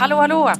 Hallå, 0.00 0.16
hallå! 0.16 0.52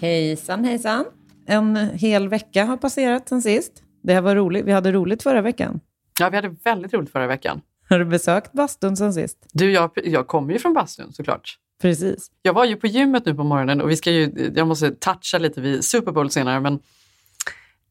Hejsan, 0.00 0.64
hejsan. 0.64 1.04
En 1.46 1.76
hel 1.76 2.28
vecka 2.28 2.64
har 2.64 2.76
passerat 2.76 3.28
sen 3.28 3.42
sist. 3.42 3.72
Det 4.02 4.14
här 4.14 4.20
var 4.20 4.36
roligt. 4.36 4.64
Vi 4.64 4.72
hade 4.72 4.92
roligt 4.92 5.22
förra 5.22 5.42
veckan. 5.42 5.80
Ja, 6.20 6.30
vi 6.30 6.36
hade 6.36 6.56
väldigt 6.64 6.94
roligt 6.94 7.10
förra 7.10 7.26
veckan. 7.26 7.60
Har 7.88 7.98
du 7.98 8.04
besökt 8.04 8.52
bastun 8.52 8.96
sen 8.96 9.14
sist? 9.14 9.46
Du, 9.52 9.72
jag, 9.72 9.90
jag 10.04 10.26
kommer 10.26 10.52
ju 10.52 10.58
från 10.58 10.74
bastun 10.74 11.12
såklart. 11.12 11.58
Precis. 11.82 12.30
Jag 12.42 12.52
var 12.52 12.64
ju 12.64 12.76
på 12.76 12.86
gymmet 12.86 13.26
nu 13.26 13.34
på 13.34 13.44
morgonen 13.44 13.80
och 13.80 13.90
vi 13.90 13.96
ska 13.96 14.10
ju, 14.10 14.52
jag 14.56 14.66
måste 14.68 14.90
toucha 14.90 15.38
lite 15.38 15.60
vid 15.60 15.84
Super 15.84 16.12
Bowl 16.12 16.30
senare, 16.30 16.60
men 16.60 16.78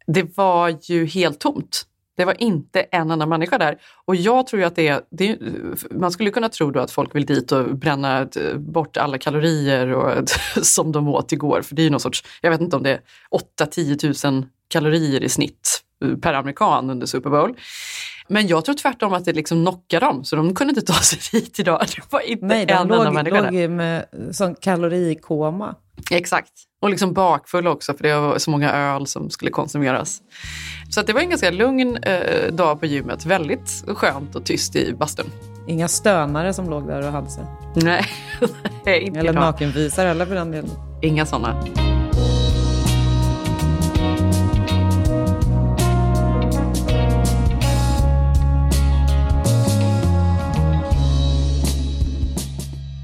det 0.08 0.38
var 0.38 0.80
ju 0.82 1.06
helt 1.06 1.40
tomt. 1.40 1.86
Det 2.16 2.26
var 2.26 2.42
inte 2.42 2.82
en 2.82 3.12
enda 3.12 3.26
människa 3.26 3.58
där. 3.58 3.78
Och 4.06 4.16
jag 4.16 4.48
tror 4.48 4.60
ju 4.60 4.66
att 4.66 4.76
det 4.76 4.88
är, 4.88 5.02
det 5.10 5.30
är 5.30 5.38
man 5.92 6.12
skulle 6.12 6.30
kunna 6.30 6.50
tro 6.50 6.72
då 6.72 6.80
att 6.80 6.92
folk 6.92 7.16
vill 7.16 7.26
dit 7.26 7.52
och 7.52 7.78
bränna 7.78 8.22
eh, 8.22 8.56
bort 8.58 8.98
alla 8.98 9.18
kalorier 9.18 9.88
och, 9.88 10.30
som 10.62 10.92
de 10.92 11.08
åt 11.08 11.32
igår. 11.32 11.62
För 11.62 11.76
det 11.76 11.82
är 11.82 11.84
ju 11.84 11.90
någon 11.90 12.00
sorts, 12.00 12.24
jag 12.42 12.52
vet 12.52 12.62
inte 12.62 12.76
om 12.76 12.84
det 12.84 12.92
är 12.92 13.02
8-10 13.62 14.32
000 14.32 14.46
kalorier 14.68 15.24
i 15.24 15.30
snitt 15.30 15.84
eh, 16.06 16.18
per 16.18 16.34
amerikan 16.34 16.90
under 16.90 17.08
Super 17.08 17.30
Bowl. 17.30 17.56
Men 18.28 18.48
jag 18.48 18.66
tror 18.66 18.76
tvärtom 18.76 19.14
att 19.14 19.26
det 19.26 19.34
liksom 19.34 19.62
knockade 19.66 20.06
dem, 20.06 20.24
så 20.24 20.36
de 20.36 20.56
kunde 20.56 20.72
inte 20.72 20.94
ta 20.94 21.00
sig 21.00 21.20
dit 21.42 21.60
idag. 21.60 21.86
Det 21.96 22.02
var 22.10 22.20
inte 22.22 22.46
Nej, 22.46 22.66
de 22.66 22.74
en 22.74 22.88
låg, 22.88 22.98
enda 22.98 23.12
människa 23.12 23.42
låg 23.42 23.70
med 23.70 24.06
sån 24.32 24.56
kalorikoma. 24.56 25.76
Exakt. 26.12 26.52
Och 26.82 26.90
liksom 26.90 27.14
bakfull 27.14 27.68
också 27.68 27.94
för 27.94 28.04
det 28.04 28.20
var 28.20 28.38
så 28.38 28.52
många 28.52 28.72
öl 28.74 29.08
som 29.08 29.30
skulle 29.30 29.52
konsumeras. 29.52 30.22
Så 30.90 31.02
det 31.02 31.14
var 31.14 31.22
en 31.22 31.30
ganska 31.30 31.52
lugn 31.52 31.98
eh, 31.98 32.54
dag 32.54 32.80
på 32.80 32.86
gymmet. 32.86 33.26
Väldigt 33.26 33.84
skönt 33.88 34.36
och 34.36 34.46
tyst 34.46 34.76
i 34.76 34.94
bastun. 34.94 35.26
Inga 35.68 35.88
stönare 35.88 36.54
som 36.54 36.70
låg 36.70 36.88
där 36.88 37.08
och 37.08 37.12
hade 37.12 37.30
sig. 37.30 37.44
Nej, 37.76 38.06
inte 39.02 39.20
Eller 39.20 39.34
nakenvisare 39.34 40.10
eller 40.10 40.26
för 40.26 40.36
den 40.36 40.52
delen. 40.52 40.72
Inga 41.02 41.26
sådana. 41.26 41.64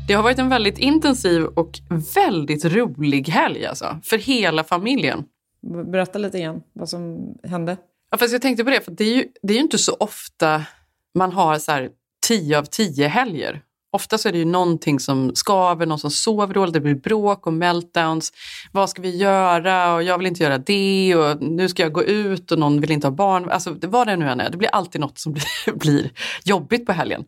Det 0.10 0.16
har 0.16 0.24
varit 0.24 0.40
en 0.40 0.50
väldigt 0.50 0.78
intensiv 0.78 1.44
och 1.44 1.80
väldigt 2.16 2.66
rolig 2.66 3.28
helg 3.28 3.66
alltså, 3.66 4.00
för 4.04 4.18
hela 4.18 4.64
familjen. 4.64 5.24
Berätta 5.92 6.20
lite 6.20 6.38
igen 6.38 6.62
vad 6.74 6.90
som 6.90 7.34
hände. 7.44 7.78
Ja, 8.12 8.18
fast 8.18 8.34
jag 8.34 8.42
tänkte 8.42 8.64
på 8.64 8.70
det, 8.70 8.82
för 8.82 8.92
det 8.92 9.04
är 9.04 9.16
ju, 9.16 9.26
det 9.42 9.54
är 9.54 9.58
ju 9.58 9.64
inte 9.64 9.78
så 9.78 9.94
ofta 10.00 10.66
man 11.16 11.32
har 11.32 11.60
så 11.60 11.72
här 11.72 11.90
10 12.28 12.58
av 12.58 12.64
10 12.64 13.08
helger. 13.08 13.62
Ofta 13.92 14.18
så 14.18 14.28
är 14.28 14.32
det 14.32 14.40
ju 14.40 14.46
någonting 14.46 15.00
som 15.00 15.36
skaver, 15.36 15.86
någon 15.86 16.00
som 16.00 16.12
sover 16.12 16.54
dåligt, 16.54 16.74
det 16.74 16.80
blir 16.80 16.96
bråk 16.96 17.48
och 17.48 17.54
meltdowns. 17.54 18.34
Vad 18.72 18.90
ska 18.90 19.02
vi 19.02 19.18
göra? 19.18 19.94
Och 19.94 20.04
jag 20.04 20.18
vill 20.18 20.28
inte 20.28 20.44
göra 20.44 20.58
det 20.58 21.16
och 21.16 21.42
nu 21.42 21.70
ska 21.70 21.84
jag 21.84 21.94
gå 21.94 22.04
ut 22.04 22.52
och 22.52 22.60
någon 22.60 22.82
vill 22.82 22.92
inte 22.92 23.08
ha 23.08 23.12
barn. 23.12 23.50
Alltså 23.50 23.76
vad 23.82 24.08
det 24.08 24.16
nu 24.16 24.30
än 24.30 24.40
är, 24.40 24.50
det 24.50 24.58
blir 24.58 24.70
alltid 24.70 25.02
något 25.02 25.18
som 25.18 25.34
blir, 25.34 25.74
blir 25.74 26.12
jobbigt 26.44 26.86
på 26.86 26.92
helgen. 26.92 27.26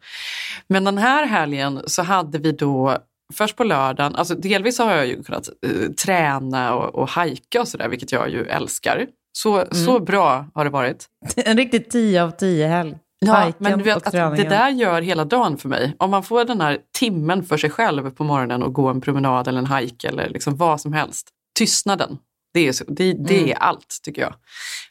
Men 0.67 0.83
den 0.83 0.97
här 0.97 1.25
helgen 1.25 1.81
så 1.87 2.01
hade 2.01 2.37
vi 2.37 2.51
då 2.51 2.97
Först 3.33 3.55
på 3.55 3.63
lördagen, 3.63 4.15
alltså 4.15 4.35
delvis 4.35 4.79
har 4.79 4.95
jag 4.95 5.07
ju 5.07 5.23
kunnat 5.23 5.49
eh, 5.65 5.91
träna 5.91 6.75
och, 6.75 6.95
och 6.95 7.09
hajka 7.09 7.61
och 7.61 7.67
sådär, 7.67 7.89
vilket 7.89 8.11
jag 8.11 8.29
ju 8.29 8.45
älskar. 8.45 9.07
Så, 9.33 9.65
så 9.71 9.99
bra 9.99 10.45
har 10.53 10.63
det 10.63 10.69
varit. 10.69 11.05
En 11.35 11.57
riktigt 11.57 11.89
10 11.89 12.23
av 12.23 12.31
10 12.31 12.67
helg. 12.67 12.95
Ja, 13.25 13.51
men 13.57 13.77
du 13.77 13.83
vet 13.83 14.07
att 14.07 14.13
det 14.37 14.43
där 14.49 14.69
gör 14.69 15.01
hela 15.01 15.25
dagen 15.25 15.57
för 15.57 15.69
mig. 15.69 15.95
Om 15.99 16.11
man 16.11 16.23
får 16.23 16.45
den 16.45 16.61
här 16.61 16.77
timmen 16.99 17.43
för 17.43 17.57
sig 17.57 17.69
själv 17.69 18.09
på 18.11 18.23
morgonen 18.23 18.63
och 18.63 18.73
gå 18.73 18.87
en 18.87 19.01
promenad 19.01 19.47
eller 19.47 19.59
en 19.59 19.73
hike 19.73 20.07
eller 20.07 20.29
liksom 20.29 20.55
vad 20.55 20.81
som 20.81 20.93
helst. 20.93 21.29
Tystnaden, 21.57 22.17
det 22.53 22.67
är, 22.67 22.71
så, 22.71 22.83
det, 22.87 23.13
det 23.13 23.37
Mm. 23.37 23.49
är 23.49 23.55
allt 23.55 23.99
tycker 24.03 24.21
jag. 24.21 24.33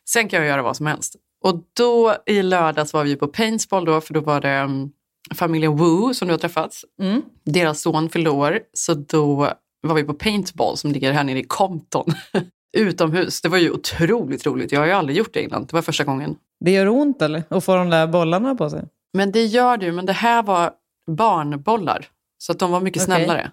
Sen 0.09 0.29
kan 0.29 0.39
jag 0.39 0.49
göra 0.49 0.63
vad 0.63 0.77
som 0.77 0.87
helst. 0.87 1.17
Och 1.45 1.63
då 1.77 2.17
i 2.27 2.43
lördags 2.43 2.93
var 2.93 3.05
vi 3.05 3.17
på 3.17 3.27
paintball 3.27 3.85
då, 3.85 4.01
för 4.01 4.15
då 4.15 4.21
var 4.21 4.41
det 4.41 4.61
um, 4.63 4.91
familjen 5.35 5.77
Wu 5.77 6.15
som 6.15 6.29
du 6.29 6.35
har 6.35 6.39
träffat. 6.39 6.75
Mm. 7.03 7.23
Deras 7.45 7.81
son 7.81 8.09
fyllde 8.11 8.31
år, 8.31 8.59
så 8.73 8.95
då 8.95 9.53
var 9.83 9.95
vi 9.95 10.05
på 10.05 10.15
paintball 10.15 10.77
som 10.77 10.93
ligger 10.93 11.13
här 11.13 11.25
nere 11.25 11.39
i 11.39 11.45
Compton. 11.45 12.13
Utomhus. 12.77 13.41
Det 13.41 13.49
var 13.49 13.59
ju 13.59 13.71
otroligt 13.71 14.47
roligt. 14.47 14.73
Jag 14.73 14.81
har 14.81 14.87
ju 14.87 14.93
aldrig 14.93 15.19
gjort 15.19 15.35
det 15.35 15.43
innan. 15.43 15.67
Det 15.67 15.73
var 15.73 15.83
första 15.83 16.05
gången. 16.05 16.37
Det 16.61 16.71
gör 16.71 16.89
ont 16.89 17.23
eller? 17.23 17.43
Att 17.49 17.65
få 17.65 17.77
de 17.77 17.91
där 17.91 18.07
bollarna 18.07 18.55
på 18.55 18.71
sig? 18.71 18.85
Men 19.13 19.33
det 19.33 19.45
gör 19.45 19.77
det 19.77 19.87
ju, 19.87 19.93
men 19.93 20.07
det 20.07 20.13
här 20.13 20.43
var 20.43 20.71
barnbollar. 21.07 22.07
Så 22.39 22.53
att 22.53 22.59
de 22.59 22.71
var 22.71 22.81
mycket 22.81 23.03
Okej. 23.03 23.17
snällare. 23.17 23.51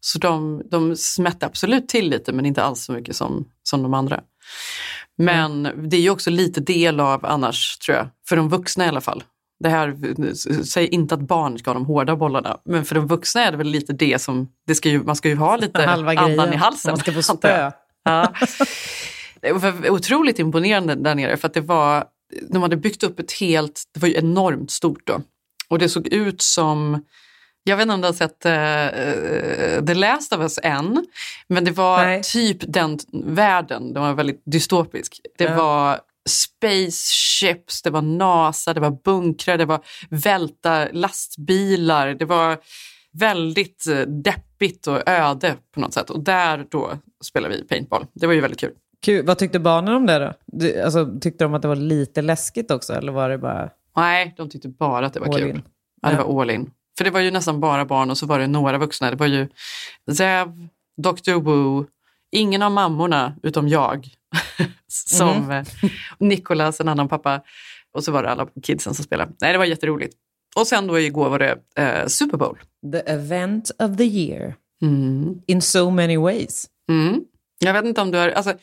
Så 0.00 0.18
de, 0.18 0.62
de 0.70 0.96
smätte 0.96 1.46
absolut 1.46 1.88
till 1.88 2.10
lite, 2.10 2.32
men 2.32 2.46
inte 2.46 2.62
alls 2.62 2.84
så 2.84 2.92
mycket 2.92 3.16
som, 3.16 3.48
som 3.62 3.82
de 3.82 3.94
andra. 3.94 4.20
Men 5.18 5.62
det 5.62 5.96
är 5.96 6.00
ju 6.00 6.10
också 6.10 6.30
lite 6.30 6.60
del 6.60 7.00
av 7.00 7.26
annars, 7.26 7.78
tror 7.78 7.96
jag. 7.96 8.08
För 8.28 8.36
de 8.36 8.48
vuxna 8.48 8.84
i 8.84 8.88
alla 8.88 9.00
fall. 9.00 9.22
Det 9.60 9.68
här 9.68 9.96
säger 10.64 10.94
inte 10.94 11.14
att 11.14 11.20
barn 11.20 11.58
ska 11.58 11.70
ha 11.70 11.74
de 11.74 11.86
hårda 11.86 12.16
bollarna, 12.16 12.58
men 12.64 12.84
för 12.84 12.94
de 12.94 13.06
vuxna 13.06 13.44
är 13.44 13.50
det 13.50 13.56
väl 13.56 13.66
lite 13.66 13.92
det 13.92 14.18
som, 14.18 14.48
det 14.66 14.74
ska 14.74 14.88
ju, 14.88 15.02
man 15.02 15.16
ska 15.16 15.28
ju 15.28 15.36
ha 15.36 15.56
lite 15.60 15.82
Halva 15.82 16.10
andan 16.10 16.36
grejen. 16.36 16.52
i 16.52 16.56
halsen. 16.56 16.90
Man 16.90 16.98
ska 16.98 17.12
få 17.12 17.22
spö. 17.22 17.70
Ja. 18.04 18.32
Det 19.40 19.52
var 19.52 19.90
otroligt 19.90 20.38
imponerande 20.38 20.94
där 20.94 21.14
nere 21.14 21.36
för 21.36 21.48
att 21.48 21.54
det 21.54 21.60
var, 21.60 22.04
de 22.50 22.62
hade 22.62 22.76
byggt 22.76 23.02
upp 23.02 23.18
ett 23.20 23.32
helt, 23.32 23.82
det 23.94 24.00
var 24.00 24.08
ju 24.08 24.16
enormt 24.16 24.70
stort 24.70 25.06
då. 25.06 25.20
Och 25.68 25.78
det 25.78 25.88
såg 25.88 26.06
ut 26.06 26.42
som, 26.42 27.04
jag 27.64 27.76
vet 27.76 27.82
inte 27.82 27.94
om 27.94 28.00
du 28.00 28.06
har 28.06 28.12
sett 28.12 28.46
uh, 28.46 29.86
The 29.86 29.94
Last 29.94 30.32
of 30.32 30.40
Us 30.40 30.58
än, 30.62 31.06
men 31.48 31.64
det 31.64 31.70
var 31.70 32.04
Nej. 32.04 32.22
typ 32.22 32.56
den 32.60 32.98
världen, 33.12 33.92
den 33.92 34.02
var 34.02 34.14
väldigt 34.14 34.42
dystopisk. 34.44 35.20
Det 35.38 35.44
Ja. 35.44 35.54
var 35.56 36.00
spaceships, 36.28 37.82
det 37.82 37.90
var 37.90 38.02
NASA, 38.02 38.74
det 38.74 38.80
var 38.80 38.98
bunkrar, 39.04 39.58
det 39.58 39.64
var 39.64 39.80
välta 40.10 40.88
lastbilar, 40.92 42.14
det 42.14 42.24
var 42.24 42.58
väldigt 43.12 43.86
eh, 43.86 44.00
deppigt 44.00 44.86
och 44.86 45.08
öde 45.08 45.56
på 45.74 45.80
något 45.80 45.94
sätt. 45.94 46.10
Och 46.10 46.20
där 46.20 46.66
då 46.70 46.98
spelade 47.24 47.56
vi 47.56 47.64
paintball. 47.64 48.06
Det 48.12 48.26
var 48.26 48.34
ju 48.34 48.40
väldigt 48.40 48.60
kul. 48.60 48.72
Kul. 49.04 49.26
Vad 49.26 49.38
tyckte 49.38 49.58
barnen 49.58 49.94
om 49.94 50.06
det 50.06 50.18
då? 50.18 50.32
Du, 50.46 50.82
alltså, 50.82 51.18
tyckte 51.20 51.44
de 51.44 51.54
att 51.54 51.62
det 51.62 51.68
var 51.68 51.76
lite 51.76 52.22
läskigt 52.22 52.70
också? 52.70 52.92
Eller 52.92 53.12
var 53.12 53.28
det 53.28 53.38
bara 53.38 53.70
Nej, 53.96 54.34
de 54.36 54.50
tyckte 54.50 54.68
bara 54.68 55.06
att 55.06 55.14
det 55.14 55.20
var 55.20 55.26
all 55.26 55.40
kul. 55.40 55.50
in? 55.50 55.62
Ja, 56.02 56.10
det 56.10 56.16
var 56.16 56.42
all 56.42 56.50
in. 56.50 56.70
För 56.98 57.04
det 57.04 57.10
var 57.10 57.20
ju 57.20 57.30
nästan 57.30 57.60
bara 57.60 57.84
barn 57.84 58.10
och 58.10 58.18
så 58.18 58.26
var 58.26 58.38
det 58.38 58.46
några 58.46 58.78
vuxna. 58.78 59.10
Det 59.10 59.16
var 59.16 59.26
ju 59.26 59.48
Zev, 60.16 60.68
Dr. 60.96 61.40
Wu, 61.40 61.84
ingen 62.30 62.62
av 62.62 62.72
mammorna 62.72 63.34
utom 63.42 63.68
jag. 63.68 64.08
som 64.88 65.50
eh, 65.50 65.66
Nicolas, 66.18 66.80
en 66.80 66.88
annan 66.88 67.08
pappa. 67.08 67.40
Och 67.92 68.04
så 68.04 68.12
var 68.12 68.22
det 68.22 68.30
alla 68.30 68.48
kidsen 68.62 68.94
som 68.94 69.04
spelade. 69.04 69.32
Nej, 69.40 69.52
det 69.52 69.58
var 69.58 69.64
jätteroligt. 69.64 70.14
Och 70.56 70.66
sen 70.66 70.86
då 70.86 71.00
igår 71.00 71.28
var 71.28 71.38
det 71.38 71.58
eh, 71.76 72.06
Super 72.06 72.36
Bowl. 72.36 72.58
The 72.92 72.98
event 73.12 73.70
of 73.78 73.96
the 73.96 74.04
year. 74.04 74.54
Mm. 74.82 75.42
In 75.46 75.62
so 75.62 75.90
many 75.90 76.16
ways. 76.16 76.66
Mm. 76.90 77.24
Jag 77.58 77.72
vet 77.72 77.84
inte 77.84 78.00
om 78.00 78.10
du 78.10 78.18
har... 78.18 78.28
Alltså, 78.28 78.54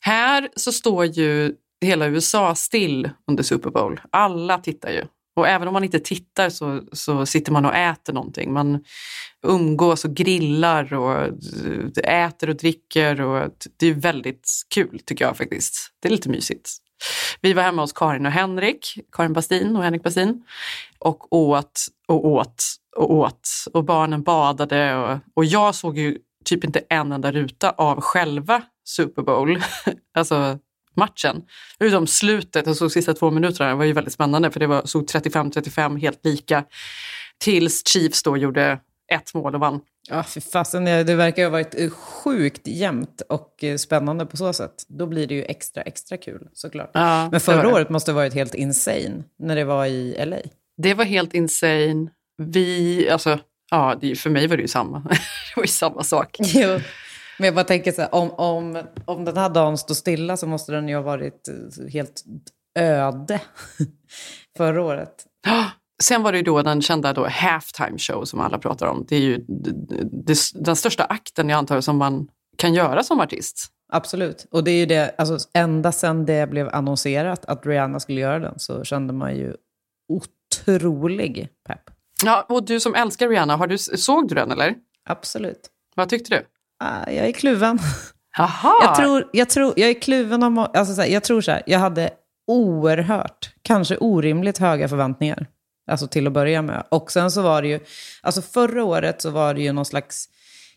här 0.00 0.48
så 0.56 0.72
står 0.72 1.04
ju 1.04 1.54
hela 1.80 2.06
USA 2.06 2.54
still 2.54 3.10
under 3.26 3.42
Super 3.42 3.70
Bowl. 3.70 4.00
Alla 4.10 4.58
tittar 4.58 4.90
ju. 4.90 5.04
Och 5.36 5.48
även 5.48 5.68
om 5.68 5.74
man 5.74 5.84
inte 5.84 6.00
tittar 6.00 6.50
så, 6.50 6.82
så 6.92 7.26
sitter 7.26 7.52
man 7.52 7.64
och 7.64 7.74
äter 7.74 8.12
någonting. 8.12 8.52
Man 8.52 8.84
umgås 9.46 10.04
och 10.04 10.14
grillar 10.14 10.94
och 10.94 11.28
äter 12.04 12.50
och 12.50 12.56
dricker. 12.56 13.20
Och 13.20 13.52
det 13.76 13.86
är 13.86 13.94
väldigt 13.94 14.50
kul 14.74 15.00
tycker 15.04 15.24
jag 15.24 15.36
faktiskt. 15.36 15.92
Det 16.00 16.08
är 16.08 16.12
lite 16.12 16.28
mysigt. 16.28 16.70
Vi 17.40 17.52
var 17.52 17.62
hemma 17.62 17.82
hos 17.82 17.92
Karin 17.92 18.26
och 18.26 18.32
Henrik, 18.32 18.98
Karin 19.12 19.32
Bastin 19.32 19.76
och 19.76 19.82
Henrik 19.82 20.02
Bastin 20.02 20.44
och 20.98 21.32
åt 21.32 21.86
och 22.08 22.26
åt 22.26 22.64
och 22.96 23.12
åt 23.12 23.48
och 23.72 23.84
barnen 23.84 24.22
badade 24.22 24.96
och, 24.96 25.18
och 25.34 25.44
jag 25.44 25.74
såg 25.74 25.98
ju 25.98 26.18
typ 26.44 26.64
inte 26.64 26.82
en 26.88 27.12
enda 27.12 27.32
ruta 27.32 27.70
av 27.70 28.00
själva 28.00 28.62
Super 28.88 29.22
Bowl, 29.22 29.62
alltså 30.14 30.58
matchen. 30.94 31.42
Utom 31.78 32.06
slutet, 32.06 32.66
jag 32.66 32.76
såg 32.76 32.92
sista 32.92 33.14
två 33.14 33.30
minuterna, 33.30 33.70
det 33.70 33.76
var 33.76 33.84
ju 33.84 33.92
väldigt 33.92 34.14
spännande 34.14 34.50
för 34.50 34.60
det 34.60 34.66
var, 34.66 34.82
såg 34.84 35.04
35-35 35.04 36.00
helt 36.00 36.24
lika 36.24 36.64
tills 37.38 37.88
Chiefs 37.88 38.22
då 38.22 38.36
gjorde 38.36 38.78
ett 39.12 39.34
mål 39.34 39.54
och 39.54 39.60
vann. 39.60 39.80
Ja, 40.08 40.24
fy 40.24 40.40
fasen. 40.40 40.84
Det 40.84 41.14
verkar 41.14 41.42
ha 41.42 41.50
varit 41.50 41.74
eh, 41.74 41.90
sjukt 41.90 42.66
jämnt 42.66 43.22
och 43.28 43.64
eh, 43.64 43.76
spännande 43.76 44.26
på 44.26 44.36
så 44.36 44.52
sätt. 44.52 44.74
Då 44.88 45.06
blir 45.06 45.26
det 45.26 45.34
ju 45.34 45.42
extra, 45.42 45.82
extra 45.82 46.16
kul 46.16 46.48
såklart. 46.52 46.90
Ja, 46.94 47.28
Men 47.30 47.40
förra 47.40 47.68
året 47.68 47.90
måste 47.90 48.12
ha 48.12 48.16
varit 48.16 48.34
helt 48.34 48.54
insane 48.54 49.24
när 49.38 49.56
det 49.56 49.64
var 49.64 49.86
i 49.86 50.24
LA. 50.26 50.36
Det 50.76 50.94
var 50.94 51.04
helt 51.04 51.34
insane. 51.34 52.08
Vi, 52.42 53.08
alltså, 53.10 53.38
ja, 53.70 54.00
för 54.16 54.30
mig 54.30 54.46
var 54.46 54.56
det 54.56 54.62
ju 54.62 54.68
samma. 54.68 54.98
det 55.08 55.56
var 55.56 55.62
ju 55.62 55.68
samma 55.68 56.02
sak. 56.02 56.36
Jo. 56.38 56.80
Men 57.38 57.44
jag 57.44 57.54
bara 57.54 57.64
tänker 57.64 57.92
så 57.92 58.02
här, 58.02 58.14
om, 58.14 58.30
om, 58.30 58.82
om 59.04 59.24
den 59.24 59.36
här 59.36 59.48
dagen 59.48 59.78
står 59.78 59.94
stilla 59.94 60.36
så 60.36 60.46
måste 60.46 60.72
den 60.72 60.88
ju 60.88 60.94
ha 60.94 61.02
varit 61.02 61.48
eh, 61.48 61.86
helt 61.92 62.24
öde 62.78 63.40
förra 64.56 64.82
året. 64.82 65.26
Sen 66.02 66.22
var 66.22 66.32
det 66.32 66.38
ju 66.38 66.44
då 66.44 66.62
den 66.62 66.82
kända 66.82 67.12
då 67.12 67.28
halftime 67.28 67.98
show 67.98 68.24
som 68.24 68.40
alla 68.40 68.58
pratar 68.58 68.86
om. 68.86 69.04
Det 69.08 69.16
är 69.16 69.20
ju 69.20 69.44
den 70.54 70.76
största 70.76 71.04
akten 71.04 71.48
jag 71.48 71.58
antar 71.58 71.80
som 71.80 71.96
man 71.96 72.28
kan 72.56 72.74
göra 72.74 73.02
som 73.02 73.20
artist. 73.20 73.66
Absolut. 73.92 74.46
Och 74.50 74.64
det 74.64 74.70
är 74.70 74.78
ju 74.78 74.86
det, 74.86 75.14
alltså 75.18 75.48
ända 75.52 75.92
sedan 75.92 76.26
det 76.26 76.50
blev 76.50 76.68
annonserat 76.72 77.44
att 77.44 77.66
Rihanna 77.66 78.00
skulle 78.00 78.20
göra 78.20 78.38
den 78.38 78.58
så 78.58 78.84
kände 78.84 79.12
man 79.12 79.36
ju 79.36 79.54
otrolig 80.08 81.48
pepp. 81.66 81.90
Ja, 82.24 82.46
och 82.48 82.64
du 82.64 82.80
som 82.80 82.94
älskar 82.94 83.28
Rihanna, 83.28 83.56
har 83.56 83.66
du, 83.66 83.78
såg 83.78 84.28
du 84.28 84.34
den 84.34 84.50
eller? 84.50 84.74
Absolut. 85.04 85.70
Vad 85.94 86.08
tyckte 86.08 86.34
du? 86.34 86.44
Ah, 86.80 87.10
jag 87.10 87.26
är 87.28 87.32
kluven. 87.32 87.78
Jaha! 88.38 88.74
Jag 88.82 88.94
tror, 88.96 89.28
jag 89.32 89.48
tror, 89.50 89.72
jag 89.76 89.90
är 89.90 90.00
kluven 90.00 90.42
om, 90.42 90.58
alltså 90.58 90.94
så 90.94 91.00
här, 91.00 91.08
jag 91.08 91.24
tror 91.24 91.40
så 91.40 91.50
här, 91.50 91.62
jag 91.66 91.78
hade 91.78 92.10
oerhört, 92.46 93.50
kanske 93.62 93.96
orimligt 93.96 94.58
höga 94.58 94.88
förväntningar. 94.88 95.46
Alltså 95.90 96.06
till 96.06 96.26
att 96.26 96.32
börja 96.32 96.62
med. 96.62 96.84
Och 96.88 97.12
sen 97.12 97.30
så 97.30 97.42
var 97.42 97.62
det 97.62 97.68
ju, 97.68 97.80
alltså 98.22 98.42
förra 98.42 98.84
året 98.84 99.22
så 99.22 99.30
var 99.30 99.54
det 99.54 99.60
ju 99.60 99.72
någon 99.72 99.84
slags 99.84 100.28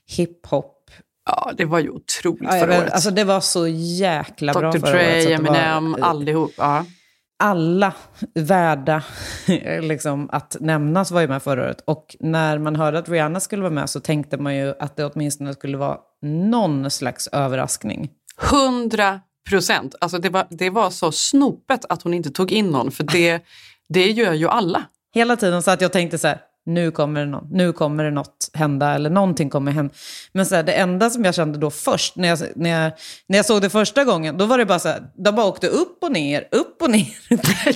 hiphop. 0.07 0.77
Ja, 1.25 1.51
det 1.57 1.65
var 1.65 1.79
ju 1.79 1.89
otroligt 1.89 2.43
Ja, 2.53 2.59
förra 2.59 2.77
året. 2.79 2.91
alltså 2.93 3.11
det 3.11 3.23
var 3.23 3.39
så 3.39 3.67
jäkla 3.67 4.53
bra 4.53 4.71
Dr 4.71 4.79
förra 4.79 4.91
året. 4.95 5.23
så 5.23 5.29
Dre, 5.29 5.35
Eminem, 5.35 5.91
var, 5.91 5.99
allihop. 5.99 6.51
Ja. 6.57 6.85
Alla 7.41 7.93
värda 8.35 9.03
liksom, 9.81 10.29
att 10.31 10.57
nämnas 10.59 11.11
var 11.11 11.21
ju 11.21 11.27
med 11.27 11.43
förra 11.43 11.63
året. 11.63 11.83
Och 11.85 12.15
när 12.19 12.57
man 12.57 12.75
hörde 12.75 12.99
att 12.99 13.09
Rihanna 13.09 13.39
skulle 13.39 13.61
vara 13.61 13.73
med 13.73 13.89
så 13.89 13.99
tänkte 13.99 14.37
man 14.37 14.55
ju 14.55 14.73
att 14.79 14.95
det 14.95 15.05
åtminstone 15.05 15.53
skulle 15.53 15.77
vara 15.77 15.97
någon 16.21 16.91
slags 16.91 17.27
överraskning. 17.27 18.09
100 18.51 19.19
procent. 19.49 19.95
Alltså 20.01 20.17
det, 20.17 20.29
var, 20.29 20.47
det 20.49 20.69
var 20.69 20.89
så 20.89 21.11
snopet 21.11 21.85
att 21.89 22.01
hon 22.01 22.13
inte 22.13 22.29
tog 22.29 22.51
in 22.51 22.69
någon, 22.69 22.91
för 22.91 23.03
det, 23.03 23.41
det 23.89 24.11
gör 24.11 24.33
ju 24.33 24.47
alla. 24.47 24.83
Hela 25.13 25.35
tiden 25.35 25.63
så 25.63 25.71
att 25.71 25.81
jag 25.81 25.91
tänkte 25.91 26.17
så 26.17 26.27
här, 26.27 26.39
nu 26.65 26.91
kommer 26.91 27.19
det 27.19 27.25
något, 27.25 27.51
nu 27.51 27.73
kommer 27.73 28.03
det 28.03 28.11
något 28.11 28.49
hända 28.53 28.93
eller 28.93 29.09
någonting 29.09 29.49
kommer 29.49 29.71
hända. 29.71 29.93
Men 30.31 30.45
så 30.45 30.55
här, 30.55 30.63
det 30.63 30.73
enda 30.73 31.09
som 31.09 31.25
jag 31.25 31.35
kände 31.35 31.59
då 31.59 31.71
först, 31.71 32.15
när 32.15 32.27
jag, 32.27 32.39
när, 32.55 32.83
jag, 32.83 32.91
när 33.27 33.37
jag 33.37 33.45
såg 33.45 33.61
det 33.61 33.69
första 33.69 34.03
gången, 34.03 34.37
då 34.37 34.45
var 34.45 34.57
det 34.57 34.65
bara 34.65 34.79
så 34.79 34.87
här, 34.87 35.03
de 35.15 35.35
bara 35.35 35.45
åkte 35.45 35.67
upp 35.67 36.03
och 36.03 36.11
ner, 36.11 36.47
upp 36.51 36.81
och 36.81 36.89
ner. 36.89 37.07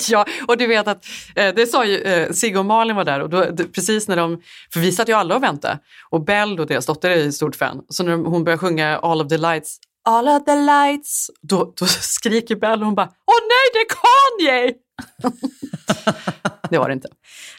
ja, 0.12 0.26
och 0.48 0.58
du 0.58 0.68
vet 0.68 0.88
att 0.88 1.06
eh, 1.36 1.56
det 1.56 1.68
sa 1.68 1.86
ju 1.86 2.02
eh, 2.02 2.32
Sigge 2.32 2.60
och 2.60 2.66
Malin 2.66 2.96
var 2.96 3.06
där 3.06 3.20
och 3.20 3.30
då, 3.30 3.46
det, 3.52 3.64
precis 3.64 4.08
när 4.08 4.16
de, 4.16 4.42
för 4.74 4.80
vi 4.80 4.92
satt 4.92 5.10
ju 5.10 5.14
alla 5.14 5.36
och 5.36 5.44
väntade 5.44 5.80
och 6.10 6.26
Bell 6.26 6.60
och 6.60 6.68
deras 6.68 6.86
dotter 6.86 7.10
är 7.10 7.16
ju 7.16 7.32
stort 7.32 7.56
fan, 7.56 7.82
så 7.90 8.04
när 8.04 8.14
hon 8.16 8.44
börjar 8.44 8.58
sjunga 8.58 8.98
All 8.98 9.22
of 9.22 9.28
the 9.28 9.38
lights, 9.38 9.78
All 10.08 10.28
of 10.28 10.46
the 10.46 10.56
lights, 10.56 11.32
då, 11.42 11.74
då 11.80 11.86
skriker 12.02 12.56
Bell 12.56 12.80
och 12.80 12.86
hon 12.86 12.96
bara 12.96 13.08
Åh 13.08 13.40
nej, 13.42 13.66
det 13.74 13.80
är 13.80 13.88
Kanye! 13.90 14.85
det 16.70 16.78
var 16.78 16.88
det 16.88 16.94
inte. 16.94 17.08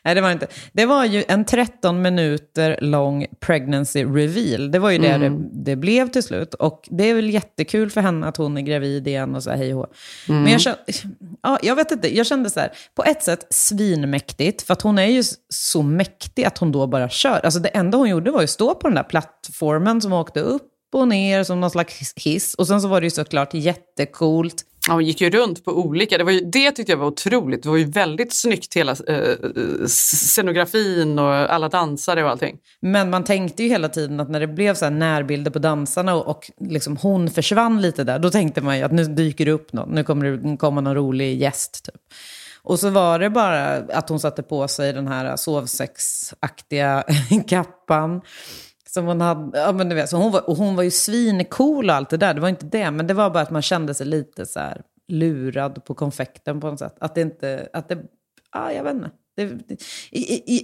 Nej, 0.04 0.14
det 0.14 0.20
var 0.20 0.28
det 0.28 0.32
inte. 0.32 0.46
Det 0.72 0.86
var 0.86 1.04
ju 1.04 1.24
en 1.28 1.44
13 1.44 2.02
minuter 2.02 2.78
lång 2.80 3.26
pregnancy 3.40 4.04
reveal. 4.04 4.70
Det 4.70 4.78
var 4.78 4.90
ju 4.90 4.98
det 4.98 5.18
det, 5.18 5.38
det 5.52 5.76
blev 5.76 6.08
till 6.08 6.22
slut. 6.22 6.54
Och 6.54 6.88
det 6.90 7.10
är 7.10 7.14
väl 7.14 7.30
jättekul 7.30 7.90
för 7.90 8.00
henne 8.00 8.26
att 8.26 8.36
hon 8.36 8.56
är 8.56 8.62
gravid 8.62 9.08
igen 9.08 9.34
och 9.34 9.42
så 9.42 9.50
här 9.50 9.56
hej 9.56 9.74
och 9.74 9.80
hå. 9.80 9.86
Men 10.26 10.52
jag 10.52 10.60
kände, 10.60 10.78
ja, 11.42 11.58
jag 11.62 11.76
vet 11.76 11.90
inte, 11.90 12.16
jag 12.16 12.26
kände 12.26 12.50
så 12.50 12.60
här, 12.60 12.72
på 12.94 13.04
ett 13.04 13.22
sätt 13.22 13.46
svinmäktigt, 13.50 14.62
för 14.62 14.72
att 14.72 14.82
hon 14.82 14.98
är 14.98 15.06
ju 15.06 15.22
så 15.48 15.82
mäktig 15.82 16.44
att 16.44 16.58
hon 16.58 16.72
då 16.72 16.86
bara 16.86 17.08
kör. 17.08 17.40
Alltså 17.44 17.60
det 17.60 17.68
enda 17.68 17.98
hon 17.98 18.08
gjorde 18.08 18.30
var 18.30 18.40
ju 18.40 18.46
stå 18.46 18.74
på 18.74 18.88
den 18.88 18.94
där 18.94 19.02
plattformen 19.02 20.00
som 20.00 20.12
åkte 20.12 20.40
upp 20.40 20.72
och 20.94 21.08
ner 21.08 21.44
som 21.44 21.60
någon 21.60 21.70
slags 21.70 22.14
hiss. 22.16 22.54
Och 22.54 22.66
sen 22.66 22.80
så 22.80 22.88
var 22.88 23.00
det 23.00 23.06
ju 23.06 23.10
såklart 23.10 23.54
jättecoolt. 23.54 24.64
Ja, 24.88 24.94
hon 24.94 25.04
gick 25.04 25.20
ju 25.20 25.30
runt 25.30 25.64
på 25.64 25.72
olika, 25.72 26.18
det, 26.18 26.24
var 26.24 26.32
ju, 26.32 26.40
det 26.40 26.70
tyckte 26.70 26.92
jag 26.92 26.96
var 26.96 27.06
otroligt. 27.06 27.62
Det 27.62 27.68
var 27.68 27.76
ju 27.76 27.84
väldigt 27.84 28.34
snyggt 28.34 28.76
hela 28.76 28.92
eh, 28.92 29.36
scenografin 29.86 31.18
och 31.18 31.34
alla 31.34 31.68
dansare 31.68 32.24
och 32.24 32.30
allting. 32.30 32.58
Men 32.80 33.10
man 33.10 33.24
tänkte 33.24 33.62
ju 33.62 33.68
hela 33.68 33.88
tiden 33.88 34.20
att 34.20 34.30
när 34.30 34.40
det 34.40 34.46
blev 34.46 34.74
så 34.74 34.84
här 34.84 34.92
närbilder 34.92 35.50
på 35.50 35.58
dansarna 35.58 36.14
och, 36.14 36.28
och 36.28 36.50
liksom 36.60 36.96
hon 36.96 37.30
försvann 37.30 37.82
lite 37.82 38.04
där, 38.04 38.18
då 38.18 38.30
tänkte 38.30 38.60
man 38.60 38.78
ju 38.78 38.82
att 38.82 38.92
nu 38.92 39.04
dyker 39.04 39.44
det 39.44 39.52
upp 39.52 39.72
någon, 39.72 39.88
nu 39.88 40.04
kommer 40.04 40.26
det 40.26 40.56
komma 40.56 40.80
någon 40.80 40.94
rolig 40.94 41.40
gäst. 41.40 41.84
Typ. 41.84 42.02
Och 42.62 42.78
så 42.78 42.90
var 42.90 43.18
det 43.18 43.30
bara 43.30 43.76
att 43.76 44.08
hon 44.08 44.20
satte 44.20 44.42
på 44.42 44.68
sig 44.68 44.92
den 44.92 45.08
här 45.08 45.36
sovsexaktiga 45.36 47.04
kappan. 47.48 48.20
Som 48.96 49.06
hon 49.06 49.20
hade, 49.20 49.58
ja 49.58 49.72
men 49.72 49.88
du 49.88 49.94
vet, 49.94 50.08
så 50.08 50.16
hon 50.16 50.32
var, 50.32 50.48
och 50.50 50.56
hon 50.56 50.76
var 50.76 50.82
ju 50.82 50.90
svincool 50.90 51.90
och 51.90 51.96
allt 51.96 52.10
det 52.10 52.16
där, 52.16 52.34
det 52.34 52.40
var 52.40 52.48
inte 52.48 52.66
det. 52.66 52.90
Men 52.90 53.06
det 53.06 53.14
var 53.14 53.30
bara 53.30 53.42
att 53.42 53.50
man 53.50 53.62
kände 53.62 53.94
sig 53.94 54.06
lite 54.06 54.46
så 54.46 54.60
här 54.60 54.82
lurad 55.08 55.84
på 55.84 55.94
konfekten 55.94 56.60
på 56.60 56.70
något 56.70 56.78
sätt. 56.78 56.96
Att 57.00 57.14
det 57.14 57.20
inte, 57.20 57.68
att 57.72 57.88
det, 57.88 57.98
ja 58.52 58.72
jag 58.72 58.84
vet 58.84 58.94
inte. 58.94 59.10
Det, 59.36 59.44
det, 59.44 59.76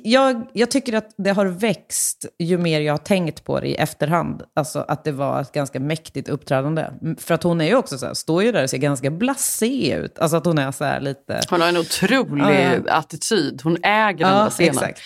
jag, 0.05 0.47
jag 0.53 0.71
tycker 0.71 0.93
att 0.93 1.15
det 1.19 1.31
har 1.31 1.47
växt 1.47 2.27
ju 2.39 2.59
mer 2.59 2.81
jag 2.81 2.93
har 2.93 2.99
tänkt 2.99 3.45
på 3.45 3.61
det 3.61 3.67
i 3.67 3.75
efterhand. 3.75 4.43
Alltså 4.57 4.85
att 4.89 5.05
det 5.05 5.13
var 5.13 5.41
ett 5.41 5.53
ganska 5.53 5.81
mäktigt 5.81 6.29
uppträdande. 6.29 6.87
För 7.19 7.35
att 7.35 7.43
hon 7.43 7.61
är 7.61 7.65
ju 7.65 7.75
också 7.77 7.99
så 7.99 8.07
här, 8.07 8.15
står 8.15 8.43
ju 8.43 8.53
där 8.53 8.63
och 8.63 8.71
ser 8.71 8.79
ganska 8.79 9.11
blasé 9.11 9.95
ut. 9.95 10.19
Alltså 10.19 10.37
att 10.37 10.45
hon 10.47 10.59
är 10.59 10.73
så 10.73 10.85
här 10.85 11.01
lite... 11.01 11.41
Hon 11.51 11.61
har 11.61 11.69
en 11.69 11.77
otrolig 11.77 12.45
Ja, 12.45 12.53
ja. 12.87 12.93
attityd, 12.93 13.61
hon 13.65 13.77
äger 13.83 14.19
den 14.25 14.37
Ja, 14.37 14.43
där 14.43 14.51
scenen. 14.51 14.75
exakt. 14.75 15.01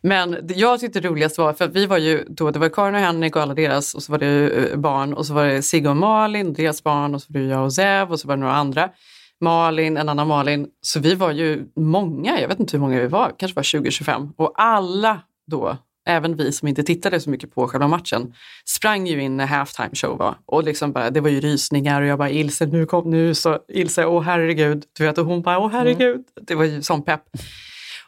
Men 0.00 0.36
jag 0.56 0.80
tyckte 0.80 1.00
det 1.00 1.08
roligaste 1.08 1.40
var, 1.40 1.52
för 1.52 1.68
vi 1.68 1.86
var 1.86 1.98
ju 1.98 2.24
då, 2.28 2.50
det 2.50 2.58
var 2.58 2.68
Karin 2.68 2.94
och 2.94 3.00
Henrik 3.00 3.36
och 3.36 3.42
alla 3.42 3.54
deras 3.54 3.94
och 3.94 4.02
så 4.02 4.12
var 4.12 4.18
det 4.18 4.50
eh, 4.50 4.76
barn 4.78 5.14
och 5.14 5.26
så 5.26 5.34
var 5.34 5.44
det 5.44 5.62
Sigge 5.62 5.88
och 5.88 5.96
Malin, 5.96 6.52
deras 6.52 6.82
barn 6.82 7.14
och 7.14 7.22
så 7.22 7.32
var 7.32 7.40
det 7.40 7.46
jag 7.46 7.64
och 7.64 7.72
Zev 7.72 8.12
och 8.12 8.20
så 8.20 8.28
var 8.28 8.36
det 8.36 8.40
några 8.40 8.54
andra. 8.54 8.90
Malin, 9.40 9.96
en 9.96 10.08
annan 10.08 10.28
Malin. 10.28 10.66
Så 10.80 11.00
vi 11.00 11.14
var 11.14 11.32
ju 11.32 11.66
många, 11.76 12.40
jag 12.40 12.48
vet 12.48 12.60
inte 12.60 12.76
hur 12.76 12.80
många 12.80 13.00
vi 13.00 13.06
var, 13.06 13.34
kanske 13.38 13.56
var 13.56 13.62
20-25. 13.62 14.32
Och 14.36 14.52
alla 14.56 15.20
då, 15.46 15.76
även 16.08 16.36
vi 16.36 16.52
som 16.52 16.68
inte 16.68 16.82
tittade 16.82 17.20
så 17.20 17.30
mycket 17.30 17.54
på 17.54 17.68
själva 17.68 17.88
matchen, 17.88 18.34
sprang 18.64 19.06
ju 19.06 19.22
in 19.22 19.36
när 19.36 19.46
halftime 19.46 19.90
show 19.92 20.18
var. 20.18 20.36
Och 20.46 20.64
liksom 20.64 20.92
bara, 20.92 21.10
det 21.10 21.20
var 21.20 21.30
ju 21.30 21.40
rysningar 21.40 22.02
och 22.02 22.08
jag 22.08 22.18
bara 22.18 22.30
Ilse, 22.30 22.66
nu 22.66 22.86
kom 22.86 23.10
nu, 23.10 23.34
så 23.34 23.58
Ilse, 23.68 24.06
åh 24.06 24.22
herregud. 24.22 24.84
Du 24.98 25.04
vet, 25.04 25.18
och 25.18 25.26
hon 25.26 25.42
bara, 25.42 25.58
åh 25.58 25.70
herregud. 25.72 26.24
Det 26.40 26.54
var 26.54 26.64
ju 26.64 26.82
sån 26.82 27.02
pepp. 27.02 27.22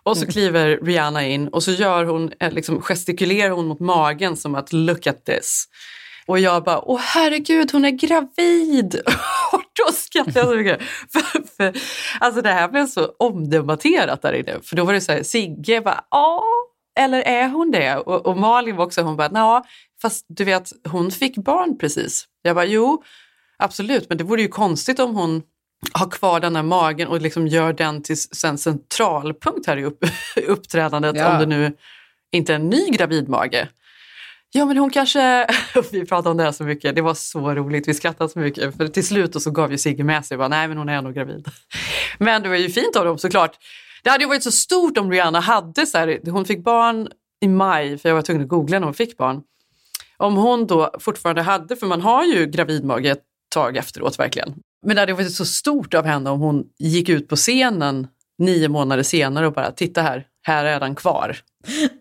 Och 0.02 0.16
så 0.16 0.26
kliver 0.26 0.78
Rihanna 0.82 1.26
in 1.26 1.49
och 1.49 1.62
så 1.62 1.70
gör 1.70 2.04
hon, 2.04 2.32
eh, 2.40 2.52
liksom 2.52 2.82
gestikulerar 2.82 3.50
hon 3.50 3.66
mot 3.66 3.80
magen 3.80 4.37
som 4.37 4.54
att 4.54 4.72
look 4.72 5.06
at 5.06 5.25
this. 5.25 5.64
Och 6.26 6.38
jag 6.38 6.64
bara, 6.64 6.80
åh 6.80 7.00
herregud 7.00 7.72
hon 7.72 7.84
är 7.84 7.90
gravid! 7.90 9.00
Då 9.87 9.92
skrattade 9.94 10.38
jag 10.38 10.49
så 10.49 10.54
mycket. 10.54 10.82
För, 11.12 11.56
för, 11.56 11.80
alltså 12.20 12.42
det 12.42 12.50
här 12.50 12.68
blev 12.68 12.87
så 12.87 13.12
omdebatterat 13.18 14.22
där 14.22 14.32
inne. 14.32 14.58
För 14.62 14.76
då 14.76 14.84
var 14.84 14.92
det 14.92 15.00
så 15.00 15.12
här, 15.12 15.22
Sigge 15.22 15.80
bara, 15.80 16.04
ja, 16.10 16.44
eller 16.99 17.22
är 17.22 17.49
hon 17.49 17.70
det? 17.70 17.96
Och, 17.96 18.26
och 18.26 18.37
Malin 18.37 18.76
var 18.76 18.84
också, 18.84 19.02
hon 19.02 19.16
bara, 19.16 19.30
ja, 19.34 19.64
fast 20.02 20.26
du 20.28 20.44
vet, 20.44 20.72
hon 20.88 21.10
fick 21.10 21.37
barn 21.37 21.78
precis. 21.78 22.25
Jag 22.42 22.56
bara, 22.56 22.64
jo, 22.64 23.02
absolut, 23.58 24.08
men 24.08 24.18
det 24.18 24.25
vore 24.25 24.42
ju 24.42 24.49
konstigt 24.49 24.99
om 24.99 25.14
hon 25.14 25.42
har 25.92 26.10
kvar 26.10 26.40
den 26.40 26.56
här 26.56 26.62
magen 26.62 27.08
och 27.08 27.20
liksom 27.20 27.46
gör 27.46 27.72
den 27.72 28.02
till 28.02 28.16
en 28.46 28.58
centralpunkt 28.58 29.66
här 29.66 29.76
i 29.76 29.84
upp, 29.84 30.04
uppträdandet 30.46 31.16
Ja. 31.16 31.32
om 31.32 31.38
det 31.40 31.46
nu 31.46 31.72
inte 32.32 32.52
är 32.52 32.56
en 32.56 32.68
ny 32.68 32.87
gravidmage. 32.90 33.66
Ja 34.52 34.64
men 34.64 34.78
hon 34.78 34.90
kanske, 34.90 35.47
vi 35.92 36.07
pratade 36.07 36.30
om 36.30 36.37
det 36.37 36.42
här 36.42 36.52
så 36.52 36.64
mycket, 36.64 36.95
det 36.95 37.02
var 37.02 37.14
så 37.14 37.54
roligt, 37.54 37.88
vi 37.88 37.95
skrattade 37.95 38.30
så 38.30 38.38
mycket. 38.38 38.76
För 38.76 38.88
till 38.88 39.07
slut 39.07 39.42
så 39.42 39.50
gav 39.50 39.73
ju 39.73 39.78
Sigge 39.78 40.04
med 40.04 40.25
sig, 40.25 40.37
bara, 40.37 40.49
nej 40.49 40.69
men 40.69 40.78
hon 40.78 40.88
är 40.88 41.02
nog 41.02 41.14
gravid. 41.14 41.49
Men 42.19 42.42
det 42.42 42.49
var 42.49 42.57
ju 42.57 42.69
fint 42.69 42.97
av 42.97 43.04
dem 43.04 43.19
såklart. 43.19 43.59
Det 44.02 44.11
hade 44.11 44.25
ju 44.25 44.28
varit 44.28 44.42
så 44.42 44.50
stort 44.50 44.99
om 44.99 45.11
Rihanna 45.11 45.40
hade 45.40 45.87
så 45.87 45.99
här, 45.99 46.21
hon 46.30 46.45
fick 46.45 46.64
barn 46.64 47.09
i 47.40 47.49
maj, 47.49 47.99
för 47.99 48.09
jag 48.09 48.16
var 48.16 48.23
tvungen 48.23 48.42
att 48.42 48.49
googla 48.49 48.78
när 48.78 48.85
hon 48.85 48.95
fick 48.95 49.16
barn. 49.16 49.42
Om 50.16 50.37
hon 50.37 50.66
då 50.66 50.90
fortfarande 51.00 51.42
hade, 51.42 51.76
för 51.76 51.87
man 51.87 52.00
har 52.00 52.25
ju 52.25 52.47
gravidmage 52.47 53.04
ett 53.04 53.23
tag 53.54 53.76
efteråt 53.76 54.19
verkligen. 54.19 54.54
Men 54.87 54.97
det 54.97 55.02
hade 55.02 55.12
varit 55.12 55.35
så 55.35 55.45
stort 55.45 55.95
av 55.95 56.04
henne 56.04 56.30
om 56.30 56.40
hon 56.40 56.64
gick 56.78 57.09
ut 57.09 57.28
på 57.28 57.37
scenen 57.37 58.07
nio 58.38 58.69
månader 58.69 59.02
senare 59.02 59.47
och 59.47 59.52
bara, 59.52 59.71
titta 59.71 60.02
här, 60.02 60.26
här 60.42 60.64
är 60.64 60.80
den 60.80 60.95
kvar. 60.95 61.37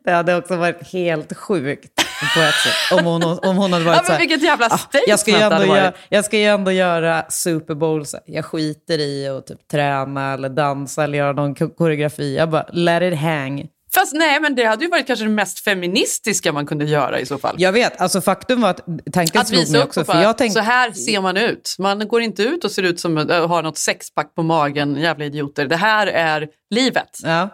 Det 0.04 0.12
hade 0.12 0.36
också 0.36 0.56
varit 0.56 0.88
helt 0.88 1.38
sjukt 1.38 2.09
på 2.36 2.40
ett 2.40 2.56
sätt. 2.56 3.00
Om 3.00 3.06
hon, 3.06 3.24
om 3.24 3.58
hon 3.58 3.74
hade 3.74 3.86
varit 3.86 3.98
Ja, 3.98 4.04
så 4.04 4.12
men 4.12 4.12
här, 4.12 4.20
vilket 4.20 4.44
jävla 4.44 4.66
"Ah, 4.66 4.78
statement 4.78 5.08
jag 5.08 5.20
ska, 5.20 5.32
ju 5.32 5.38
ändå 5.38 5.66
göra, 5.66 5.82
varit." 5.84 5.96
jag 6.10 6.26
ska 6.26 6.38
ju 6.38 6.46
ändå 6.46 6.72
göra 6.72 7.26
Super 7.30 7.76
Bowl. 7.76 8.06
Så. 8.06 8.18
Jag 8.26 8.46
skiter 8.46 9.00
i 9.00 9.28
att 9.28 9.48
typ 9.48 9.68
träna 9.72 10.34
eller 10.34 10.50
dansa 10.50 11.04
eller 11.04 11.18
göra 11.18 11.34
någon 11.34 11.56
ko- 11.56 11.70
koreografi. 11.70 12.36
Jag 12.36 12.50
bara, 12.50 12.66
let 12.72 13.14
it 13.14 13.20
hang. 13.20 13.68
Fast 13.94 14.14
nej, 14.14 14.40
men 14.40 14.56
det 14.56 14.64
hade 14.66 14.84
ju 14.86 14.90
varit 14.92 15.08
kanske 15.08 15.26
det 15.26 15.32
mest 15.32 15.60
feministiska 15.60 16.52
man 16.52 16.66
kunde 16.66 16.86
göra 16.86 17.20
i 17.20 17.26
så 17.26 17.38
fall. 17.38 17.56
Jag 17.58 17.72
vet, 17.72 18.02
alltså 18.02 18.22
faktum 18.22 18.62
var 18.62 18.70
att 18.70 18.86
tanken 19.14 19.42
Att 19.42 19.48
slog 19.48 19.70
mig 19.72 19.84
också. 19.84 20.06
För 20.06 20.22
jag 20.22 20.38
tänkte, 20.38 20.60
så 20.60 20.66
här 20.66 20.92
ser 20.92 21.22
man 21.22 21.38
ut. 21.38 21.76
Man 21.80 22.08
går 22.08 22.22
inte 22.22 22.44
ut 22.44 22.64
och 22.64 22.72
ser 22.72 22.84
ut 22.84 23.00
som 23.00 23.18
att 23.18 23.30
har 23.30 23.64
något 23.64 23.78
sexpack 23.78 24.36
på 24.36 24.44
magen, 24.44 24.96
jävla 24.96 25.26
idioter. 25.26 25.66
Det 25.66 25.76
här 25.76 26.08
är 26.08 26.48
livet. 26.70 27.18
Ja. 27.24 27.50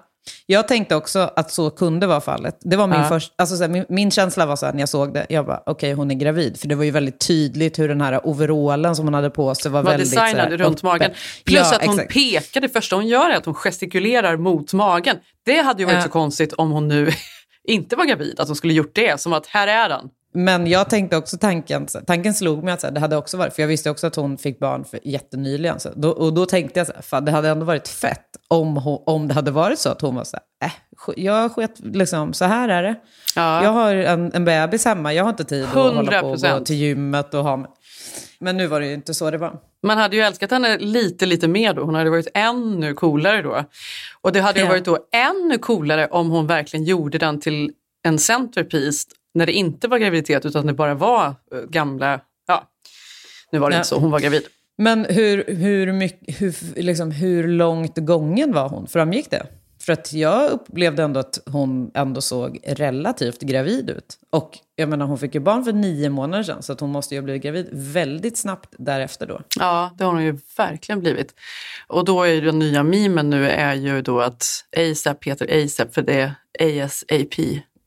Jag 0.45 0.67
tänkte 0.67 0.95
också 0.95 1.19
att 1.35 1.51
så 1.51 1.69
kunde 1.69 2.07
vara 2.07 2.21
fallet. 2.21 2.57
Det 2.61 2.75
var 2.75 2.87
min, 2.87 2.99
Ja. 2.99 3.09
först, 3.09 3.33
alltså 3.35 3.55
så 3.57 3.63
här, 3.63 3.69
min, 3.69 3.85
min 3.89 4.11
känsla 4.11 4.45
var 4.45 4.55
så 4.55 4.65
här 4.65 4.73
när 4.73 4.79
jag 4.79 4.89
såg 4.89 5.13
det, 5.13 5.25
jag 5.29 5.45
bara 5.45 5.63
okej 5.65 5.93
hon 5.93 6.11
är 6.11 6.15
gravid. 6.15 6.59
För 6.59 6.67
det 6.67 6.75
var 6.75 6.83
ju 6.83 6.91
väldigt 6.91 7.19
tydligt 7.27 7.79
hur 7.79 7.87
den 7.87 8.01
här 8.01 8.27
overallen 8.27 8.95
som 8.95 9.05
hon 9.05 9.13
hade 9.13 9.29
på 9.29 9.55
sig 9.55 9.71
var, 9.71 9.83
var 9.83 9.91
väldigt 9.91 10.09
designad 10.11 10.29
så 10.31 10.37
här, 10.37 10.57
runt 10.57 10.77
uppe. 10.77 10.85
magen. 10.85 11.11
Plus 11.45 11.59
Ja, 11.71 11.75
att 11.75 11.85
hon 11.85 11.99
exakt. 11.99 12.13
pekar, 12.13 12.61
det 12.61 12.69
första 12.69 12.95
hon 12.95 13.07
gör 13.07 13.29
är 13.29 13.35
att 13.37 13.45
hon 13.45 13.53
gestikulerar 13.53 14.37
mot 14.37 14.73
magen. 14.73 15.15
Det 15.45 15.61
hade 15.61 15.81
ju 15.81 15.85
varit 15.85 15.95
Ja. 15.95 16.01
så 16.03 16.09
konstigt 16.09 16.53
om 16.53 16.71
hon 16.71 16.87
nu 16.87 17.09
inte 17.67 17.95
var 17.95 18.05
gravid, 18.05 18.39
att 18.39 18.47
hon 18.47 18.55
skulle 18.55 18.73
gjort 18.73 18.95
det. 18.95 19.21
Som 19.21 19.33
att 19.33 19.47
här 19.47 19.67
är 19.67 19.89
den. 19.89 20.09
Men 20.35 20.67
jag 20.67 20.89
tänkte 20.89 21.17
också 21.17 21.37
tanken, 21.37 21.87
tanken 22.07 22.33
slog 22.33 22.63
mig 22.63 22.73
att 22.73 22.81
så 22.81 22.87
här, 22.87 22.93
det 22.93 22.99
hade 22.99 23.17
också 23.17 23.37
varit, 23.37 23.53
för 23.53 23.61
jag 23.61 23.67
visste 23.67 23.89
också 23.89 24.07
att 24.07 24.15
hon 24.15 24.37
fick 24.37 24.59
barn 24.59 24.85
för 24.85 24.99
jättenyligen. 25.03 25.79
Så, 25.79 25.89
då, 25.95 26.09
och 26.09 26.33
då 26.33 26.45
tänkte 26.45 26.79
jag 26.79 26.87
så 26.87 26.93
här, 26.93 27.01
fan, 27.01 27.25
det 27.25 27.31
hade 27.31 27.49
ändå 27.49 27.65
varit 27.65 27.87
fett 27.87 28.25
om, 28.47 28.77
hon, 28.77 29.03
om 29.05 29.27
det 29.27 29.33
hade 29.33 29.51
varit 29.51 29.79
så 29.79 29.89
att 29.89 30.01
hon 30.01 30.15
var 30.15 30.23
så 30.23 30.37
här, 30.61 30.67
äh, 30.67 31.23
jag 31.25 31.51
sket, 31.51 31.79
liksom, 31.79 32.33
så 32.33 32.45
här 32.45 32.69
är 32.69 32.83
det. 32.83 32.95
Ja. 33.35 33.63
Jag 33.63 33.69
har 33.71 33.95
en, 33.95 34.31
en 34.33 34.45
bebis 34.45 34.85
hemma, 34.85 35.13
jag 35.13 35.23
har 35.23 35.29
inte 35.29 35.43
tid 35.43 35.63
att 35.63 35.69
hålla 35.69 36.21
på 36.21 36.27
och 36.27 36.37
gå 36.37 36.47
100%. 36.47 36.63
till 36.63 36.75
gymmet 36.75 37.33
och 37.33 37.43
ha... 37.43 37.65
Men 38.39 38.57
nu 38.57 38.67
var 38.67 38.79
det 38.79 38.87
ju 38.87 38.93
inte 38.93 39.13
så 39.13 39.31
det 39.31 39.37
var. 39.37 39.59
Man 39.83 39.97
hade 39.97 40.15
ju 40.15 40.21
älskat 40.21 40.51
henne 40.51 40.77
lite, 40.77 41.25
lite 41.25 41.47
mer 41.47 41.73
då. 41.73 41.83
Hon 41.83 41.95
hade 41.95 42.09
varit 42.09 42.27
ännu 42.33 42.93
coolare 42.93 43.41
då. 43.41 43.63
Och 44.21 44.31
det 44.31 44.39
hade 44.39 44.59
ju 44.59 44.65
Ja. 44.65 44.69
varit 44.69 44.85
då 44.85 44.97
ännu 45.11 45.57
coolare 45.57 46.07
om 46.07 46.29
hon 46.29 46.47
verkligen 46.47 46.85
gjorde 46.85 47.17
den 47.17 47.39
till 47.39 47.71
en 48.03 48.19
centerpiece 48.19 49.05
när 49.35 49.45
det 49.45 49.51
inte 49.53 49.87
var 49.87 49.97
graviditet 49.97 50.45
utan 50.45 50.65
det 50.67 50.73
bara 50.73 50.93
var 50.93 51.25
eh, 51.27 51.59
gamla, 51.69 52.19
ja, 52.47 52.69
nu 53.51 53.59
var 53.59 53.69
det 53.69 53.73
Ja. 53.75 53.79
inte 53.79 53.89
så, 53.89 53.99
hon 53.99 54.11
var 54.11 54.19
gravid. 54.19 54.41
Men 54.77 55.05
hur, 55.05 55.43
hur, 55.47 55.91
mycket, 55.93 56.41
hur, 56.41 56.81
liksom, 56.81 57.11
hur 57.11 57.47
långt 57.47 57.97
gången 57.97 58.53
var 58.53 58.69
hon? 58.69 58.87
Framgick 58.87 59.31
det? 59.31 59.47
För 59.81 59.93
att 59.93 60.13
jag 60.13 60.51
upplevde 60.51 61.03
ändå 61.03 61.19
att 61.19 61.39
hon 61.45 61.91
ändå 61.93 62.21
såg 62.21 62.59
relativt 62.67 63.41
gravid 63.41 63.89
ut. 63.89 64.17
Och 64.29 64.57
jag 64.75 64.89
menar, 64.89 65.05
hon 65.05 65.17
fick 65.17 65.35
ju 65.35 65.41
barn 65.41 65.63
för 65.63 65.73
nio 65.73 66.09
månader 66.09 66.43
sedan, 66.43 66.63
så 66.63 66.73
att 66.73 66.79
hon 66.79 66.89
måste 66.91 67.15
ju 67.15 67.21
ha 67.21 67.23
blivit 67.23 67.43
gravid 67.43 67.67
väldigt 67.71 68.37
snabbt 68.37 68.69
därefter 68.77 69.27
då. 69.27 69.41
Ja, 69.59 69.91
det 69.97 70.03
har 70.03 70.11
hon 70.13 70.23
ju 70.23 70.37
verkligen 70.57 70.99
blivit. 70.99 71.33
Och 71.87 72.05
då 72.05 72.23
är 72.23 72.27
ju 72.33 72.41
den 72.41 72.59
nya 72.59 72.83
memen 72.83 73.29
nu 73.29 73.49
är 73.49 73.73
ju 73.73 74.01
då 74.01 74.19
att 74.21 74.45
ASAP 74.77 75.23
heter 75.27 75.63
ASAP 75.65 75.93
för 75.93 76.01
det 76.01 76.33
är 76.59 76.83
ASAP. 76.83 77.35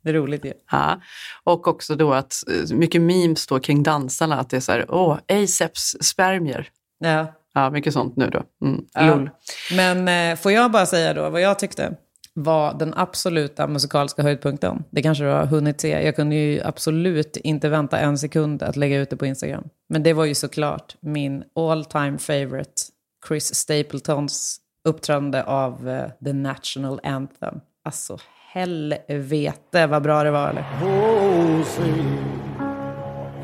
Det 0.08 0.12
är 0.12 0.20
roligt 0.20 0.44
ju. 0.44 0.52
Ja. 0.70 1.00
Och 1.44 1.68
också 1.68 1.96
då 1.96 2.12
att 2.12 2.34
eh, 2.48 2.76
mycket 2.76 3.02
memes 3.02 3.46
då 3.46 3.60
kring 3.60 3.82
dansarna, 3.82 4.40
att 4.40 4.50
det 4.50 4.56
är 4.56 4.60
så 4.60 4.72
här, 4.72 4.86
åh, 4.88 5.18
ASAPs 5.28 5.96
spermier. 6.00 6.68
Ja. 6.98 7.26
Ja, 7.54 7.70
mycket 7.70 7.92
sånt 7.92 8.16
nu 8.16 8.30
då. 8.30 8.42
Mm. 8.66 8.84
Ja. 8.92 9.28
Men 9.76 10.32
eh, 10.32 10.38
får 10.38 10.52
jag 10.52 10.70
bara 10.70 10.86
säga 10.86 11.14
då 11.14 11.30
vad 11.30 11.40
jag 11.40 11.58
tyckte 11.58 11.96
var 12.34 12.74
den 12.74 12.94
absoluta 12.96 13.66
musikaliska 13.66 14.22
höjdpunkten. 14.22 14.84
Det 14.90 15.02
kanske 15.02 15.24
du 15.24 15.30
har 15.30 15.46
hunnit 15.46 15.80
se. 15.80 15.88
Jag 15.88 16.16
kunde 16.16 16.36
ju 16.36 16.62
absolut 16.62 17.36
inte 17.36 17.68
vänta 17.68 17.98
en 17.98 18.18
sekund 18.18 18.62
att 18.62 18.76
lägga 18.76 18.98
ut 18.98 19.10
det 19.10 19.16
på 19.16 19.26
Instagram. 19.26 19.64
Men 19.88 20.02
det 20.02 20.12
var 20.12 20.24
ju 20.24 20.34
såklart 20.34 20.96
min 21.00 21.44
all 21.54 21.84
time 21.84 22.18
favorite 22.18 22.82
Chris 23.28 23.54
Stapletons 23.54 24.60
uppträdande 24.84 25.42
av 25.42 25.88
eh, 25.88 26.10
The 26.24 26.32
National 26.32 27.00
Anthem. 27.02 27.60
Alltså 27.84 28.18
helvete 28.52 29.86
vad 29.86 30.02
bra 30.02 30.22
det 30.24 30.30
var 30.30 30.48
eller? 30.48 30.64
Oh, 30.82 31.64
see, 31.64 32.04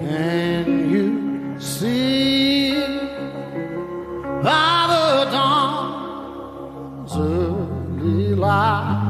can 0.00 0.90
you 0.90 1.10
see 1.60 2.74
by 4.42 4.86
the 4.88 5.24
dawn's 5.32 7.16
early 7.16 8.34
light 8.34 9.00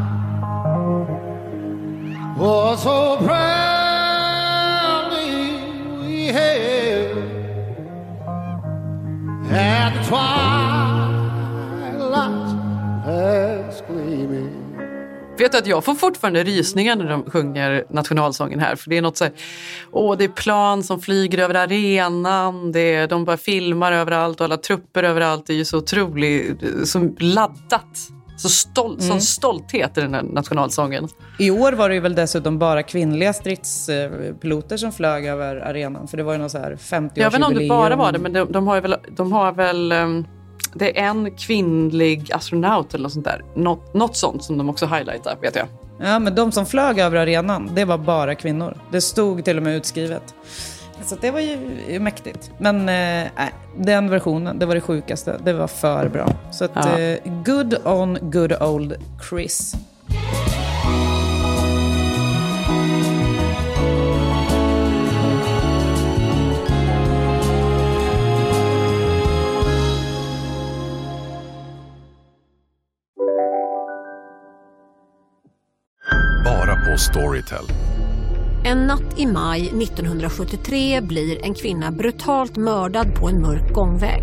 what 2.37 2.79
so 2.79 3.17
proudly 3.17 3.45
we 6.01 6.27
hailed 6.33 7.19
at 9.51 9.95
the 9.95 10.01
twilight's 11.89 12.53
last 13.07 13.87
gleaming? 13.87 14.44
Vet 15.39 15.53
du 15.53 15.59
att 15.59 15.67
jag 15.67 15.85
får 15.85 15.95
fortfarande 15.95 16.45
rysningar 16.45 16.97
när 16.97 17.09
de 17.09 17.31
sjunger 17.31 17.85
nationalsången 17.91 18.61
här. 18.61 18.77
För 18.77 18.91
det 18.91 18.99
är 18.99 19.03
något 19.03 19.17
så 19.17 19.25
här, 19.25 19.33
åh 19.93 20.17
det 20.17 20.25
är 20.25 20.29
plan 20.29 20.83
som 20.83 21.01
flyger 21.01 21.39
över 21.39 21.55
arenan, 21.55 22.73
det 22.73 22.95
är, 22.95 23.09
de 23.09 23.25
bara 23.25 23.37
filmar 23.37 23.93
överallt 23.93 24.41
och 24.41 24.45
alla 24.45 24.57
trupper 24.57 25.03
överallt. 25.03 25.47
Det 25.47 25.53
är 25.53 25.57
ju 25.57 25.65
så 25.65 25.79
otroligt, 25.79 26.89
så 26.89 27.11
laddat. 27.19 27.99
Så 28.37 28.49
stol, 28.49 29.01
sån 29.01 29.21
stolthet 29.21 29.99
i 29.99 30.01
den 30.01 30.15
här 30.15 30.23
nationalsången. 30.23 31.09
I 31.39 31.51
år 31.51 31.73
var 31.73 31.89
det 31.89 31.95
ju 31.95 32.01
väl 32.01 32.15
dessutom 32.15 32.59
bara 32.59 32.83
kvinnliga 32.83 33.33
stridspiloter 33.33 34.77
som 34.77 34.93
flög 34.93 35.27
över 35.27 35.57
arenan. 35.57 36.09
För 36.09 36.17
det 36.17 36.23
var 36.23 36.33
ju 36.33 36.39
någon 36.39 36.51
så 36.51 36.59
här 36.59 36.77
50-årsjubileum. 36.77 37.11
Jag 37.15 37.31
vet 37.31 37.35
inte 37.35 37.47
om 37.47 37.55
det 37.55 37.69
bara 37.69 37.97
var 37.97 38.13
det, 38.13 38.19
men 38.19 38.33
de, 38.33 38.53
de 38.53 38.69
har 38.69 38.81
väl, 38.81 38.97
de 39.17 39.33
har 39.33 39.53
väl 39.53 39.93
ehm, 39.93 40.25
det 40.75 40.99
är 41.01 41.05
en 41.05 41.31
kvinnlig 41.31 42.33
astronaut 42.33 42.95
eller 42.95 43.03
något 43.03 43.13
sånt 43.13 43.25
där. 43.25 43.45
Något, 43.55 43.95
något 43.95 44.17
sånt 44.17 44.45
som 44.45 44.59
de 44.59 44.69
också 44.69 44.87
highlightar, 44.87 45.37
vet 45.43 45.57
jag. 45.57 45.67
Ja, 46.01 46.19
men 46.19 46.35
de 46.35 46.53
som 46.53 46.67
flög 46.67 46.99
över 46.99 47.17
arenan, 47.17 47.71
det 47.75 47.85
var 47.85 47.99
bara 47.99 48.35
kvinnor. 48.35 48.77
Det 48.93 49.01
stod 49.01 49.45
till 49.45 49.57
och 49.57 49.63
med 49.63 49.77
utskrivet. 49.77 50.35
Så 51.05 51.17
det 51.21 51.31
var 51.31 51.41
ju 51.41 51.59
mäktigt. 52.01 52.51
Men 52.59 52.89
eh, 52.89 53.31
den 53.77 54.11
versionen, 54.11 54.59
det 54.59 54.67
var 54.67 54.75
det 54.75 54.81
sjukaste. 54.81 55.41
Det 55.45 55.53
var 55.53 55.67
för 55.67 56.09
bra. 56.09 56.29
Så 56.51 56.65
att, 56.65 56.71
Ja. 56.75 56.99
eh, 56.99 57.19
good 57.45 57.77
on 57.87 58.19
good 58.31 58.63
old 58.63 58.95
Chris. 59.29 59.75
Storytel. 77.15 77.65
En 78.65 78.87
natt 78.87 79.19
i 79.19 79.27
maj 79.27 79.61
1973 79.83 81.01
blir 81.01 81.45
en 81.45 81.55
kvinna 81.55 81.91
brutalt 81.91 82.57
mördad 82.57 83.15
på 83.15 83.29
en 83.29 83.43
mörk 83.43 83.73
gångväg. 83.73 84.23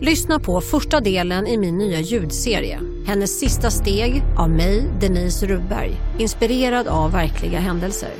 Lyssna 0.00 0.38
på 0.38 0.60
första 0.60 1.00
delen 1.00 1.46
i 1.46 1.58
min 1.58 1.78
nya 1.78 2.00
ljudserie. 2.00 2.80
Hennes 3.06 3.40
sista 3.40 3.70
steg 3.70 4.22
av 4.38 4.50
mig, 4.50 4.90
Denise 5.00 5.46
Rubberg. 5.46 6.00
Inspirerad 6.18 6.88
av 6.88 7.12
verkliga 7.12 7.60
händelser. 7.60 8.10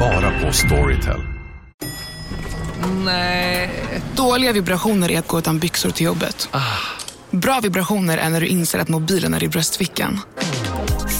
Bara 0.00 0.30
på 0.40 0.52
Storytel. 0.52 1.20
Dåliga 4.16 4.52
vibrationer 4.52 5.10
är 5.10 5.18
att 5.18 5.28
gå 5.28 5.38
utan 5.38 5.58
byxor 5.58 5.90
till 5.90 6.06
jobbet. 6.06 6.48
Bra 7.30 7.60
vibrationer 7.62 8.18
är 8.18 8.30
när 8.30 8.40
du 8.40 8.46
inser 8.46 8.78
att 8.78 8.88
mobilen 8.88 9.34
är 9.34 9.44
i 9.44 9.48
bröstfickan. 9.48 10.20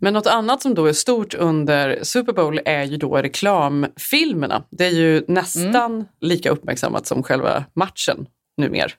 Men 0.00 0.14
något 0.14 0.26
annat 0.26 0.62
som 0.62 0.74
då 0.74 0.86
är 0.86 0.92
stort 0.92 1.34
under 1.34 1.98
Super 2.02 2.32
Bowl 2.32 2.60
är 2.64 2.84
ju 2.84 2.96
då 2.96 3.16
reklamfilmerna. 3.16 4.62
Det 4.70 4.86
är 4.86 4.90
ju 4.90 5.24
nästan 5.28 6.04
lika 6.20 6.50
uppmärksammat 6.50 7.06
som 7.06 7.22
själva 7.22 7.64
matchen 7.74 8.26
numera. 8.56 8.90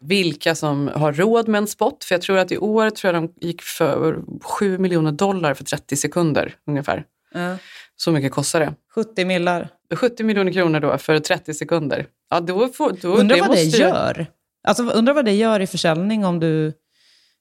Vilka 0.00 0.54
som 0.54 0.90
har 0.94 1.12
råd 1.12 1.48
med 1.48 1.58
en 1.58 1.66
spot, 1.66 2.04
för 2.04 2.14
jag 2.14 2.22
tror 2.22 2.38
att 2.38 2.52
i 2.52 2.58
år 2.58 2.90
tror 2.90 3.14
jag 3.14 3.22
de 3.22 3.46
gick 3.46 3.62
för 3.62 4.22
7 4.42 4.78
miljoner 4.78 5.12
dollar 5.12 5.54
för 5.54 5.64
30 5.64 5.96
sekunder 5.96 6.54
ungefär. 6.66 7.04
Ja. 7.34 7.56
Så 7.96 8.12
mycket 8.12 8.32
kostar 8.32 8.60
det. 8.60 8.74
70 8.94 9.24
millar. 9.24 9.68
70 9.94 10.24
miljoner 10.24 10.52
kronor 10.52 10.80
då 10.80 10.98
för 10.98 11.18
30 11.18 11.54
sekunder. 11.54 12.06
Ja, 12.30 12.40
då 12.40 12.68
får, 12.68 12.96
då, 13.02 13.14
Undrar 13.14 13.38
vad 13.38 13.50
det 13.50 13.62
gör. 13.62 14.26
Alltså, 14.68 14.82
undrar 14.82 15.14
vad 15.14 15.24
det 15.24 15.32
gör 15.32 15.60
i 15.60 15.66
försäljning 15.66 16.24
om 16.24 16.40
du... 16.40 16.72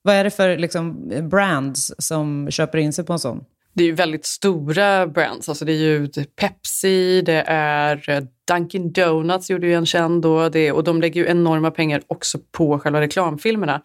Vad 0.02 0.16
är 0.16 0.24
det 0.24 0.30
för 0.30 0.58
liksom, 0.58 1.12
brands 1.30 1.94
som 1.98 2.52
köper 2.52 2.78
in 2.78 2.94
sig 2.94 3.06
på 3.06 3.14
en 3.14 3.20
sån? 3.20 3.44
det 3.74 3.84
är 3.84 3.88
ju 3.88 3.94
väldigt 3.94 4.26
stora 4.26 5.08
brands. 5.08 5.50
Alltså 5.50 5.66
det 5.66 5.72
är 5.72 5.78
ju 5.78 6.08
typ 6.08 6.36
Pepsi, 6.36 7.22
det 7.22 7.44
är 7.48 8.10
eh, 8.10 8.24
Dunkin 8.48 8.92
Donuts 8.92 9.50
gjorde 9.50 9.68
ju 9.68 9.74
en 9.74 9.86
känd 9.86 10.22
då. 10.22 10.50
Det, 10.50 10.72
och 10.72 10.84
de 10.84 11.02
lägger 11.02 11.22
ju 11.22 11.28
enorma 11.28 11.72
pengar 11.72 12.02
också 12.08 12.40
på 12.52 12.80
själva 12.80 13.02
reklamfilmerna. 13.02 13.82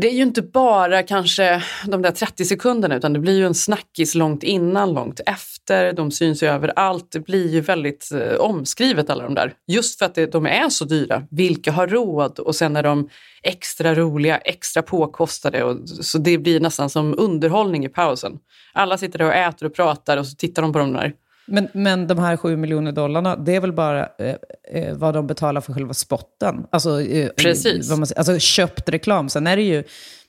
Det 0.00 0.08
är 0.08 0.14
ju 0.14 0.22
inte 0.22 0.42
bara 0.42 1.02
kanske 1.02 1.62
de 1.86 2.02
där 2.02 2.10
30 2.10 2.44
sekunderna 2.44 2.96
utan 2.96 3.12
det 3.12 3.18
blir 3.18 3.38
ju 3.38 3.46
en 3.46 3.54
snackis 3.54 4.14
långt 4.14 4.42
innan, 4.42 4.92
långt 4.92 5.20
efter. 5.26 5.92
De 5.92 6.10
syns 6.10 6.42
ju 6.42 6.46
överallt. 6.46 7.12
Det 7.12 7.20
blir 7.20 7.48
ju 7.48 7.60
väldigt 7.60 8.10
eh, 8.12 8.36
omskrivet 8.36 9.10
alla 9.10 9.24
de 9.24 9.34
där. 9.34 9.52
Just 9.66 9.98
för 9.98 10.06
att 10.06 10.14
det, 10.14 10.32
de 10.32 10.46
är 10.46 10.68
så 10.68 10.84
dyra. 10.84 11.22
Vilka 11.30 11.72
har 11.72 11.86
råd? 11.86 12.38
Och 12.38 12.54
sen 12.54 12.76
är 12.76 12.82
de 12.82 13.08
extra 13.42 13.94
roliga, 13.94 14.38
extra 14.38 14.82
påkostade. 14.82 15.64
Och, 15.64 15.88
så 15.88 16.18
det 16.18 16.38
blir 16.38 16.60
nästan 16.60 16.90
som 16.90 17.14
underhållning 17.18 17.84
i 17.84 17.88
pausen. 17.88 18.38
Alla 18.72 18.98
sitter 18.98 19.18
där 19.18 19.26
och 19.26 19.34
äter 19.34 19.66
och 19.66 19.74
pratar 19.74 20.16
och 20.16 20.26
så 20.26 20.36
tittar 20.36 20.62
de 20.62 20.72
på 20.72 20.78
de 20.78 20.92
där. 20.92 21.12
Men, 21.50 21.68
men 21.72 22.06
de 22.06 22.18
här 22.18 22.36
7 22.36 22.56
miljoner 22.56 22.92
dollarna, 22.92 23.36
det 23.36 23.56
är 23.56 23.60
väl 23.60 23.72
bara 23.72 24.08
eh, 24.18 24.34
eh, 24.72 24.96
vad 24.96 25.14
de 25.14 25.26
betalar 25.26 25.60
för 25.60 25.72
själva 25.72 25.94
spotten? 25.94 26.66
Alltså, 26.70 27.02
eh, 27.02 27.28
Precis. 27.28 27.90
Man, 27.90 28.06
alltså 28.16 28.38
köpt 28.38 28.88
reklam. 28.88 29.28
Sen 29.28 29.46
är 29.46 29.56
det 29.56 29.62
ju, 29.62 29.84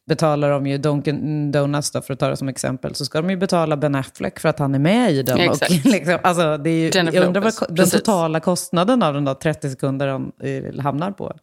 betalar 0.07 0.49
de 0.49 0.67
ju 0.67 0.77
Dunkin 0.77 1.51
Donuts, 1.51 1.91
då, 1.91 2.01
för 2.01 2.13
att 2.13 2.19
ta 2.19 2.29
det 2.29 2.37
som 2.37 2.49
exempel, 2.49 2.95
så 2.95 3.05
ska 3.05 3.21
de 3.21 3.29
ju 3.29 3.37
betala 3.37 3.77
Ben 3.77 3.95
Affleck 3.95 4.39
för 4.39 4.49
att 4.49 4.59
han 4.59 4.75
är 4.75 4.79
med 4.79 5.11
i 5.11 5.23
den. 5.23 5.39
Exakt. 5.39 5.71
Och, 5.71 5.85
liksom, 5.91 6.17
alltså, 6.23 6.57
det 6.57 6.69
är 6.69 6.79
ju, 6.79 6.89
Jennifer 6.93 7.19
jag 7.19 7.27
undrar 7.27 7.41
vad 7.41 7.75
den 7.75 7.89
totala 7.89 8.39
kostnaden 8.39 9.03
av 9.03 9.13
den 9.13 9.25
där 9.25 9.33
30 9.33 9.69
sekunder 9.69 10.07
de 10.07 10.31
eh, 10.43 10.79
hamnar 10.83 11.11
på. 11.11 11.33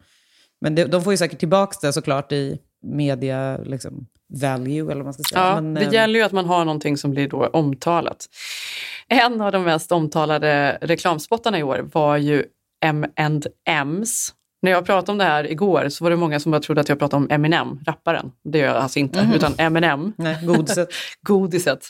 Men 0.61 0.75
det, 0.75 0.85
de 0.85 1.03
får 1.03 1.13
ju 1.13 1.17
säkert 1.17 1.39
tillbaka 1.39 1.77
det 1.81 1.93
såklart 1.93 2.31
i 2.31 2.59
media 2.81 3.57
liksom, 3.57 4.07
value, 4.29 4.91
eller 4.91 4.95
vad 4.95 5.05
man 5.05 5.13
ska 5.13 5.23
säga. 5.23 5.41
Ja, 5.41 5.55
Men, 5.55 5.73
det 5.73 5.85
eh, 5.85 5.93
gäller 5.93 6.19
ju 6.19 6.25
att 6.25 6.31
man 6.31 6.45
har 6.45 6.65
någonting 6.65 6.97
som 6.97 7.11
blir 7.11 7.27
då 7.27 7.47
omtalat. 7.47 8.25
En 9.07 9.41
av 9.41 9.51
de 9.51 9.63
mest 9.63 9.91
omtalade 9.91 10.77
reklamspottarna 10.81 11.59
i 11.59 11.63
år 11.63 11.89
var 11.93 12.17
ju 12.17 12.45
M&M's. 12.85 14.31
När 14.61 14.71
jag 14.71 14.85
pratade 14.85 15.11
om 15.11 15.17
det 15.17 15.23
här 15.23 15.51
igår 15.51 15.89
så 15.89 16.03
var 16.03 16.11
det 16.11 16.17
många 16.17 16.39
som 16.39 16.51
bara 16.51 16.61
trodde 16.61 16.81
att 16.81 16.89
jag 16.89 16.99
pratade 16.99 17.23
om 17.23 17.31
Eminem, 17.31 17.79
rapparen. 17.85 18.31
Det 18.43 18.57
gör 18.57 18.67
jag 18.67 18.75
alltså 18.75 18.99
inte, 18.99 19.29
utan 19.35 19.53
M&M, 19.57 20.13
Nej, 20.17 20.37
godiset. 20.43 20.89
godiset. 21.21 21.87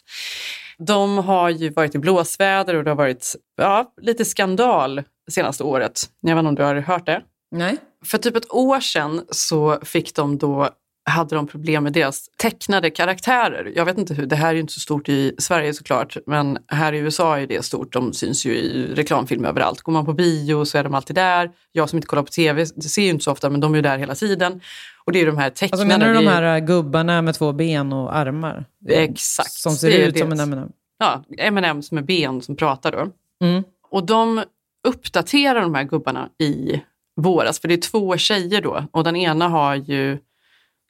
De 0.78 1.18
har 1.18 1.50
ju 1.50 1.70
varit 1.70 1.96
i 1.96 1.98
blåsväder 1.98 2.76
och 2.76 2.84
det 2.84 2.92
har 2.92 2.96
varit 2.96 3.36
ja, 3.58 3.94
lite 4.02 4.26
skandal 4.26 5.04
senaste 5.32 5.64
året. 5.64 6.02
Jag 6.22 6.36
vet 6.36 6.40
inte 6.40 6.50
om 6.50 6.56
du 6.56 6.64
har 6.64 6.76
hört 6.76 7.06
det? 7.06 7.22
Nej. 7.52 7.78
För 8.06 8.18
typ 8.18 8.36
ett 8.36 8.54
år 8.54 8.80
sedan 8.80 9.26
så 9.32 9.80
fick 9.84 10.16
de 10.16 10.38
då 10.38 10.70
hade 11.10 11.36
de 11.36 11.48
problem 11.48 11.84
med 11.84 11.94
deras 11.94 12.30
tecknade 12.38 12.90
karaktärer. 12.90 13.72
Jag 13.76 13.86
vet 13.86 13.98
inte 13.98 14.14
hur, 14.14 14.26
det 14.26 14.36
här 14.36 14.50
är 14.50 14.54
ju 14.54 14.60
inte 14.60 14.74
så 14.74 14.80
stort 14.80 15.10
i 15.10 15.36
Sverige 15.38 15.74
såklart, 15.74 16.18
men 16.26 16.58
här 16.68 16.94
i 16.94 16.98
USA 16.98 17.40
är 17.40 17.48
det 17.48 17.66
stort. 17.66 17.94
De 17.94 18.14
syns 18.14 18.46
ju 18.46 18.56
i 18.58 18.88
reklamfilm 18.96 19.46
överallt. 19.46 19.82
Går 19.82 19.94
man 19.94 20.06
på 20.06 20.14
bio 20.14 20.66
så 20.66 20.78
är 20.78 20.84
de 20.84 20.94
alltid 20.94 21.16
där. 21.16 21.52
Jag 21.72 21.90
som 21.90 21.98
inte 21.98 22.08
kollar 22.08 22.24
på 22.24 22.30
tv 22.30 22.66
det 22.76 22.82
ser 22.90 23.02
ju 23.02 23.10
inte 23.10 23.24
så 23.24 23.32
ofta, 23.32 23.50
men 23.50 23.60
de 23.60 23.72
är 23.74 23.76
ju 23.76 23.82
där 23.82 23.98
hela 23.98 24.16
tiden. 24.16 24.62
Och 25.06 25.12
det 25.12 25.20
är 25.20 25.22
ju 25.22 25.32
de 25.32 25.38
här 25.38 25.50
tecknade. 25.50 25.84
Alltså 25.84 25.98
menar 26.00 26.14
du 26.14 26.20
de 26.20 26.28
är- 26.28 26.32
här 26.32 26.56
äh, 26.60 26.66
gubbarna 26.66 27.22
med 27.22 27.36
två 27.36 27.54
ben 27.54 27.94
och 27.94 28.16
armar? 28.16 28.66
Exakt. 28.90 29.52
Som 29.52 29.76
ser 29.76 29.88
Det 29.90 30.04
är 30.04 30.08
ut 30.08 30.18
som 30.18 30.30
det. 30.30 30.36
en 30.44 30.54
M&M. 30.54 30.70
Ja, 31.00 31.24
M&M's 31.38 31.94
med 31.94 32.06
ben 32.06 32.42
som 32.42 32.56
pratar 32.56 32.92
då. 32.92 33.08
Mm. 33.48 33.64
Och 33.92 34.06
de 34.06 34.44
uppdaterar 34.88 35.62
de 35.62 35.76
här 35.76 35.84
gubbarna 35.84 36.30
i 36.44 36.82
våras, 37.22 37.60
för 37.60 37.68
det 37.68 37.74
är 37.74 37.82
två 37.82 38.18
tjejer 38.18 38.62
då. 38.62 38.86
Och 38.92 39.04
den 39.04 39.16
ena 39.16 39.48
har 39.48 39.76
ju 39.76 40.18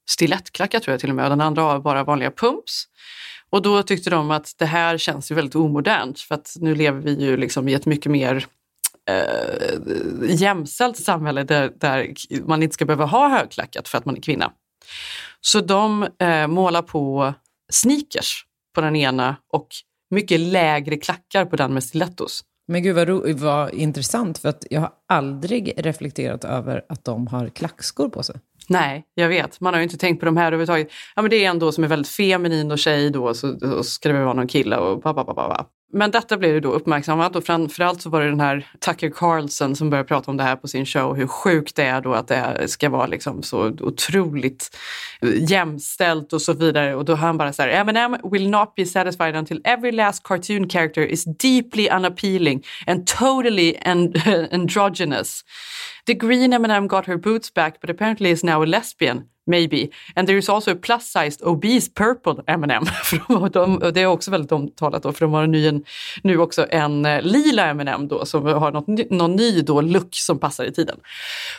stilettklackar 0.10 0.80
tror 0.80 0.94
jag 0.94 1.00
till 1.00 1.10
och 1.10 1.16
med 1.16 1.26
och 1.26 1.30
den 1.30 1.42
andra 1.42 1.62
har 1.62 1.80
bara 1.80 2.04
vanliga 2.04 2.32
pumps. 2.32 2.84
Och 3.50 3.62
då 3.62 3.84
tyckte 3.84 4.10
de 4.10 4.32
att 4.32 4.54
det 4.58 4.66
här 4.66 4.98
känns 4.98 5.32
ju 5.32 5.36
väldigt 5.36 5.56
omodernt 5.56 6.20
för 6.20 6.36
att 6.36 6.54
nu 6.60 6.76
lever 6.76 7.02
vi 7.02 7.26
ju 7.26 7.38
liksom 7.38 7.68
i 7.68 7.74
ett 7.74 7.86
mycket 7.86 8.12
mer 8.12 8.46
eh, 9.10 10.36
jämställt 10.36 10.98
samhälle 10.98 11.44
där, 11.44 11.72
där 11.76 12.14
man 12.48 12.64
inte 12.64 12.74
ska 12.74 12.86
behöva 12.86 13.06
ha 13.06 13.30
högklackat 13.30 13.88
för 13.88 13.98
att 13.98 14.06
man 14.06 14.18
är 14.18 14.22
kvinna. 14.22 14.52
Så 15.42 15.62
de 15.62 16.08
eh, 16.20 16.48
målar 16.48 16.82
på 16.82 17.34
sneakers 17.72 18.46
på 18.76 18.82
den 18.82 18.96
ena 18.96 19.36
och 19.54 19.68
mycket 20.10 20.40
lägre 20.40 20.98
klackar 20.98 21.46
på 21.46 21.56
den 21.56 21.74
med 21.74 21.84
stilettos. 21.84 22.44
Men 22.68 22.84
gud 22.84 22.96
vad, 22.96 23.08
ro- 23.08 23.34
vad 23.34 23.74
intressant, 23.74 24.38
för 24.38 24.50
att 24.50 24.66
jag 24.70 24.82
har 24.82 24.92
aldrig 25.08 25.74
reflekterat 25.78 26.44
över 26.44 26.86
att 26.90 27.04
de 27.04 27.28
har 27.28 27.50
klackskor 27.50 28.10
på 28.10 28.24
sig. 28.24 28.36
Nej, 28.70 29.06
jag 29.14 29.30
vet. 29.30 29.62
Man 29.62 29.74
har 29.74 29.80
ju 29.80 29.84
inte 29.84 29.98
tänkt 29.98 30.20
på 30.20 30.26
de 30.26 30.38
här 30.38 30.46
överhuvudtaget. 30.46 30.88
Ja, 31.16 31.22
men 31.22 31.32
det 31.32 31.46
är 31.46 31.50
en 31.50 31.60
då 31.60 31.72
som 31.72 31.84
är 31.84 31.88
väldigt 31.88 32.12
feminin 32.12 32.72
och 32.72 32.80
tjej 32.80 33.10
då, 33.10 33.34
så, 33.34 33.60
så 33.60 33.84
ska 33.84 34.10
det 34.10 34.24
vara 34.24 34.34
någon 34.34 34.48
kille 34.48 34.78
och 34.78 35.02
ba, 35.02 35.14
ba, 35.14 35.24
ba. 35.24 35.66
Men 35.92 36.12
detta 36.12 36.38
blev 36.38 36.52
ju 36.52 36.60
då 36.60 36.72
uppmärksammat 36.72 37.36
och 37.36 37.44
framförallt 37.44 38.02
så 38.02 38.10
var 38.10 38.22
det 38.22 38.30
den 38.30 38.40
här 38.40 38.68
Tucker 38.86 39.10
Carlson 39.10 39.76
som 39.76 39.90
började 39.90 40.08
prata 40.08 40.32
om 40.32 40.38
det 40.38 40.44
här 40.44 40.56
på 40.56 40.68
sin 40.68 40.86
show, 40.86 41.16
hur 41.16 41.28
sjukt 41.28 41.76
det 41.76 41.84
är 41.84 42.02
då 42.02 42.14
att 42.14 42.28
det 42.28 42.68
ska 42.68 42.90
vara 42.90 43.06
liksom 43.06 43.44
så 43.44 43.68
otroligt 43.80 44.78
jämställt 45.22 46.34
och 46.34 46.42
så 46.42 46.54
vidare. 46.54 46.96
Och 46.96 47.06
då 47.06 47.14
har 47.14 47.28
han 47.28 47.38
bara 47.38 47.54
så 47.54 47.62
här, 47.62 47.70
M&M 47.70 48.18
will 48.32 48.50
not 48.50 48.76
be 48.76 48.86
satisfied 48.86 49.36
until 49.36 49.62
every 49.64 49.92
last 49.92 50.24
cartoon 50.24 50.70
character 50.70 51.02
is 51.02 51.24
deeply 51.24 51.90
unappealing 51.90 52.64
and 52.88 53.08
totally 53.08 53.76
and, 53.86 54.18
androgynous. 54.52 55.42
The 56.06 56.14
green 56.14 56.54
M&M 56.54 56.88
got 56.88 57.06
her 57.06 57.18
boots 57.18 57.54
back 57.54 57.82
but 57.82 57.90
apparently 57.90 58.30
is 58.30 58.44
now 58.44 58.64
a 58.64 58.66
lesbian. 58.66 59.24
Maybe. 59.50 59.90
And 60.16 60.28
there 60.28 60.38
is 60.38 60.50
also 60.50 60.72
a 60.72 60.76
plus-sized 60.82 61.42
obese 61.42 61.90
purple 61.90 62.44
M&M. 62.48 62.84
De, 63.52 63.92
det 63.94 64.02
är 64.02 64.06
också 64.06 64.32
väldigt 64.32 64.52
omtalat 64.52 65.04
då, 65.04 65.12
för 65.14 65.26
de 65.26 65.34
har 65.34 65.44
en 65.44 65.52
ny, 65.52 65.68
en, 65.68 65.84
nu 66.24 66.38
också 66.38 66.68
en 66.70 67.06
eh, 67.06 67.22
lila 67.22 67.66
M&M 67.66 68.08
då 68.08 68.26
som 68.26 68.46
har 68.46 68.72
något, 68.72 69.10
någon 69.10 69.36
ny 69.36 69.62
då 69.62 69.82
look 69.82 70.16
som 70.16 70.40
passar 70.40 70.66
i 70.66 70.72
tiden. 70.72 71.00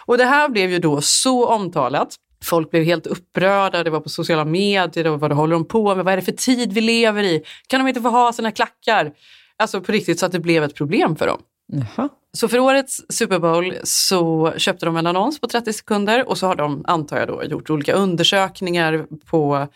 Och 0.06 0.18
det 0.18 0.24
här 0.24 0.48
blev 0.48 0.70
ju 0.70 0.78
då 0.78 1.00
så 1.00 1.46
omtalat. 1.46 2.14
Folk 2.44 2.70
blev 2.70 2.84
helt 2.84 3.06
upprörda, 3.06 3.84
det 3.84 3.90
var 3.90 4.00
på 4.00 4.08
sociala 4.08 4.44
medier, 4.44 5.06
och 5.06 5.20
vad 5.20 5.32
håller 5.32 5.52
de 5.52 5.68
på 5.68 5.94
med? 5.94 6.04
Vad 6.04 6.12
är 6.12 6.16
det 6.16 6.22
för 6.22 6.32
tid 6.32 6.72
vi 6.72 6.80
lever 6.80 7.22
i? 7.22 7.42
Kan 7.66 7.80
de 7.80 7.88
inte 7.88 8.00
få 8.00 8.08
ha 8.08 8.32
sina 8.32 8.52
klackar? 8.52 9.12
Alltså 9.56 9.80
på 9.80 9.92
riktigt 9.92 10.18
så 10.18 10.26
att 10.26 10.32
det 10.32 10.40
blev 10.40 10.64
ett 10.64 10.74
problem 10.74 11.16
för 11.16 11.26
dem. 11.26 11.38
Jaha. 11.66 12.08
Så 12.32 12.48
för 12.48 12.58
årets 12.58 13.00
Super 13.08 13.38
Bowl 13.38 13.74
så 13.84 14.52
köpte 14.56 14.86
de 14.86 14.96
en 14.96 15.06
annons 15.06 15.40
på 15.40 15.48
30 15.48 15.72
sekunder 15.72 16.28
och 16.28 16.38
så 16.38 16.46
har 16.46 16.56
de, 16.56 16.84
antar 16.86 17.18
jag 17.18 17.28
då, 17.28 17.44
gjort 17.44 17.70
olika 17.70 17.92
undersökningar 17.92 19.06
på, 19.26 19.68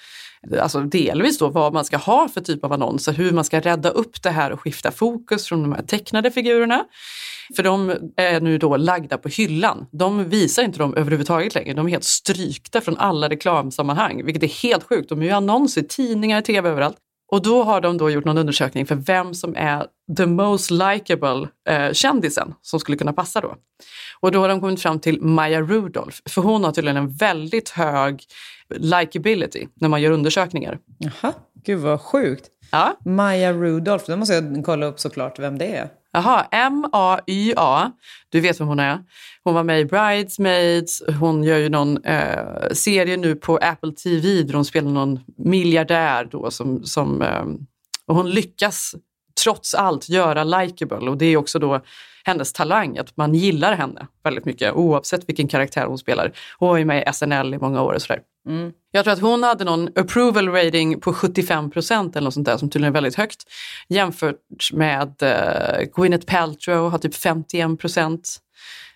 alltså 0.61 0.81
delvis 0.81 1.38
då 1.38 1.49
vad 1.49 1.73
man 1.73 1.85
ska 1.85 1.97
ha 1.97 2.29
för 2.29 2.40
typ 2.40 2.64
av 2.64 2.73
annonser, 2.73 3.12
hur 3.12 3.33
man 3.33 3.45
ska 3.45 3.61
rädda 3.61 3.88
upp 3.88 4.23
det 4.23 4.31
här 4.31 4.53
och 4.53 4.61
skifta 4.61 4.90
fokus 4.90 5.47
från 5.47 5.62
de 5.62 5.73
här 5.73 5.83
tecknade 5.83 6.31
figurerna. 6.31 6.85
För 7.57 7.62
de 7.62 7.95
är 8.17 8.40
nu 8.40 8.59
då 8.59 8.77
lagda 8.77 9.19
på 9.19 9.29
hyllan. 9.29 9.87
De 9.93 10.29
visar 10.29 10.62
inte 10.62 10.79
dem 10.79 10.95
överhuvudtaget 10.95 11.55
längre. 11.55 11.75
De 11.75 11.87
är 11.87 11.90
helt 11.90 12.05
strykta 12.05 12.81
från 12.81 12.99
alla 12.99 13.29
reklamsammanhang, 13.29 14.25
vilket 14.25 14.43
är 14.43 14.62
helt 14.62 14.85
sjukt. 14.85 15.09
De 15.09 15.23
är 15.23 15.27
ju 15.27 15.31
annonser 15.31 15.81
i 15.81 15.85
tidningar, 15.85 16.40
tv, 16.40 16.69
överallt. 16.69 16.97
Och 17.35 17.42
då 17.42 17.62
har 17.62 17.81
de 17.81 17.97
då 17.99 18.11
gjort 18.11 18.25
någon 18.25 18.38
undersökning 18.38 18.87
för 18.87 18.94
vem 18.94 19.35
som 19.35 19.57
är 19.57 19.87
the 20.16 20.27
most 20.27 20.70
likable 20.70 21.49
eh, 21.68 21.92
kändisen 21.92 22.55
som 22.62 22.81
skulle 22.81 22.97
kunna 22.97 23.12
passa 23.12 23.40
då. 23.40 23.57
Och 24.20 24.33
då 24.33 24.40
har 24.40 24.49
de 24.49 24.61
kommit 24.61 24.83
fram 24.83 25.01
till 25.01 25.20
Maya 25.23 25.61
Rudolph, 25.61 26.16
för 26.29 26.42
hon 26.42 26.64
har 26.64 26.73
tydligen 26.73 26.97
en 26.97 27.11
väldigt 27.11 27.68
hög 27.68 28.23
likability 28.77 29.66
när 29.75 29.88
man 29.88 30.03
gör 30.03 30.11
undersökningar. 30.11 30.79
Jaha, 30.99 31.33
gud 31.64 31.79
vad 31.79 32.01
sjukt. 32.01 32.51
Ja. 32.70 32.97
Maya 33.05 33.53
Rudolph, 33.53 34.05
då 34.07 34.16
måste 34.16 34.35
jag 34.35 34.62
kolla 34.64 34.87
upp 34.87 35.01
såklart 35.01 35.38
vem 35.38 35.59
det 35.59 35.77
är. 35.77 35.88
Jaha, 36.14 36.46
M-A-Y-A. 36.50 37.92
Du 38.29 38.40
vet 38.40 38.61
vem 38.61 38.68
hon 38.68 38.81
är. 38.81 38.98
Hon 39.42 39.55
var 39.55 39.62
med 39.62 39.81
i 39.81 39.85
Bridesmaids. 39.85 41.03
Hon 41.20 41.44
gör 41.44 41.59
ju 41.59 41.68
någon 41.68 42.05
eh, 42.05 42.68
serie 42.72 43.16
nu 43.16 43.35
på 43.35 43.57
Apple 43.57 43.92
TV 43.92 44.42
där 44.42 44.55
hon 44.55 44.64
spelar 44.64 44.90
någon 44.90 45.20
miljardär 45.37 46.29
då 46.31 46.50
som, 46.50 46.85
som 46.85 47.22
eh, 47.22 47.44
och 48.07 48.16
hon 48.16 48.31
lyckas 48.31 48.94
trots 49.44 49.74
allt 49.74 50.09
göra 50.09 50.44
likable 50.44 51.11
och 51.11 51.18
det 51.18 51.27
är 51.27 51.37
också 51.37 51.59
då 51.59 51.81
hennes 52.24 52.52
talang, 52.52 52.98
att 52.98 53.16
man 53.16 53.34
gillar 53.34 53.76
henne 53.76 54.06
väldigt 54.24 54.44
mycket 54.44 54.72
oavsett 54.74 55.28
vilken 55.28 55.48
karaktär 55.48 55.87
hon 55.87 55.98
spelar. 55.98 56.32
Hon 56.58 56.68
var 56.68 56.76
ju 56.76 56.84
med 56.84 57.08
i 57.08 57.12
SNL 57.12 57.54
i 57.54 57.58
många 57.58 57.82
år 57.82 57.92
och 57.92 58.02
sådär. 58.02 58.22
Jag 58.90 59.04
tror 59.04 59.12
att 59.12 59.20
hon 59.20 59.42
hade 59.42 59.64
någon 59.64 59.88
approval 59.96 60.48
rating 60.48 61.00
på 61.00 61.12
75 61.12 61.70
procent 61.70 62.16
eller 62.16 62.24
något 62.24 62.34
sånt 62.34 62.46
där 62.46 62.56
som 62.56 62.70
tydligen 62.70 62.92
är 62.92 62.94
väldigt 62.94 63.14
högt. 63.14 63.44
Jämfört 63.88 64.72
med 64.72 65.22
eh, 65.22 65.88
Gwyneth 65.96 66.26
Paltrow 66.26 66.90
har 66.90 66.98
typ 66.98 67.14
51 67.14 67.80
procent. 67.80 68.38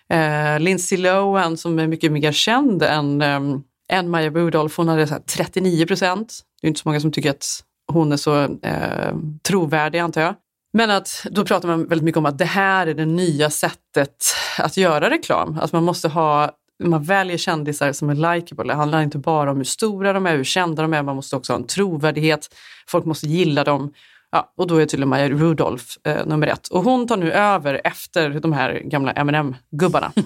Eh, 0.09 0.59
Lindsay 0.59 0.97
Lohan 0.97 1.57
som 1.57 1.79
är 1.79 1.87
mycket 1.87 2.11
mer 2.11 2.31
känd 2.31 2.83
än, 2.83 3.21
eh, 3.21 3.41
än 3.89 4.09
Maya 4.09 4.29
Rudolph, 4.29 4.77
hon 4.77 4.87
hade 4.87 5.07
så 5.07 5.13
här 5.13 5.21
39 5.21 5.85
procent. 5.85 6.39
Det 6.61 6.67
är 6.67 6.69
inte 6.69 6.81
så 6.81 6.89
många 6.89 6.99
som 6.99 7.11
tycker 7.11 7.29
att 7.29 7.45
hon 7.91 8.11
är 8.11 8.17
så 8.17 8.43
eh, 8.43 9.15
trovärdig 9.47 9.99
antar 9.99 10.21
jag. 10.21 10.35
Men 10.73 10.89
att 10.91 11.25
då 11.31 11.45
pratar 11.45 11.67
man 11.67 11.87
väldigt 11.87 12.03
mycket 12.03 12.17
om 12.17 12.25
att 12.25 12.37
det 12.37 12.45
här 12.45 12.87
är 12.87 12.93
det 12.93 13.05
nya 13.05 13.49
sättet 13.49 14.23
att 14.57 14.77
göra 14.77 15.09
reklam. 15.09 15.59
Att 15.61 15.73
man 15.73 15.83
måste 15.83 16.07
ha 16.09 16.51
man 16.83 17.03
väljer 17.03 17.37
kändisar 17.37 17.91
som 17.91 18.09
är 18.09 18.35
likeable. 18.35 18.73
Det 18.73 18.73
handlar 18.73 19.01
inte 19.01 19.17
bara 19.17 19.51
om 19.51 19.57
hur 19.57 19.63
stora 19.63 20.13
de 20.13 20.25
är, 20.25 20.37
hur 20.37 20.43
kända 20.43 20.81
de 20.81 20.93
är, 20.93 21.03
man 21.03 21.15
måste 21.15 21.35
också 21.35 21.53
ha 21.53 21.57
en 21.59 21.67
trovärdighet. 21.67 22.55
Folk 22.87 23.05
måste 23.05 23.27
gilla 23.27 23.63
dem. 23.63 23.93
Ja, 24.31 24.53
och 24.57 24.67
då 24.67 24.77
är 24.77 24.85
tydligen 24.85 25.09
Maya 25.09 25.29
Rudolph 25.29 25.85
eh, 26.03 26.25
nummer 26.25 26.47
ett. 26.47 26.67
Och 26.67 26.83
hon 26.83 27.07
tar 27.07 27.17
nu 27.17 27.31
över 27.31 27.81
efter 27.83 28.29
de 28.29 28.53
här 28.53 28.73
gamla 28.73 29.11
mm 29.11 29.55
gubbarna 29.71 30.11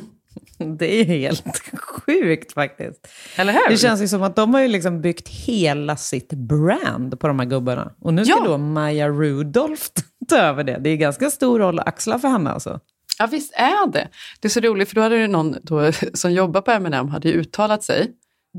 Det 0.77 1.01
är 1.01 1.05
helt 1.05 1.61
sjukt 1.77 2.53
faktiskt. 2.53 3.07
Eller 3.35 3.53
hur? 3.53 3.69
Det 3.69 3.77
känns 3.77 4.01
ju 4.01 4.07
som 4.07 4.23
att 4.23 4.35
de 4.35 4.53
har 4.53 4.61
ju 4.61 4.67
liksom 4.67 5.01
byggt 5.01 5.27
hela 5.27 5.95
sitt 5.95 6.33
brand 6.33 7.19
på 7.19 7.27
de 7.27 7.39
här 7.39 7.45
gubbarna. 7.45 7.91
Och 7.99 8.13
nu 8.13 8.25
ska 8.25 8.35
Ja. 8.39 8.43
då 8.45 8.57
Maya 8.57 9.09
Rudolph 9.09 9.83
över 10.31 10.63
det. 10.63 10.79
Det 10.79 10.89
är 10.89 10.95
ganska 10.95 11.29
stor 11.29 11.59
roll 11.59 11.79
att 11.79 11.87
axla 11.87 12.19
för 12.19 12.27
henne 12.27 12.49
alltså. 12.49 12.79
Ja 13.19 13.25
visst 13.25 13.53
är 13.53 13.91
det. 13.91 14.07
Det 14.39 14.47
är 14.47 14.49
så 14.49 14.59
roligt 14.59 14.89
för 14.89 14.95
då 14.95 15.01
hade 15.01 15.17
det 15.17 15.27
någon 15.27 15.55
då, 15.63 15.91
som 16.13 16.31
jobbar 16.33 16.61
på 16.61 16.71
M&M 16.71 17.09
hade 17.09 17.29
ju 17.29 17.33
uttalat 17.33 17.83
sig. 17.83 18.11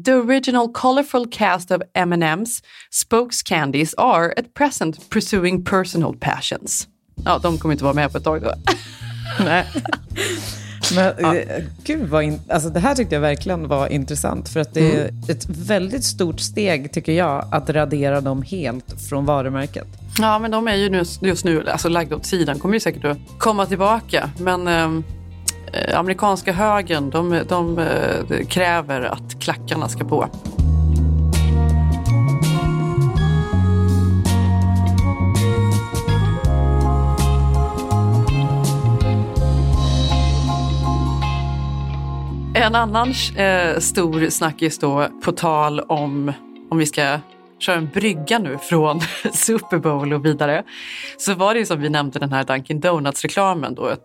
The 0.05 0.15
original 0.15 0.73
colorful 0.73 1.27
cast 1.31 1.71
of 1.71 1.83
M&M's 1.95 2.63
spokes 2.91 3.43
candies 3.43 3.95
are 3.95 4.33
at 4.37 4.55
present 4.55 5.11
pursuing 5.11 5.65
personal 5.65 6.17
passions. 6.21 6.89
Ja, 7.25 7.39
de 7.39 7.59
kommer 7.59 7.73
inte 7.73 7.85
vara 7.85 7.95
med 7.95 8.13
på 8.13 8.19
ett 8.19 8.25
tag 8.25 8.43
då. 8.43 8.55
Nej. 9.45 9.67
Men 10.95 11.37
eh, 11.37 11.65
gud 11.85 12.09
vad 12.09 12.25
in, 12.25 12.41
alltså 12.49 12.69
det 12.69 12.81
här 12.81 12.95
tyckte 12.95 13.15
jag 13.15 13.21
verkligen 13.21 13.69
var 13.69 13.89
intressant. 13.93 14.49
För 14.49 14.61
att 14.61 14.75
det 14.75 14.97
är 14.97 15.11
ett 15.29 15.47
väldigt 15.49 16.05
stort 16.05 16.41
steg, 16.41 16.93
tycker 16.93 17.13
jag, 17.13 17.45
att 17.51 17.71
radera 17.71 18.21
dem 18.21 18.43
helt 18.43 19.09
från 19.09 19.25
varumärket. 19.27 19.87
Ja, 20.19 20.39
men 20.39 20.51
de 20.51 20.69
är 20.69 20.75
ju 20.75 20.89
nu, 20.89 21.03
just 21.21 21.45
nu 21.45 21.69
alltså, 21.69 21.89
lagda 21.89 22.17
åt 22.17 22.27
sidan, 22.27 22.59
kommer 22.59 22.75
ju 22.75 22.81
säkert 22.81 23.05
att 23.05 23.19
komma 23.39 23.67
tillbaka. 23.67 24.31
Men 24.39 24.69
ehm, 24.69 25.05
eh, 25.73 25.99
amerikanska 25.99 26.53
högern, 26.53 27.11
de, 27.11 27.41
de 27.49 27.79
eh, 27.79 28.47
kräver 28.47 29.01
att 29.01 29.41
klackarna 29.41 29.89
ska 29.89 30.05
på. 30.05 30.29
En 42.65 42.75
annan 42.75 43.15
eh, 43.37 43.79
stor 43.79 44.31
snackis 44.31 44.79
då, 44.79 45.09
på 45.25 45.33
tal 45.33 45.81
om 45.81 46.33
om 46.71 46.79
vi 46.79 46.87
ska 46.87 47.19
köra 47.59 47.77
en 47.77 47.89
brygga 47.95 48.39
nu 48.39 48.59
från 48.59 49.01
Super 49.33 49.79
Bowl 49.79 50.13
och 50.13 50.25
vidare, 50.25 50.63
så 51.17 51.35
var 51.35 51.55
det 51.55 51.61
ju 51.61 51.67
som 51.67 51.81
vi 51.81 51.89
nämnde 51.89 52.19
den 52.19 52.33
här 52.33 52.45
Dunkin 52.45 52.81
Donuts-reklamen. 52.81 53.75
Då. 53.75 53.97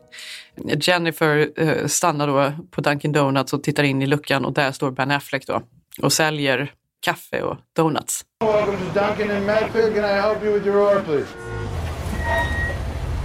Jennifer 0.81 1.49
eh, 1.55 1.87
stannar 1.87 2.27
då 2.27 2.51
på 2.71 2.81
Dunkin 2.81 3.11
Donuts 3.11 3.53
och 3.53 3.63
tittar 3.63 3.83
in 3.83 4.01
i 4.01 4.07
luckan 4.07 4.45
och 4.45 4.53
där 4.53 4.71
står 4.71 4.91
Ben 4.91 5.11
Affleck 5.11 5.47
då 5.47 5.61
och 6.01 6.13
säljer 6.13 6.71
kaffe 7.01 7.41
och 7.41 7.57
donuts. 7.75 8.25
Welcome 8.39 8.77
to 8.77 8.99
Duncan 8.99 9.37
in 9.37 9.45
Medfield. 9.45 9.95
Can 9.95 10.05
I 10.05 10.21
help 10.21 10.43
you 10.43 10.53
with 10.53 10.67
your 10.67 10.77
order, 10.77 11.01
please? 11.01 11.27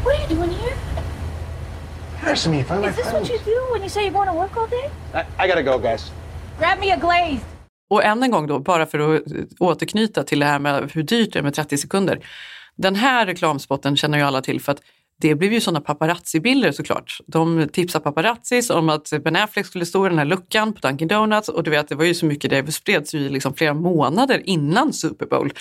What 0.04 0.14
are 0.14 0.34
you 0.34 0.36
doing 0.36 0.53
to 2.24 2.50
me, 2.50 2.64
find 2.64 2.80
my 2.80 2.88
Is 2.88 2.96
this 2.96 3.04
what 3.04 3.26
friends. 3.26 3.30
you 3.30 3.38
do 3.38 3.72
when 3.72 3.82
you 3.82 3.88
say 3.88 4.02
you're 4.02 4.12
going 4.12 4.28
to 4.28 4.34
work 4.34 4.56
all 4.56 4.66
day? 4.66 4.90
I, 5.14 5.44
I 5.44 5.48
gotta 5.48 5.62
go, 5.62 5.78
guys. 5.78 6.12
Grab 6.58 6.78
me 6.80 6.90
a 6.92 6.96
glaze. 6.96 7.40
Och 7.90 8.04
än 8.04 8.22
en 8.22 8.30
gång 8.30 8.46
då, 8.46 8.58
bara 8.58 8.86
för 8.86 8.98
att 9.16 9.22
återknyta 9.60 10.22
till 10.24 10.38
det 10.40 10.46
här 10.46 10.58
med 10.58 10.90
hur 10.94 11.02
dyrt 11.02 11.32
det 11.32 11.38
är 11.38 11.42
med 11.42 11.54
30 11.54 11.78
sekunder. 11.78 12.26
Den 12.76 12.94
här 12.94 13.26
reklamspotten 13.26 13.96
känner 13.96 14.18
ju 14.18 14.24
alla 14.24 14.42
till 14.42 14.60
för 14.60 14.72
att 14.72 14.80
det 15.20 15.34
blev 15.34 15.52
ju 15.52 15.60
sådana 15.60 15.80
paparazzi-bilder 15.80 16.72
såklart. 16.72 17.18
De 17.26 17.68
tipsade 17.72 18.02
paparazzis 18.02 18.70
om 18.70 18.88
att 18.88 19.12
Ben 19.24 19.36
Affleck 19.36 19.66
skulle 19.66 19.86
stå 19.86 20.06
i 20.06 20.08
den 20.08 20.18
här 20.18 20.24
luckan 20.24 20.72
på 20.72 20.88
Dunkin 20.88 21.08
Donuts 21.08 21.48
och 21.48 21.62
du 21.62 21.70
vet, 21.70 21.88
det 21.88 21.94
var 21.94 22.04
ju 22.04 22.14
så 22.14 22.26
mycket 22.26 22.50
det 22.50 22.72
spreds 22.72 23.14
ju 23.14 23.28
liksom 23.28 23.54
flera 23.54 23.74
månader 23.74 24.42
innan 24.44 24.92
Super 24.92 25.26
Bowl 25.26 25.52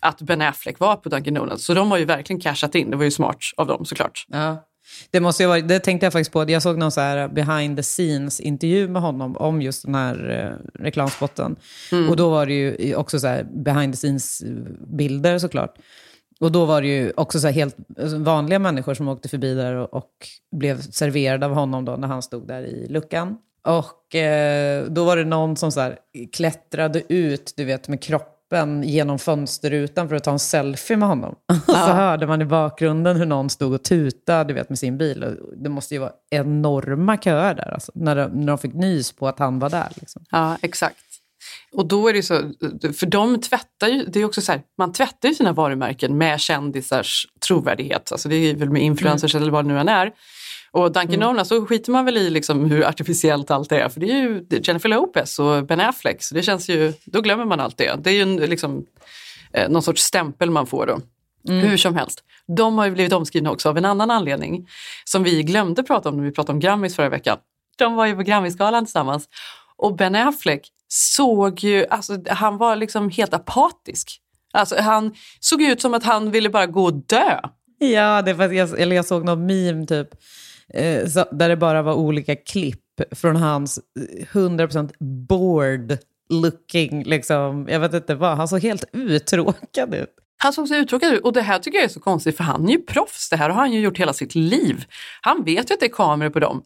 att 0.00 0.20
Ben 0.22 0.42
Affleck 0.42 0.78
var 0.78 0.96
på 0.96 1.08
Dunkin 1.08 1.34
Donuts. 1.34 1.64
Så 1.64 1.74
de 1.74 1.90
har 1.90 1.98
ju 1.98 2.04
verkligen 2.04 2.40
cashat 2.40 2.74
in, 2.74 2.90
det 2.90 2.96
var 2.96 3.04
ju 3.04 3.10
smart 3.10 3.38
av 3.56 3.66
dem 3.66 3.84
såklart. 3.84 4.24
Ja. 4.28 4.64
Det, 5.10 5.20
måste 5.20 5.42
ju 5.42 5.48
vara, 5.48 5.60
det 5.60 5.80
tänkte 5.80 6.06
jag 6.06 6.12
faktiskt 6.12 6.32
på. 6.32 6.50
Jag 6.50 6.62
såg 6.62 6.78
någon 6.78 6.92
så 6.92 7.00
här 7.00 7.28
behind 7.28 7.76
the 7.76 7.82
scenes-intervju 7.82 8.88
med 8.88 9.02
honom 9.02 9.36
om 9.36 9.62
just 9.62 9.84
den 9.84 9.94
här 9.94 10.30
eh, 10.30 10.82
reklamspotten. 10.82 11.56
Och 12.08 12.16
då 12.16 12.30
var 12.30 12.46
det 12.46 12.52
ju 12.52 12.94
också 12.94 13.20
så 13.20 13.26
här 13.26 13.46
behind 13.50 13.92
the 13.92 13.96
scenes-bilder 13.96 15.38
såklart. 15.38 15.78
Och 16.40 16.52
då 16.52 16.64
var 16.64 16.82
det 16.82 16.88
ju 16.88 17.12
också 17.16 17.40
så 17.40 17.48
helt 17.48 17.76
alltså, 17.98 18.18
vanliga 18.18 18.58
människor 18.58 18.94
som 18.94 19.08
åkte 19.08 19.28
förbi 19.28 19.54
där 19.54 19.74
och, 19.74 19.94
och 19.94 20.12
blev 20.56 20.80
serverade 20.80 21.46
av 21.46 21.52
honom 21.52 21.84
då 21.84 21.96
när 21.96 22.08
han 22.08 22.22
stod 22.22 22.48
där 22.48 22.62
i 22.62 22.86
luckan. 22.88 23.36
Och 23.62 24.14
eh, 24.14 24.84
då 24.84 25.04
var 25.04 25.16
det 25.16 25.24
någon 25.24 25.56
som 25.56 25.72
så 25.72 25.80
här 25.80 25.98
klättrade 26.32 27.02
ut, 27.08 27.52
du 27.56 27.64
vet, 27.64 27.88
med 27.88 28.02
kroppen 28.02 28.37
genom 28.84 29.18
fönsterrutan 29.18 30.08
för 30.08 30.16
att 30.16 30.24
ta 30.24 30.30
en 30.30 30.38
selfie 30.38 30.96
med 30.96 31.08
honom. 31.08 31.34
Och 31.66 31.74
så 31.74 31.92
hörde 31.92 32.26
man 32.26 32.42
i 32.42 32.44
bakgrunden 32.44 33.16
hur 33.16 33.26
någon 33.26 33.50
stod 33.50 33.72
och 33.72 33.82
tutade, 33.82 34.44
du 34.48 34.54
vet, 34.54 34.68
med 34.68 34.78
sin 34.78 34.98
bil. 34.98 35.24
Och 35.24 35.56
det 35.56 35.68
måste 35.68 35.94
ju 35.94 36.00
vara 36.00 36.12
enorma 36.30 37.16
köer 37.16 37.54
där, 37.54 37.74
alltså, 37.74 37.92
när, 37.94 38.16
de, 38.16 38.40
när 38.40 38.46
de 38.46 38.58
fick 38.58 38.74
nys 38.74 39.12
på 39.12 39.28
att 39.28 39.38
han 39.38 39.58
var 39.58 39.70
där. 39.70 39.88
Liksom. 39.94 40.24
Ja, 40.30 40.56
exakt. 40.62 40.96
Och 41.72 41.86
då 41.86 42.08
är 42.08 42.12
det 42.12 42.22
så, 42.22 42.34
för 42.98 43.06
de 43.06 43.40
tvättar 43.40 43.88
ju, 43.88 44.04
det 44.04 44.20
är 44.20 44.24
också 44.24 44.40
så 44.40 44.52
här, 44.52 44.62
man 44.78 44.92
tvättar 44.92 45.28
ju 45.28 45.34
sina 45.34 45.52
varumärken 45.52 46.18
med 46.18 46.40
kändisars 46.40 47.26
trovärdighet. 47.46 48.12
Alltså 48.12 48.28
det 48.28 48.36
är 48.36 48.54
väl 48.54 48.70
med 48.70 48.82
influencers 48.82 49.34
eller 49.34 49.50
vad 49.50 49.64
det 49.64 49.68
nu 49.68 49.78
än 49.78 49.88
är. 49.88 50.12
Och 50.70 50.92
Dunkin 50.92 51.20
Donuts, 51.20 51.48
så 51.48 51.66
skiter 51.66 51.92
man 51.92 52.04
väl 52.04 52.16
i 52.16 52.30
liksom 52.30 52.64
hur 52.64 52.84
artificiellt 52.84 53.50
allt 53.50 53.72
är. 53.72 53.88
För 53.88 54.00
det 54.00 54.10
är 54.10 54.22
ju 54.22 54.46
Jennifer 54.62 54.88
Lopez 54.88 55.38
och 55.38 55.66
Ben 55.66 55.80
Affleck, 55.80 56.22
så 56.22 56.34
det 56.34 56.42
känns 56.42 56.68
ju, 56.68 56.92
då 57.04 57.20
glömmer 57.20 57.44
man 57.44 57.60
allt 57.60 57.78
det. 57.78 58.04
Det 58.04 58.10
är 58.10 58.14
ju 58.14 58.22
en, 58.22 58.36
liksom, 58.36 58.86
eh, 59.52 59.68
någon 59.70 59.82
sorts 59.82 60.02
stämpel 60.02 60.50
man 60.50 60.66
får 60.66 60.86
då. 60.86 61.00
Hur 61.48 61.76
som 61.76 61.96
helst. 61.96 62.24
De 62.56 62.78
har 62.78 62.84
ju 62.84 62.90
blivit 62.90 63.12
omskrivna 63.12 63.50
också 63.50 63.68
av 63.68 63.78
en 63.78 63.84
annan 63.84 64.10
anledning 64.10 64.68
som 65.04 65.22
vi 65.22 65.42
glömde 65.42 65.82
prata 65.82 66.08
om 66.08 66.16
när 66.16 66.24
vi 66.24 66.32
pratade 66.32 66.52
om 66.52 66.60
Grammis 66.60 66.96
förra 66.96 67.08
veckan. 67.08 67.38
De 67.76 67.94
var 67.94 68.06
ju 68.06 68.16
på 68.16 68.22
Grammisgalan 68.22 68.84
tillsammans 68.84 69.28
och 69.76 69.96
Ben 69.96 70.14
Affleck 70.14 70.68
såg 70.88 71.64
ju, 71.64 71.86
alltså 71.90 72.16
han 72.28 72.58
var 72.58 72.76
liksom 72.76 73.10
helt 73.10 73.34
apatisk. 73.34 74.20
Alltså 74.52 74.80
han 74.80 75.14
såg 75.40 75.62
ut 75.62 75.80
som 75.80 75.94
att 75.94 76.04
han 76.04 76.30
ville 76.30 76.50
bara 76.50 76.66
gå 76.66 76.84
och 76.84 76.94
dö. 76.94 77.40
Ja, 77.78 78.22
det 78.22 78.32
var, 78.32 78.48
jag, 78.48 78.80
eller 78.80 78.96
jag 78.96 79.04
såg 79.04 79.24
någon 79.24 79.46
meme 79.46 79.86
typ, 79.86 80.08
eh, 80.74 81.06
så, 81.06 81.24
där 81.32 81.48
det 81.48 81.56
bara 81.56 81.82
var 81.82 81.94
olika 81.94 82.36
klipp 82.36 82.80
från 83.10 83.36
hans 83.36 83.78
eh, 83.78 84.26
100% 84.26 84.92
bored 85.28 85.98
looking, 86.28 87.04
liksom, 87.04 87.66
jag 87.70 87.80
vet 87.80 87.94
inte 87.94 88.14
vad, 88.14 88.36
han 88.36 88.48
såg 88.48 88.62
helt 88.62 88.84
uttråkad 88.92 89.94
ut. 89.94 90.14
Han 90.42 90.52
såg 90.52 90.68
så 90.68 90.74
uttråkad 90.74 91.14
ut 91.14 91.24
och 91.24 91.32
det 91.32 91.42
här 91.42 91.58
tycker 91.58 91.78
jag 91.78 91.84
är 91.84 91.88
så 91.88 92.00
konstigt 92.00 92.36
för 92.36 92.44
han 92.44 92.68
är 92.68 92.72
ju 92.72 92.78
proffs. 92.78 93.30
Det 93.30 93.36
här 93.36 93.50
har 93.50 93.56
han 93.60 93.72
ju 93.72 93.80
gjort 93.80 93.98
hela 93.98 94.12
sitt 94.12 94.34
liv. 94.34 94.84
Han 95.20 95.44
vet 95.44 95.70
ju 95.70 95.74
att 95.74 95.80
det 95.80 95.86
är 95.86 95.90
kameror 95.90 96.30
på 96.30 96.40
dem. 96.40 96.62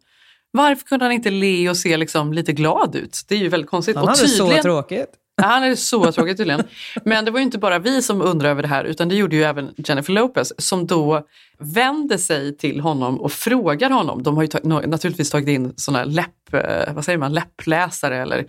Varför 0.51 0.87
kunde 0.87 1.05
han 1.05 1.13
inte 1.13 1.31
le 1.31 1.71
och 1.71 1.77
se 1.77 1.97
liksom 1.97 2.33
lite 2.33 2.53
glad 2.53 2.95
ut? 2.95 3.21
Det 3.29 3.35
är 3.35 3.39
ju 3.39 3.49
väldigt 3.49 3.71
konstigt. 3.71 3.97
Han 3.97 4.05
och 4.05 4.11
hade 4.11 4.29
så 4.29 4.63
tråkigt. 4.63 5.11
Han 5.43 5.63
är 5.65 5.75
så 5.75 6.13
tråkigt 6.13 6.37
tydligen. 6.37 6.63
Men 7.05 7.25
det 7.25 7.31
var 7.31 7.39
ju 7.39 7.45
inte 7.45 7.59
bara 7.59 7.79
vi 7.79 8.03
som 8.03 8.23
undrade 8.23 8.51
över 8.51 8.63
det 8.63 8.69
här 8.69 8.85
utan 8.85 9.09
det 9.09 9.15
gjorde 9.15 9.37
ju 9.37 9.43
även 9.43 9.75
Jennifer 9.77 10.13
Lopez 10.13 10.53
som 10.59 10.87
då 10.87 11.27
vände 11.59 12.19
sig 12.19 12.57
till 12.57 12.81
honom 12.81 13.21
och 13.21 13.33
frågar 13.33 13.91
honom. 13.91 14.23
De 14.23 14.37
har 14.37 14.43
ju 14.43 14.47
ta- 14.49 14.59
no- 14.59 14.87
naturligtvis 14.87 15.31
tagit 15.31 15.49
in 15.49 15.73
såna 15.77 16.05
läpp, 16.05 16.55
eh, 16.55 16.95
vad 16.95 17.05
säger 17.05 17.19
man, 17.19 17.33
läppläsare 17.33 18.17
eller, 18.23 18.47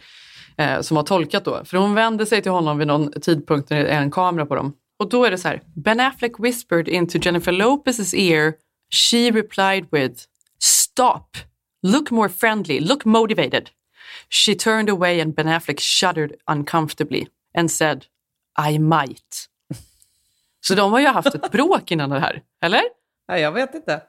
eh, 0.58 0.82
som 0.82 0.98
har 0.98 1.04
tolkat 1.04 1.46
då. 1.46 1.62
För 1.65 1.78
hon 1.78 1.93
vände 1.93 2.26
sig 2.26 2.41
till 2.41 2.52
honom 2.52 2.78
vid 2.78 2.88
någon 2.88 3.12
tidpunkt 3.22 3.69
när 3.69 3.84
det 3.84 3.89
är 3.89 4.02
en 4.02 4.12
kamera 4.12 4.46
på 4.46 4.56
dem. 4.56 4.74
Och 5.00 5.10
då 5.10 5.26
är 5.26 5.32
det 5.32 5.38
så 5.38 5.48
här, 5.48 5.62
Ben 5.76 6.00
Affleck 6.00 6.39
whispered 6.39 6.88
into 6.88 7.17
Jennifer 7.22 7.52
Lopez's 7.52 8.15
ear. 8.15 8.54
She 9.12 9.32
replied 9.32 9.86
with 9.91 10.22
Stop! 10.60 11.38
Look 11.88 12.12
more 12.12 12.30
friendly, 12.30 12.80
look 12.80 13.06
motivated. 13.06 13.69
She 14.34 14.56
turned 14.56 14.89
away 14.89 15.22
and 15.22 15.36
Ben 15.36 15.48
Affleck 15.48 15.80
shuddered 15.80 16.34
uncomfortably 16.52 17.28
and 17.58 17.72
said 17.72 18.06
I 18.69 18.80
might. 18.80 19.50
Så 20.67 20.76
de 20.76 20.91
har 20.91 21.00
ju 21.00 21.08
haft 21.08 21.36
ett 21.36 21.52
bråk 21.52 21.91
innan 21.91 22.10
det 22.10 22.19
här, 22.19 22.41
eller? 22.65 22.82
Ja, 23.28 23.38
jag 23.38 23.52
vet 23.52 23.76
inte. 23.76 24.02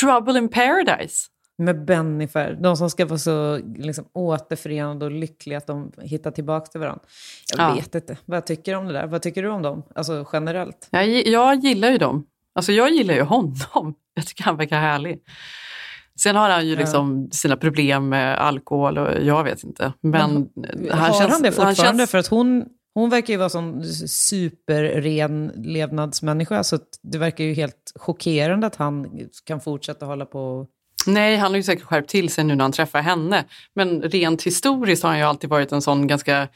Trouble 0.00 0.38
in 0.38 0.48
paradise. 0.48 1.26
Med 1.58 1.84
Bennifer, 1.84 2.58
de 2.60 2.76
som 2.76 2.90
ska 2.90 3.06
vara 3.06 3.18
så 3.18 3.56
liksom, 3.76 4.08
återförenade 4.12 5.04
och 5.04 5.10
lyckliga 5.10 5.58
att 5.58 5.66
de 5.66 5.92
hittar 6.02 6.30
tillbaka 6.30 6.66
till 6.66 6.80
varandra. 6.80 7.04
Jag 7.56 7.70
Ja. 7.70 7.74
vet 7.74 7.94
inte. 7.94 8.16
Vad 8.24 8.46
tycker 8.46 8.72
du 8.72 8.78
om 8.78 8.86
det 8.86 8.92
där? 8.92 9.06
Vad 9.06 9.22
tycker 9.22 9.42
du 9.42 9.48
om 9.48 9.62
dem? 9.62 9.82
Alltså 9.94 10.26
generellt. 10.32 10.88
Jag, 10.90 11.06
jag 11.08 11.54
gillar 11.64 11.90
ju 11.90 11.98
dem. 11.98 12.26
Alltså 12.54 12.72
jag 12.72 12.90
gillar 12.90 13.14
ju 13.14 13.22
honom. 13.22 13.94
Jag 14.14 14.26
tycker 14.26 14.44
han 14.44 14.56
verkar 14.56 14.80
härlig. 14.80 15.20
Sen 16.22 16.36
har 16.36 16.50
han 16.50 16.66
ju 16.68 16.76
liksom 16.76 17.28
sina 17.32 17.56
problem 17.56 18.08
med 18.08 18.38
alkohol 18.38 18.98
och 18.98 19.22
jag 19.22 19.44
vet 19.44 19.64
inte. 19.64 19.92
Men, 20.00 20.48
har 20.90 21.28
han 21.28 21.42
det 21.42 21.52
fortfarande? 21.52 21.74
känns- 21.98 22.10
För 22.10 22.18
att 22.18 22.26
hon, 22.26 22.64
hon 22.94 23.10
verkar 23.10 23.32
ju 23.32 23.38
vara 23.38 23.48
sån 23.48 23.84
superren 24.08 25.52
levnadsmänniska. 25.56 26.64
Så 26.64 26.78
det 27.02 27.18
verkar 27.18 27.44
ju 27.44 27.54
helt 27.54 27.92
chockerande 27.94 28.66
att 28.66 28.76
han 28.76 29.06
kan 29.46 29.60
fortsätta 29.60 30.06
hålla 30.06 30.24
på. 30.26 30.66
Nej, 31.06 31.36
han 31.36 31.50
har 31.50 31.56
ju 31.56 31.62
säkert 31.62 31.84
skärpt 31.84 32.10
till 32.10 32.28
sig 32.30 32.44
nu 32.44 32.54
när 32.54 32.64
han 32.64 32.72
träffar 32.72 33.00
henne. 33.00 33.44
Men 33.74 34.02
rent 34.02 34.42
historiskt 34.42 35.02
har 35.02 35.10
han 35.10 35.18
ju 35.18 35.24
alltid 35.24 35.50
varit 35.50 35.72
en 35.72 35.82
sån 35.82 36.06
ganska 36.06 36.48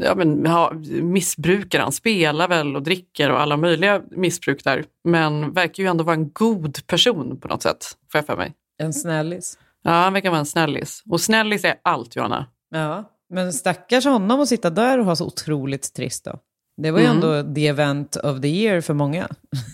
ja, 0.00 0.14
men, 0.14 0.44
ja, 0.44 0.72
missbrukare. 1.02 1.82
Han 1.82 1.92
spelar 1.92 2.48
väl 2.48 2.76
och 2.76 2.82
dricker 2.82 3.30
och 3.30 3.40
alla 3.40 3.56
möjliga 3.56 4.02
missbruk 4.10 4.64
där. 4.64 4.84
Men 5.04 5.52
verkar 5.52 5.82
ju 5.82 5.88
ändå 5.88 6.04
vara 6.04 6.16
en 6.16 6.30
god 6.32 6.86
person 6.86 7.40
på 7.40 7.48
något 7.48 7.62
sätt, 7.62 7.84
får 8.12 8.18
jag 8.18 8.26
för 8.26 8.36
mig. 8.36 8.52
En 8.80 8.92
snällis. 8.92 9.58
Ja, 9.82 9.90
han 9.90 10.12
verkar 10.12 10.30
vara 10.30 10.38
en 10.40 10.46
snällis. 10.46 11.02
Och 11.10 11.20
snällis 11.20 11.64
är 11.64 11.74
allt, 11.84 12.16
Johanna. 12.16 12.46
Ja, 12.70 13.04
men 13.30 13.52
stackars 13.52 14.04
honom 14.04 14.40
att 14.40 14.48
sitta 14.48 14.70
där 14.70 14.98
och 14.98 15.04
ha 15.04 15.16
så 15.16 15.26
otroligt 15.26 15.94
trist 15.94 16.24
då. 16.24 16.38
Det 16.82 16.90
var 16.90 16.98
ju 17.00 17.04
Mm. 17.06 17.16
ändå 17.16 17.54
the 17.54 17.66
event 17.68 18.16
of 18.16 18.40
the 18.40 18.48
year 18.48 18.80
för 18.80 18.94
många. 18.94 19.28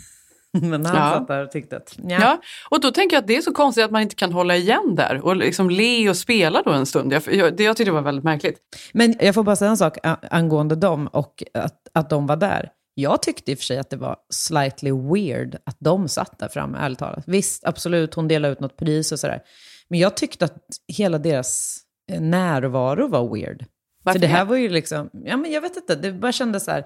men 0.53 0.87
han 0.87 0.97
Ja. 0.97 1.11
satt 1.19 1.29
där 1.29 1.45
och 1.45 1.51
tyckte 1.51 1.77
att, 1.77 1.95
ja. 1.97 2.19
Ja, 2.21 2.41
och 2.71 2.81
då 2.81 2.91
tänker 2.91 3.17
jag 3.17 3.21
att 3.21 3.27
det 3.27 3.37
är 3.37 3.41
så 3.41 3.53
konstigt 3.53 3.85
att 3.85 3.91
man 3.91 4.03
inte 4.03 4.15
kan 4.15 4.33
hålla 4.33 4.57
igen 4.57 4.95
där 4.95 5.21
och 5.25 5.37
liksom 5.37 5.71
le 5.71 6.11
och 6.11 6.17
spela 6.17 6.63
då 6.63 6.73
en 6.73 6.87
stund. 6.87 7.13
Jag, 7.13 7.23
jag, 7.35 7.57
det, 7.57 7.63
jag 7.63 7.77
tyckte 7.77 7.91
det 7.91 7.95
var 7.95 8.03
väldigt 8.03 8.25
märkligt. 8.25 8.59
Men 8.93 9.15
jag 9.21 9.35
får 9.35 9.43
bara 9.43 9.57
säga 9.57 9.71
en 9.71 9.77
sak 9.77 9.99
angående 10.31 10.77
dem 10.77 11.07
och 11.07 11.43
att, 11.55 11.77
att 11.95 12.11
de 12.11 12.27
var 12.27 12.37
där. 12.37 12.69
Jag 12.99 13.23
tyckte 13.23 13.53
i 13.53 13.55
och 13.55 13.59
för 13.59 13.65
sig 13.65 13.79
att 13.79 13.91
det 13.91 13.97
var 13.97 14.17
slightly 14.31 14.91
weird 14.91 15.57
att 15.65 15.77
de 15.79 16.09
satt 16.09 16.39
där 16.39 16.49
framme, 16.49 16.79
ärligt 16.79 16.99
talat. 16.99 17.25
Visst, 17.27 17.65
absolut, 17.65 18.15
hon 18.15 18.29
delade 18.29 18.53
ut 18.53 18.61
något 18.61 18.77
pris 18.77 19.13
och 19.13 19.21
sådär. 19.21 19.43
Men 19.89 19.99
jag 19.99 20.17
tyckte 20.17 20.45
att 20.45 20.67
hela 20.89 21.19
deras 21.19 21.81
eh, 22.13 22.21
närvaro 22.21 23.09
var 23.09 23.35
weird. 23.35 23.65
Varför 24.03 24.19
För 24.19 24.27
det 24.27 24.33
här 24.33 24.45
var 24.45 24.57
ju 24.57 24.69
liksom, 24.69 25.11
ja 25.13 25.37
men 25.37 25.53
jag 25.53 25.61
vet 25.61 25.77
inte, 25.77 25.95
det 25.95 26.13
bara 26.13 26.33
kändes 26.33 26.65
så 26.65 26.71
här. 26.71 26.85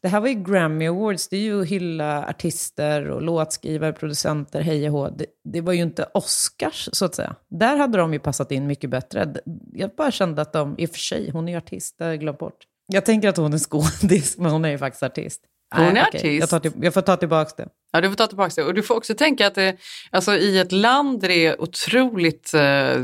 Det 0.00 0.08
här 0.08 0.20
var 0.20 0.28
ju 0.28 0.34
Grammy 0.34 0.86
Awards, 0.86 1.28
det 1.28 1.36
är 1.36 1.40
ju 1.40 1.62
att 1.62 1.68
hylla 1.68 2.26
artister 2.28 3.10
och 3.10 3.22
låtskrivare, 3.22 3.92
producenter, 3.92 4.60
hej 4.60 4.86
och 4.86 4.92
hå. 4.92 5.10
Det, 5.10 5.26
det 5.44 5.60
var 5.60 5.72
ju 5.72 5.82
inte 5.82 6.08
Oscars, 6.14 6.88
så 6.92 7.04
att 7.04 7.14
säga. 7.14 7.36
Där 7.50 7.76
hade 7.76 7.98
de 7.98 8.12
ju 8.12 8.18
passat 8.18 8.52
in 8.52 8.66
mycket 8.66 8.90
bättre. 8.90 9.34
Jag 9.72 9.90
bara 9.96 10.10
kände 10.10 10.42
att 10.42 10.52
de, 10.52 10.74
i 10.78 10.86
och 10.86 10.90
för 10.90 10.98
sig, 10.98 11.30
hon 11.30 11.48
är 11.48 11.52
ju 11.52 11.58
artist, 11.58 11.98
det 11.98 12.04
har 12.04 12.10
jag 12.10 12.20
glömt 12.20 12.38
bort. 12.38 12.66
Jag 12.92 13.04
tänker 13.04 13.28
att 13.28 13.36
hon 13.36 13.52
är 13.52 13.58
skådis, 13.58 14.34
men 14.38 14.50
hon 14.50 14.64
är 14.64 14.70
ju 14.70 14.78
faktiskt 14.78 15.02
artist. 15.02 15.40
Hon 15.74 15.84
är 15.84 15.90
okej, 15.90 16.02
artist. 16.02 16.40
Jag, 16.40 16.48
tar 16.50 16.60
till, 16.60 16.72
jag 16.84 16.94
får 16.94 17.00
ta 17.00 17.16
tillbaka 17.16 17.50
det. 17.56 17.68
Ja, 17.92 18.00
du 18.00 18.08
får 18.08 18.16
ta 18.16 18.26
tillbaka 18.26 18.52
det. 18.56 18.62
Och 18.62 18.74
du 18.74 18.82
får 18.82 18.94
också 18.96 19.14
tänka 19.14 19.46
att 19.46 19.54
det, 19.54 19.76
alltså, 20.10 20.34
i 20.36 20.58
ett 20.58 20.72
land 20.72 21.20
där 21.20 21.28
det 21.28 21.46
är 21.46 21.62
otroligt 21.62 22.54
eh, 22.54 22.96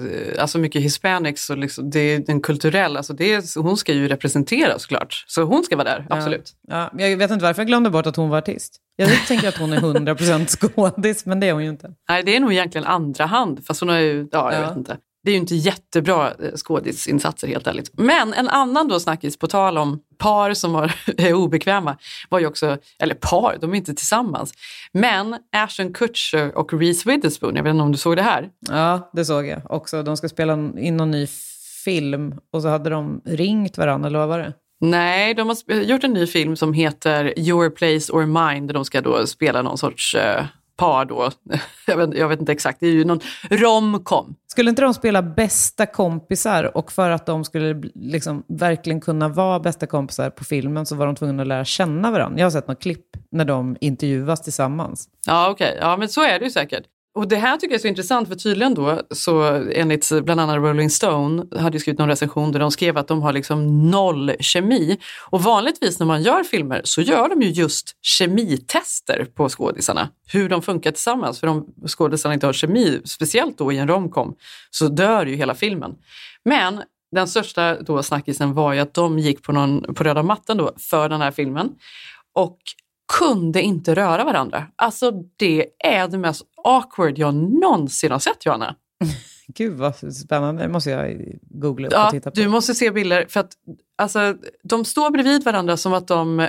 alltså 0.42 0.58
mycket 0.58 0.82
hispanics 0.82 1.50
och 1.50 1.58
liksom, 1.58 1.90
det 1.90 2.00
är 2.00 2.30
en 2.30 2.40
kulturell, 2.40 2.96
alltså 2.96 3.12
det 3.12 3.34
är, 3.34 3.62
hon 3.62 3.76
ska 3.76 3.92
ju 3.92 4.08
representera 4.08 4.78
såklart. 4.78 5.24
Så 5.26 5.42
hon 5.42 5.64
ska 5.64 5.76
vara 5.76 5.88
där, 5.88 6.06
absolut. 6.10 6.52
Ja, 6.68 6.90
jag 6.98 7.16
vet 7.16 7.30
inte 7.30 7.44
varför 7.44 7.62
jag 7.62 7.66
glömde 7.66 7.90
bort 7.90 8.06
att 8.06 8.16
hon 8.16 8.28
var 8.28 8.38
artist. 8.38 8.76
Jag 8.96 9.10
tänker 9.28 9.48
att 9.48 9.56
hon 9.56 9.72
är 9.72 9.80
100% 9.80 10.46
skådis, 10.46 11.26
men 11.26 11.40
det 11.40 11.48
är 11.48 11.52
hon 11.52 11.62
ju 11.64 11.70
inte. 11.70 11.90
Nej, 12.08 12.22
det 12.22 12.36
är 12.36 12.40
nog 12.40 12.52
egentligen 12.52 12.86
andra 12.86 13.26
hand, 13.26 13.66
fast 13.66 13.80
hon 13.80 13.88
har 13.88 13.98
ju, 13.98 14.28
ja, 14.32 14.52
jag 14.52 14.62
Ja. 14.62 14.68
vet 14.68 14.76
inte. 14.76 14.96
Det 15.24 15.30
är 15.30 15.34
ju 15.34 15.40
inte 15.40 15.54
jättebra 15.54 16.28
eh, 16.28 16.52
skådisinsatser 16.56 17.48
helt 17.48 17.66
ärligt. 17.66 17.90
Men 17.92 18.34
en 18.34 18.48
annan 18.48 18.88
då 18.88 19.00
snackis, 19.00 19.38
på 19.38 19.46
tal 19.46 19.78
om 19.78 20.00
par 20.18 20.54
som 20.54 20.72
var, 20.72 20.94
är 21.18 21.32
obekväma, 21.32 21.96
var 22.28 22.38
ju 22.38 22.46
också, 22.46 22.78
eller 22.98 23.14
par, 23.14 23.56
de 23.60 23.72
är 23.72 23.76
inte 23.76 23.94
tillsammans. 23.94 24.52
Men 24.92 25.36
Ashton 25.52 25.92
Kutcher 25.92 26.58
och 26.58 26.72
Reese 26.72 27.06
Witherspoon, 27.06 27.56
jag 27.56 27.62
vet 27.62 27.70
inte 27.70 27.82
om 27.82 27.92
du 27.92 27.98
såg 27.98 28.16
det 28.16 28.22
här? 28.22 28.48
Ja, 28.68 29.10
det 29.12 29.24
såg 29.24 29.46
jag 29.46 29.62
också. 29.70 30.02
De 30.02 30.16
ska 30.16 30.28
spela 30.28 30.52
in 30.78 30.96
någon 30.96 31.10
ny 31.10 31.26
film 31.84 32.34
och 32.52 32.62
så 32.62 32.68
hade 32.68 32.90
de 32.90 33.20
ringt 33.24 33.78
varandra, 33.78 34.06
eller 34.06 34.18
vad 34.18 34.28
var 34.28 34.38
det? 34.38 34.52
Nej, 34.80 35.34
de 35.34 35.48
har 35.48 35.74
gjort 35.74 36.04
en 36.04 36.12
ny 36.12 36.26
film 36.26 36.56
som 36.56 36.72
heter 36.72 37.38
Your 37.38 37.70
Place 37.70 38.12
or 38.12 38.26
Mine 38.26 38.66
där 38.66 38.74
de 38.74 38.84
ska 38.84 39.00
då 39.00 39.26
spela 39.26 39.62
någon 39.62 39.78
sorts 39.78 40.14
eh, 40.14 40.44
par 40.78 41.04
då. 41.04 41.30
jag, 41.86 41.96
vet, 41.96 42.14
jag 42.14 42.28
vet 42.28 42.40
inte 42.40 42.52
exakt, 42.52 42.80
det 42.80 42.86
är 42.86 42.92
ju 42.92 43.04
någon 43.04 43.20
romcom. 43.50 44.34
Skulle 44.46 44.70
inte 44.70 44.82
de 44.82 44.94
spela 44.94 45.22
bästa 45.22 45.86
kompisar 45.86 46.76
och 46.76 46.92
för 46.92 47.10
att 47.10 47.26
de 47.26 47.44
skulle 47.44 47.82
liksom 47.94 48.42
verkligen 48.48 49.00
kunna 49.00 49.28
vara 49.28 49.60
bästa 49.60 49.86
kompisar 49.86 50.30
på 50.30 50.44
filmen 50.44 50.86
så 50.86 50.96
var 50.96 51.06
de 51.06 51.14
tvungna 51.14 51.42
att 51.42 51.48
lära 51.48 51.64
känna 51.64 52.10
varandra. 52.10 52.38
Jag 52.38 52.46
har 52.46 52.50
sett 52.50 52.68
något 52.68 52.82
klipp 52.82 53.06
när 53.30 53.44
de 53.44 53.76
intervjuas 53.80 54.42
tillsammans. 54.42 55.08
Ja, 55.26 55.50
okej. 55.50 55.78
Ja, 55.80 55.96
men 55.96 56.08
så 56.08 56.22
är 56.22 56.38
det 56.38 56.44
ju 56.44 56.50
säkert. 56.50 56.84
Och 57.18 57.28
det 57.28 57.36
här 57.36 57.56
tycker 57.56 57.72
jag 57.72 57.78
är 57.78 57.82
så 57.82 57.88
intressant 57.88 58.28
för 58.28 58.34
tydligen 58.34 58.74
då, 58.74 59.02
så 59.10 59.42
enligt 59.72 60.12
bland 60.22 60.40
annat 60.40 60.56
Rolling 60.56 60.90
Stone, 60.90 61.44
hade 61.56 61.76
ju 61.76 61.80
skrivit 61.80 61.98
någon 61.98 62.08
recension 62.08 62.52
där 62.52 62.60
de 62.60 62.70
skrev 62.70 62.98
att 62.98 63.08
de 63.08 63.22
har 63.22 63.32
liksom 63.32 63.90
noll 63.90 64.32
kemi. 64.40 64.98
Och 65.30 65.42
vanligtvis 65.42 65.98
när 65.98 66.06
man 66.06 66.22
gör 66.22 66.44
filmer 66.44 66.80
så 66.84 67.00
gör 67.00 67.28
de 67.28 67.42
ju 67.42 67.50
just 67.50 67.96
kemitester 68.02 69.26
på 69.34 69.48
skådisarna. 69.48 70.08
Hur 70.32 70.48
de 70.48 70.62
funkar 70.62 70.90
tillsammans. 70.90 71.40
För 71.40 71.46
om 71.46 71.66
skådisarna 71.86 72.34
inte 72.34 72.46
har 72.46 72.52
kemi, 72.52 73.00
speciellt 73.04 73.58
då 73.58 73.72
i 73.72 73.78
en 73.78 73.88
romcom, 73.88 74.34
så 74.70 74.88
dör 74.88 75.26
ju 75.26 75.36
hela 75.36 75.54
filmen. 75.54 75.94
Men 76.44 76.82
den 77.12 77.28
största 77.28 77.82
då 77.82 78.02
snackisen 78.02 78.54
var 78.54 78.72
ju 78.72 78.80
att 78.80 78.94
de 78.94 79.18
gick 79.18 79.42
på, 79.42 79.52
någon, 79.52 79.94
på 79.94 80.04
röda 80.04 80.22
mattan 80.22 80.56
då 80.56 80.72
för 80.90 81.08
den 81.08 81.20
här 81.20 81.30
filmen. 81.30 81.70
Och 82.34 82.58
kunde 83.18 83.62
inte 83.62 83.94
röra 83.94 84.24
varandra. 84.24 84.66
Alltså 84.76 85.12
det 85.36 85.66
är 85.78 86.08
det 86.08 86.18
mest 86.18 86.42
awkward 86.64 87.18
jag 87.18 87.34
någonsin 87.34 88.12
har 88.12 88.18
sett 88.18 88.46
Johanna. 88.46 88.74
Gud 89.54 89.72
vad 89.76 90.14
spännande, 90.14 90.62
det 90.62 90.68
måste 90.68 90.90
jag 90.90 91.16
googla 91.42 91.86
upp 91.86 91.92
och 91.92 91.98
Ja, 91.98 92.10
titta 92.10 92.30
på. 92.30 92.40
du 92.40 92.48
måste 92.48 92.74
se 92.74 92.90
bilder 92.90 93.26
för 93.28 93.40
att 93.40 93.50
alltså, 93.98 94.34
de 94.62 94.84
står 94.84 95.10
bredvid 95.10 95.44
varandra 95.44 95.76
som 95.76 95.92
att 95.92 96.08
de 96.08 96.40
eh, 96.40 96.46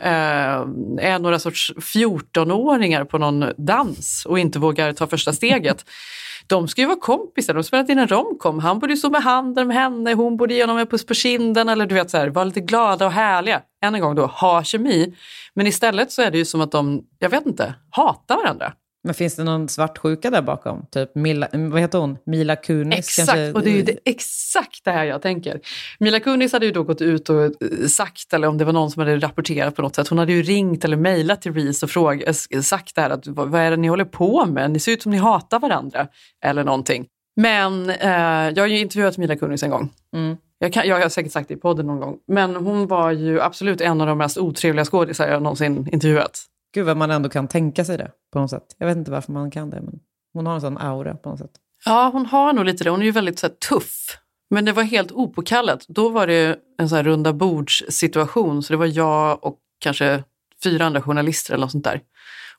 är 1.09 1.19
några 1.19 1.39
sorts 1.39 1.73
14-åringar 1.77 3.05
på 3.05 3.17
någon 3.17 3.45
dans 3.57 4.25
och 4.25 4.39
inte 4.39 4.59
vågar 4.59 4.93
ta 4.93 5.07
första 5.07 5.33
steget. 5.33 5.85
De 6.49 6.67
ska 6.67 6.81
ju 6.81 6.87
vara 6.87 6.99
kompisar, 6.99 7.53
de 7.53 7.57
har 7.57 7.63
spelat 7.63 7.89
in 7.89 7.99
en 7.99 8.07
romcom. 8.07 8.59
Han 8.59 8.79
borde 8.79 8.93
ju 8.93 8.97
stå 8.97 9.09
med 9.09 9.23
handen 9.23 9.67
med 9.67 9.77
henne, 9.77 10.13
hon 10.13 10.37
borde 10.37 10.53
ge 10.53 10.63
honom 10.63 10.77
en 10.77 10.87
puss 10.87 11.05
på 11.05 11.13
kinden 11.13 11.69
eller 11.69 11.85
du 11.85 11.95
vet 11.95 12.09
så 12.09 12.17
här, 12.17 12.27
vara 12.27 12.45
lite 12.45 12.59
glada 12.59 13.05
och 13.05 13.11
härliga. 13.11 13.61
Än 13.83 13.95
en 13.95 14.01
gång 14.01 14.15
då, 14.15 14.25
ha 14.25 14.63
kemi. 14.63 15.15
Men 15.53 15.67
istället 15.67 16.11
så 16.11 16.21
är 16.21 16.31
det 16.31 16.37
ju 16.37 16.45
som 16.45 16.61
att 16.61 16.71
de, 16.71 17.01
jag 17.19 17.29
vet 17.29 17.45
inte, 17.45 17.73
hatar 17.89 18.35
varandra. 18.35 18.73
Men 19.03 19.13
finns 19.13 19.35
det 19.35 19.43
någon 19.43 19.69
svartsjuka 19.69 20.29
där 20.29 20.41
bakom? 20.41 20.85
Typ 20.91 21.15
Mila, 21.15 21.47
vad 21.53 21.81
heter 21.81 21.99
hon? 21.99 22.17
Mila 22.25 22.55
Kunis? 22.55 22.99
Exakt, 22.99 23.27
kanske? 23.27 23.53
och 23.53 23.61
det 23.63 23.69
är 23.69 23.75
ju 23.75 23.81
det, 23.81 23.97
exakt 24.05 24.85
det 24.85 24.91
här 24.91 25.05
jag 25.05 25.21
tänker. 25.21 25.59
Mila 25.99 26.19
Kunis 26.19 26.53
hade 26.53 26.65
ju 26.65 26.71
då 26.71 26.83
gått 26.83 27.01
ut 27.01 27.29
och 27.29 27.43
eh, 27.43 27.51
sagt, 27.87 28.33
eller 28.33 28.47
om 28.47 28.57
det 28.57 28.65
var 28.65 28.73
någon 28.73 28.91
som 28.91 28.99
hade 28.99 29.17
rapporterat 29.17 29.75
på 29.75 29.81
något 29.81 29.95
sätt, 29.95 30.07
hon 30.07 30.17
hade 30.17 30.33
ju 30.33 30.41
ringt 30.41 30.85
eller 30.85 30.97
mejlat 30.97 31.41
till 31.41 31.53
Reese 31.53 31.83
och 31.83 31.89
fråg, 31.89 32.23
eh, 32.27 32.61
sagt 32.61 32.95
det 32.95 33.01
här 33.01 33.09
att 33.09 33.27
vad 33.27 33.55
är 33.55 33.71
det 33.71 33.77
ni 33.77 33.87
håller 33.87 34.05
på 34.05 34.45
med? 34.45 34.71
Ni 34.71 34.79
ser 34.79 34.91
ut 34.91 35.01
som 35.01 35.11
ni 35.11 35.17
hatar 35.17 35.59
varandra 35.59 36.07
eller 36.45 36.63
någonting. 36.63 37.05
Men 37.35 37.89
eh, 37.89 38.49
jag 38.55 38.59
har 38.59 38.67
ju 38.67 38.79
intervjuat 38.79 39.17
Mila 39.17 39.35
Kunis 39.35 39.63
en 39.63 39.69
gång. 39.69 39.89
Mm. 40.15 40.37
Jag, 40.59 40.73
kan, 40.73 40.87
jag 40.87 41.01
har 41.01 41.09
säkert 41.09 41.31
sagt 41.31 41.47
det 41.47 41.53
i 41.53 41.57
podden 41.57 41.87
någon 41.87 41.99
gång. 41.99 42.17
Men 42.27 42.55
hon 42.55 42.87
var 42.87 43.11
ju 43.11 43.41
absolut 43.41 43.81
en 43.81 44.01
av 44.01 44.07
de 44.07 44.17
mest 44.17 44.37
otrevliga 44.37 44.85
skådisar 44.85 45.27
jag 45.27 45.41
någonsin 45.41 45.89
intervjuat. 45.91 46.45
Gud 46.73 46.85
vad 46.85 46.97
man 46.97 47.11
ändå 47.11 47.29
kan 47.29 47.47
tänka 47.47 47.85
sig 47.85 47.97
det 47.97 48.11
på 48.33 48.39
något 48.39 48.49
sätt. 48.49 48.75
Jag 48.77 48.87
vet 48.87 48.97
inte 48.97 49.11
varför 49.11 49.31
man 49.31 49.51
kan 49.51 49.69
det, 49.69 49.81
men 49.81 49.99
hon 50.33 50.45
har 50.45 50.55
en 50.55 50.61
sån 50.61 50.77
aura 50.77 51.15
på 51.15 51.29
något 51.29 51.39
sätt. 51.39 51.51
Ja, 51.85 52.09
hon 52.13 52.25
har 52.25 52.53
nog 52.53 52.65
lite 52.65 52.83
det. 52.83 52.89
Hon 52.89 53.01
är 53.01 53.05
ju 53.05 53.11
väldigt 53.11 53.39
så 53.39 53.47
här, 53.47 53.53
tuff. 53.53 54.17
Men 54.49 54.65
det 54.65 54.71
var 54.71 54.83
helt 54.83 55.11
opåkallat. 55.11 55.85
Då 55.87 56.09
var 56.09 56.27
det 56.27 56.59
en 56.77 56.89
så 56.89 56.95
här 56.95 57.03
runda 57.03 57.33
bordssituation. 57.33 58.63
Så 58.63 58.73
det 58.73 58.77
var 58.77 58.85
jag 58.85 59.43
och 59.45 59.57
kanske 59.79 60.23
fyra 60.63 60.85
andra 60.85 61.01
journalister 61.01 61.53
eller 61.53 61.61
något 61.65 61.71
sånt 61.71 61.83
där. 61.83 62.01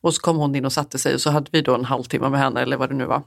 Och 0.00 0.14
så 0.14 0.20
kom 0.20 0.36
hon 0.36 0.54
in 0.54 0.64
och 0.64 0.72
satte 0.72 0.98
sig 0.98 1.14
och 1.14 1.20
så 1.20 1.30
hade 1.30 1.48
vi 1.52 1.62
då 1.62 1.74
en 1.74 1.84
halvtimme 1.84 2.28
med 2.28 2.40
henne 2.40 2.60
eller 2.60 2.76
vad 2.76 2.88
det 2.88 2.94
nu 2.94 3.04
var. 3.04 3.22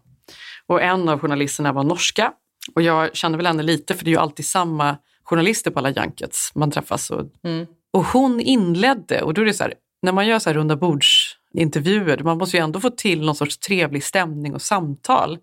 Och 0.67 0.81
en 0.81 1.09
av 1.09 1.19
journalisterna 1.19 1.71
var 1.73 1.83
norska. 1.83 2.33
Och 2.75 2.81
jag 2.81 3.15
kände 3.15 3.37
väl 3.37 3.47
henne 3.47 3.63
lite 3.63 3.93
för 3.93 4.05
det 4.05 4.09
är 4.09 4.13
ju 4.13 4.19
alltid 4.19 4.45
samma 4.45 4.97
journalister 5.23 5.71
på 5.71 5.79
alla 5.79 5.89
junkets. 5.91 6.51
Man 6.55 6.71
träffas 6.71 7.09
och 7.09 7.21
Mm. 7.43 7.65
och 7.93 8.03
hon 8.05 8.39
inledde, 8.39 9.21
och 9.21 9.33
då 9.33 9.41
är 9.41 9.45
det 9.45 9.53
så 9.53 9.63
här, 9.63 9.73
när 10.03 10.11
man 10.11 10.27
gör 10.27 10.39
så 10.39 10.49
här 10.49 10.53
runda 10.53 10.75
bordsintervjuer, 10.75 12.23
man 12.23 12.37
måste 12.37 12.57
ju 12.57 12.63
ändå 12.63 12.79
få 12.79 12.89
till 12.89 13.25
någon 13.25 13.35
sorts 13.35 13.57
trevlig 13.57 14.03
stämning 14.03 14.53
och 14.53 14.61
samtal. 14.61 15.37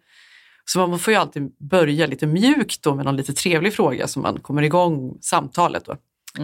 Så 0.64 0.87
man 0.87 0.99
får 0.99 1.12
ju 1.12 1.20
alltid 1.20 1.57
börja 1.59 2.07
lite 2.07 2.27
mjukt 2.27 2.83
då 2.83 2.94
med 2.94 3.05
någon 3.05 3.16
lite 3.16 3.33
trevlig 3.33 3.75
fråga 3.75 4.07
så 4.07 4.20
man 4.20 4.40
kommer 4.40 4.62
igång 4.62 5.18
samtalet. 5.20 5.85
Då. 5.85 5.96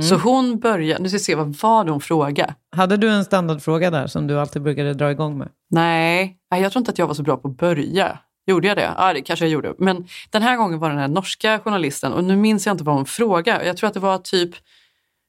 Så 0.03 0.15
hon 0.15 0.59
började, 0.59 1.03
nu 1.03 1.09
ska 1.09 1.15
vi 1.15 1.25
se, 1.25 1.35
vad 1.35 1.57
var 1.57 1.85
det 1.85 1.91
hon 1.91 2.01
frågade? 2.01 2.55
Hade 2.77 2.97
du 2.97 3.11
en 3.11 3.25
standardfråga 3.25 3.91
där 3.91 4.07
som 4.07 4.27
du 4.27 4.41
alltid 4.41 4.63
brukade 4.63 4.95
dra 4.95 5.11
igång 5.11 5.39
med? 5.39 5.49
Nej, 5.71 6.37
jag 6.51 6.73
tror 6.73 6.81
inte 6.81 6.91
att 6.91 6.99
jag 6.99 7.07
var 7.07 7.15
så 7.15 7.23
bra 7.23 7.37
på 7.37 7.49
att 7.49 7.57
börja. 7.57 8.19
Gjorde 8.47 8.69
jag 8.69 8.77
det? 8.77 8.93
Ja, 8.97 9.13
det 9.13 9.21
kanske 9.21 9.45
jag 9.45 9.53
gjorde. 9.53 9.75
Men 9.79 10.07
den 10.31 10.43
här 10.43 10.57
gången 10.57 10.79
var 10.79 10.89
den 10.91 10.99
här 10.99 11.09
norska 11.09 11.59
journalisten 11.59 12.13
och 12.13 12.25
nu 12.25 12.37
minns 12.37 12.67
jag 12.67 12.75
inte 12.75 12.85
vad 12.85 12.95
hon 12.95 13.07
frågade. 13.07 13.67
Jag 13.67 13.77
tror 13.77 13.89
att 13.89 13.95
det 13.95 14.01
var 14.01 14.19
typ, 14.19 14.51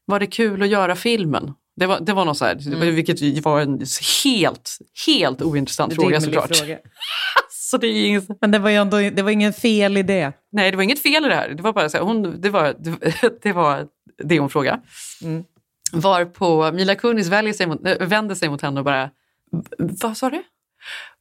var 0.06 0.20
det 0.20 0.28
kul 0.28 0.62
att 0.62 0.68
göra 0.68 0.96
filmen? 0.96 1.54
Det 1.80 1.86
var, 1.88 2.00
det 2.00 2.14
var 2.14 2.26
något 2.26 2.38
så 2.38 2.46
här, 2.46 2.56
det 2.56 2.76
var- 2.76 2.86
vilket 2.86 3.44
var 3.46 3.62
en 3.62 3.82
helt, 4.24 4.78
helt 5.08 5.42
ointressant 5.42 5.96
fråga 5.96 6.22
såklart. 6.22 6.56
fråga. 6.58 6.78
Så 7.52 7.78
det 7.78 7.88
är 7.88 8.08
inget, 8.08 8.42
Men 8.42 8.52
det 8.52 8.60
var 8.60 8.70
ju 8.70 8.76
ändå, 8.76 8.98
det 8.98 9.22
var 9.22 9.32
ingen 9.32 9.54
fel 9.54 9.98
idé. 9.98 10.32
nej, 10.52 10.72
det 10.72 10.78
var 10.78 10.84
inget 10.84 11.02
fel 11.02 11.26
i 11.26 11.28
det 11.28 11.36
här. 11.36 11.50
Det 11.50 11.64
var 11.64 11.74
bara 11.74 11.90
så 11.90 11.98
här, 11.98 12.04
hon, 12.04 12.42
det, 12.42 12.50
var, 12.50 12.76
det, 12.80 13.40
det 13.44 13.54
var 13.54 13.88
det 14.24 14.40
hon 14.40 14.50
frågade. 14.50 14.82
Mm. 15.24 15.44
Varpå 15.92 16.72
Mila 16.72 16.96
Kunis 16.96 17.28
väljer 17.28 17.54
sig 17.54 17.68
mot, 17.68 17.86
äh, 17.88 18.08
vänder 18.08 18.36
sig 18.36 18.50
mot 18.50 18.62
henne 18.62 18.80
och 18.80 18.86
bara, 18.86 19.10
"V- 19.52 19.88
vad 20.02 20.18
sa 20.18 20.30
du? 20.30 20.44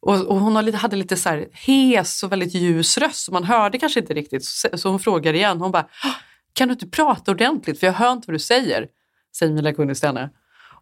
Och, 0.01 0.15
och 0.27 0.41
hon 0.41 0.65
lite, 0.65 0.79
hade 0.79 0.97
lite 0.97 1.17
så 1.17 1.29
här 1.29 1.47
hes 1.53 2.23
och 2.23 2.33
väldigt 2.33 2.55
ljus 2.55 2.99
röst, 2.99 3.25
så 3.25 3.33
man 3.33 3.45
hörde 3.45 3.79
kanske 3.79 4.01
inte 4.01 4.15
riktigt. 4.15 4.45
Så, 4.45 4.69
så 4.79 4.89
hon 4.89 5.01
frågar 5.01 5.33
igen, 5.35 5.61
hon 5.61 5.71
bara, 5.71 5.87
kan 6.53 6.69
du 6.69 6.73
inte 6.73 6.87
prata 6.89 7.31
ordentligt 7.31 7.81
för 7.81 7.87
jag 7.87 7.95
hör 7.95 8.13
inte 8.13 8.27
vad 8.27 8.35
du 8.35 8.39
säger, 8.39 8.87
säger 9.39 9.53
Mila 9.53 9.73
Kunis 9.73 10.01
till 10.01 10.07
henne. 10.09 10.31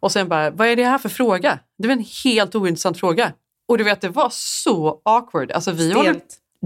Och 0.05 0.11
sen 0.11 0.27
bara, 0.27 0.49
vad 0.49 0.67
är 0.67 0.75
det 0.75 0.83
här 0.83 0.97
för 0.97 1.09
fråga? 1.09 1.59
Det 1.77 1.87
var 1.87 1.93
en 1.93 2.05
helt 2.23 2.55
ointressant 2.55 2.99
fråga. 2.99 3.31
Och 3.67 3.77
du 3.77 3.83
vet, 3.83 4.01
det 4.01 4.09
var 4.09 4.29
så 4.31 5.01
awkward. 5.05 5.51
Alltså, 5.51 5.71
vi 5.71 5.93
håller, 5.93 6.15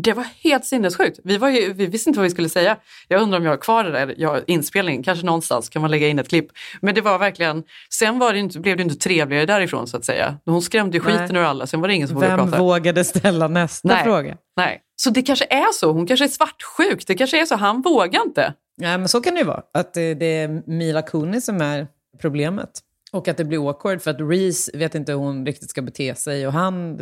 det 0.04 0.14
var 0.14 0.26
helt 0.44 0.66
sinnessjukt. 0.66 1.20
Vi, 1.24 1.38
var 1.38 1.50
ju, 1.50 1.74
vi 1.74 1.86
visste 1.86 2.10
inte 2.10 2.20
vad 2.20 2.24
vi 2.24 2.30
skulle 2.30 2.50
säga. 2.50 2.78
Jag 3.08 3.22
undrar 3.22 3.40
om 3.40 3.46
jag 3.46 3.52
har 3.52 3.58
kvar 3.58 3.84
det 3.84 3.92
där 3.92 4.16
jag, 4.18 4.42
inspelningen. 4.48 5.04
Kanske 5.04 5.26
någonstans 5.26 5.70
kan 5.70 5.82
man 5.82 5.92
lägga 5.92 6.08
in 6.08 6.20
ett 6.20 6.30
klipp. 6.30 6.48
Men 6.82 6.96
det 6.96 7.02
var 7.02 7.20
verkligen, 7.20 7.64
sen 7.94 8.20
var 8.20 8.34
det 8.34 8.40
inte, 8.40 8.60
blev 8.60 8.78
det 8.78 8.84
inte 8.84 8.96
trevligare 8.96 9.46
därifrån 9.46 9.88
så 9.88 9.98
att 9.98 10.06
säga. 10.06 10.38
Hon 10.46 10.62
skrämde 10.62 10.98
ju 10.98 11.04
skiten 11.04 11.36
ur 11.36 11.44
alla, 11.44 11.68
sen 11.68 11.82
var 11.82 11.88
det 11.88 11.94
ingen 11.94 12.08
som 12.08 12.16
vågade 12.16 12.36
Vem 12.36 12.52
prata. 12.52 12.64
vågade 12.64 13.04
ställa 13.04 13.48
nästa 13.48 13.88
Nej. 13.88 14.04
fråga? 14.04 14.38
Nej. 14.56 14.82
Så 14.96 15.10
det 15.10 15.22
kanske 15.22 15.46
är 15.50 15.74
så. 15.74 15.92
Hon 15.92 16.08
kanske 16.08 16.26
är 16.26 16.30
svartsjuk. 16.30 17.08
Det 17.08 17.16
kanske 17.16 17.42
är 17.42 17.46
så. 17.46 17.56
Han 17.56 17.82
vågar 17.82 18.22
inte. 18.26 18.54
Ja, 18.82 18.98
men 18.98 19.08
så 19.08 19.22
kan 19.22 19.34
det 19.34 19.40
ju 19.40 19.46
vara. 19.46 19.62
Att 19.74 19.94
det, 19.94 20.14
det 20.14 20.38
är 20.38 20.70
Mila 20.70 21.02
Kunis 21.02 21.46
som 21.46 21.62
är 21.62 21.88
problemet. 22.22 22.70
Och 23.12 23.28
att 23.28 23.38
det 23.38 23.46
blir 23.46 23.70
awkward 23.70 24.02
för 24.02 24.12
att 24.12 24.20
Reese 24.20 24.70
vet 24.74 24.96
inte 24.96 25.12
hur 25.12 25.20
hon 25.20 25.46
riktigt 25.46 25.70
ska 25.70 25.82
bete 25.82 26.16
sig 26.16 26.48
och 26.48 26.54
han 26.54 26.98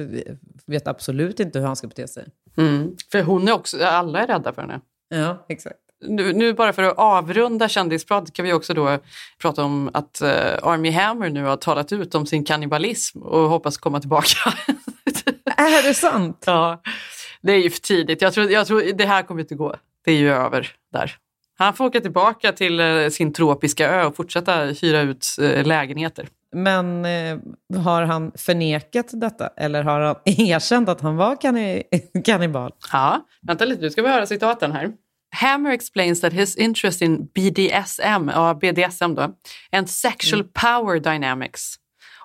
vet 0.65 0.87
absolut 0.87 1.39
inte 1.39 1.59
hur 1.59 1.65
han 1.65 1.75
ska 1.75 1.87
bete 1.87 2.07
sig. 2.07 2.27
Mm. 2.57 2.95
För 3.11 3.21
hon 3.21 3.47
är 3.47 3.51
också, 3.51 3.85
alla 3.85 4.19
är 4.19 4.27
rädda 4.27 4.53
för 4.53 4.61
henne. 4.61 4.81
Ja, 5.09 5.45
exakt. 5.49 5.75
Nu, 6.05 6.33
nu 6.33 6.53
bara 6.53 6.73
för 6.73 6.83
att 6.83 6.97
avrunda 6.97 7.69
kändisprat 7.69 8.33
kan 8.33 8.45
vi 8.45 8.53
också 8.53 8.73
då 8.73 8.99
prata 9.41 9.63
om 9.63 9.89
att 9.93 10.21
uh, 10.23 10.29
Army 10.61 10.91
Hammer 10.91 11.29
nu 11.29 11.43
har 11.43 11.57
talat 11.57 11.93
ut 11.93 12.15
om 12.15 12.25
sin 12.25 12.45
kannibalism 12.45 13.21
och 13.21 13.49
hoppas 13.49 13.77
komma 13.77 13.99
tillbaka. 13.99 14.53
är 15.57 15.87
det 15.87 15.93
sant? 15.93 16.43
Ja, 16.45 16.81
det 17.41 17.51
är 17.51 17.57
ju 17.57 17.69
för 17.69 17.79
tidigt. 17.79 18.21
Jag 18.21 18.33
tror, 18.33 18.51
jag 18.51 18.67
tror 18.67 18.93
det 18.93 19.05
här 19.05 19.23
kommer 19.23 19.41
inte 19.41 19.55
gå. 19.55 19.75
Det 20.05 20.11
är 20.11 20.17
ju 20.17 20.31
över 20.31 20.71
där. 20.93 21.15
Han 21.57 21.73
får 21.73 21.85
åka 21.85 22.01
tillbaka 22.01 22.51
till 22.51 22.79
uh, 22.79 23.09
sin 23.09 23.33
tropiska 23.33 23.89
ö 23.89 24.05
och 24.05 24.15
fortsätta 24.15 24.63
hyra 24.63 25.01
ut 25.01 25.35
uh, 25.41 25.63
lägenheter. 25.63 26.27
Men 26.55 27.05
eh, 27.05 27.37
har 27.79 28.03
han 28.03 28.31
förnekat 28.35 29.09
detta? 29.11 29.49
Eller 29.57 29.83
har 29.83 30.01
han 30.01 30.15
erkänt 30.25 30.89
att 30.89 31.01
han 31.01 31.15
var 31.15 31.35
kanni- 31.35 31.83
kannibal? 32.25 32.71
Ja, 32.91 33.25
vänta 33.41 33.65
lite, 33.65 33.81
nu 33.81 33.89
ska 33.89 34.01
vi 34.01 34.07
höra 34.07 34.25
citaten 34.25 34.71
här. 34.71 34.91
Hammer 35.35 35.71
explains 35.71 36.21
that 36.21 36.33
his 36.33 36.55
interest 36.55 37.01
in 37.01 37.25
BDSM, 37.25 38.29
ja, 38.33 38.53
BDSM 38.53 39.15
då, 39.15 39.35
and 39.71 39.89
sexual 39.89 40.43
power 40.43 40.99
dynamics 40.99 41.75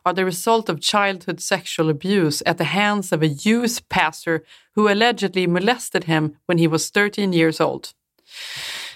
are 0.04 0.14
the 0.14 0.24
result 0.24 0.68
of 0.68 0.80
childhood 0.80 1.40
sexual 1.40 1.90
abuse 1.90 2.42
at 2.46 2.58
the 2.58 2.64
hands 2.64 3.12
of 3.12 3.22
a 3.22 3.26
youth 3.44 3.82
pastor 3.88 4.40
who 4.76 4.88
allegedly 4.88 5.46
molested 5.46 6.04
him 6.04 6.36
when 6.48 6.58
he 6.58 6.68
was 6.68 6.90
13 6.90 7.32
years 7.32 7.60
old. 7.60 7.88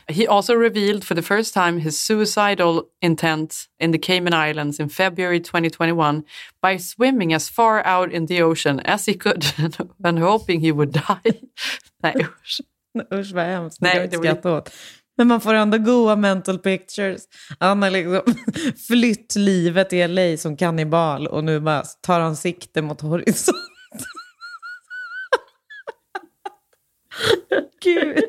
He 0.08 0.26
also 0.28 0.54
revealed 0.54 1.04
for 1.04 1.14
the 1.14 1.22
first 1.22 1.54
time 1.54 1.80
his 1.80 1.98
suicidal 2.00 2.82
intent 3.02 3.54
in 3.80 3.92
the 3.92 3.98
Cayman 3.98 4.32
Islands 4.50 4.80
in 4.80 4.88
February 4.88 5.40
2021 5.40 6.22
by 6.62 6.78
swimming 6.78 7.34
as 7.34 7.50
far 7.50 7.82
out 7.86 8.12
in 8.12 8.26
the 8.26 8.42
ocean 8.42 8.80
as 8.80 9.06
he 9.08 9.14
could 9.14 9.44
and 10.04 10.18
hoping 10.18 10.60
he 10.60 10.72
would 10.72 10.92
die. 10.92 11.32
Nej, 12.02 12.14
usch. 12.42 12.60
Usch 13.12 13.32
vad 13.32 13.44
hemskt, 13.44 13.80
Nej, 13.80 13.96
jag 13.96 14.04
inte 14.04 14.16
det 14.16 14.18
var- 14.18 14.24
skratta 14.24 14.52
åt. 14.52 14.70
Men 15.18 15.28
man 15.28 15.40
får 15.40 15.54
ändå 15.54 15.78
goa 15.78 16.16
mental 16.16 16.58
pictures. 16.58 17.22
Han 17.58 17.82
har 17.82 17.90
liksom 17.90 18.22
flytt 18.88 19.36
livet 19.36 19.92
i 19.92 20.08
LA 20.08 20.36
som 20.36 20.56
kannibal 20.56 21.26
och 21.26 21.44
nu 21.44 21.60
bara 21.60 21.82
tar 21.82 22.20
han 22.20 22.36
sikte 22.36 22.82
mot 22.82 23.00
horisont. 23.00 23.56
Gud. 27.84 28.24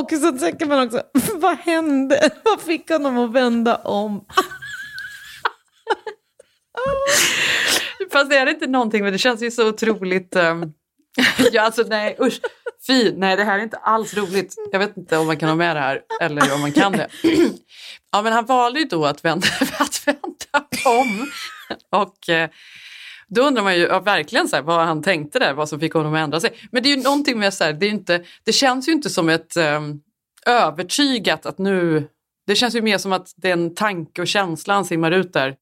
Och 0.00 0.10
så 0.10 0.32
tänker 0.32 0.66
man 0.66 0.86
också, 0.86 1.02
vad 1.34 1.58
hände? 1.58 2.30
Vad 2.44 2.60
fick 2.60 2.90
honom 2.90 3.18
att 3.18 3.32
vända 3.32 3.76
om? 3.76 4.24
Fast 8.12 8.30
det 8.30 8.36
är 8.36 8.46
inte 8.46 8.66
någonting, 8.66 9.02
men 9.02 9.12
det 9.12 9.18
känns 9.18 9.42
ju 9.42 9.50
så 9.50 9.68
otroligt... 9.68 10.36
Um... 10.36 10.72
ja, 11.52 11.62
alltså 11.62 11.82
nej, 11.82 12.16
usch. 12.20 12.40
Fy, 12.86 13.12
nej 13.16 13.36
det 13.36 13.44
här 13.44 13.58
är 13.58 13.62
inte 13.62 13.76
alls 13.76 14.14
roligt. 14.14 14.54
Jag 14.72 14.78
vet 14.78 14.96
inte 14.96 15.18
om 15.18 15.26
man 15.26 15.36
kan 15.36 15.48
ha 15.48 15.56
med 15.56 15.76
det 15.76 15.80
här 15.80 16.00
eller 16.20 16.54
om 16.54 16.60
man 16.60 16.72
kan 16.72 16.92
det. 16.92 17.08
ja, 18.12 18.22
men 18.22 18.32
han 18.32 18.46
valde 18.46 18.78
ju 18.78 18.84
då 18.84 19.06
att 19.06 19.24
vända, 19.24 19.46
att 19.78 20.06
vända 20.06 20.68
om. 20.84 21.30
Och 21.90 22.28
eh, 22.28 22.50
då 23.34 23.42
undrar 23.42 23.62
man 23.62 23.76
ju 23.76 23.82
ja, 23.82 24.00
verkligen 24.00 24.48
så 24.48 24.56
här, 24.56 24.62
vad 24.62 24.86
han 24.86 25.02
tänkte 25.02 25.38
där, 25.38 25.54
vad 25.54 25.68
som 25.68 25.80
fick 25.80 25.92
honom 25.94 26.14
att 26.14 26.20
ändra 26.20 26.40
sig. 26.40 26.50
Men 26.70 26.82
det 26.82 26.92
är 26.92 26.96
ju 26.96 27.02
någonting 27.02 27.38
med 27.38 27.54
så 27.54 27.64
här, 27.64 27.72
det, 27.72 27.86
är 27.86 27.90
inte, 27.90 28.24
det 28.44 28.52
känns 28.52 28.88
ju 28.88 28.92
inte 28.92 29.10
som 29.10 29.28
ett 29.28 29.56
um, 29.56 30.00
övertygat 30.46 31.46
att 31.46 31.58
nu... 31.58 32.08
Det 32.46 32.54
känns 32.54 32.74
ju 32.74 32.82
mer 32.82 32.98
som 32.98 33.12
att 33.12 33.32
det 33.36 33.48
är 33.48 33.52
en 33.52 33.74
tanke 33.74 34.20
och 34.20 34.26
känsla 34.26 34.74
han 34.74 34.84
simmar 34.84 35.10
ut 35.10 35.32
där. 35.32 35.56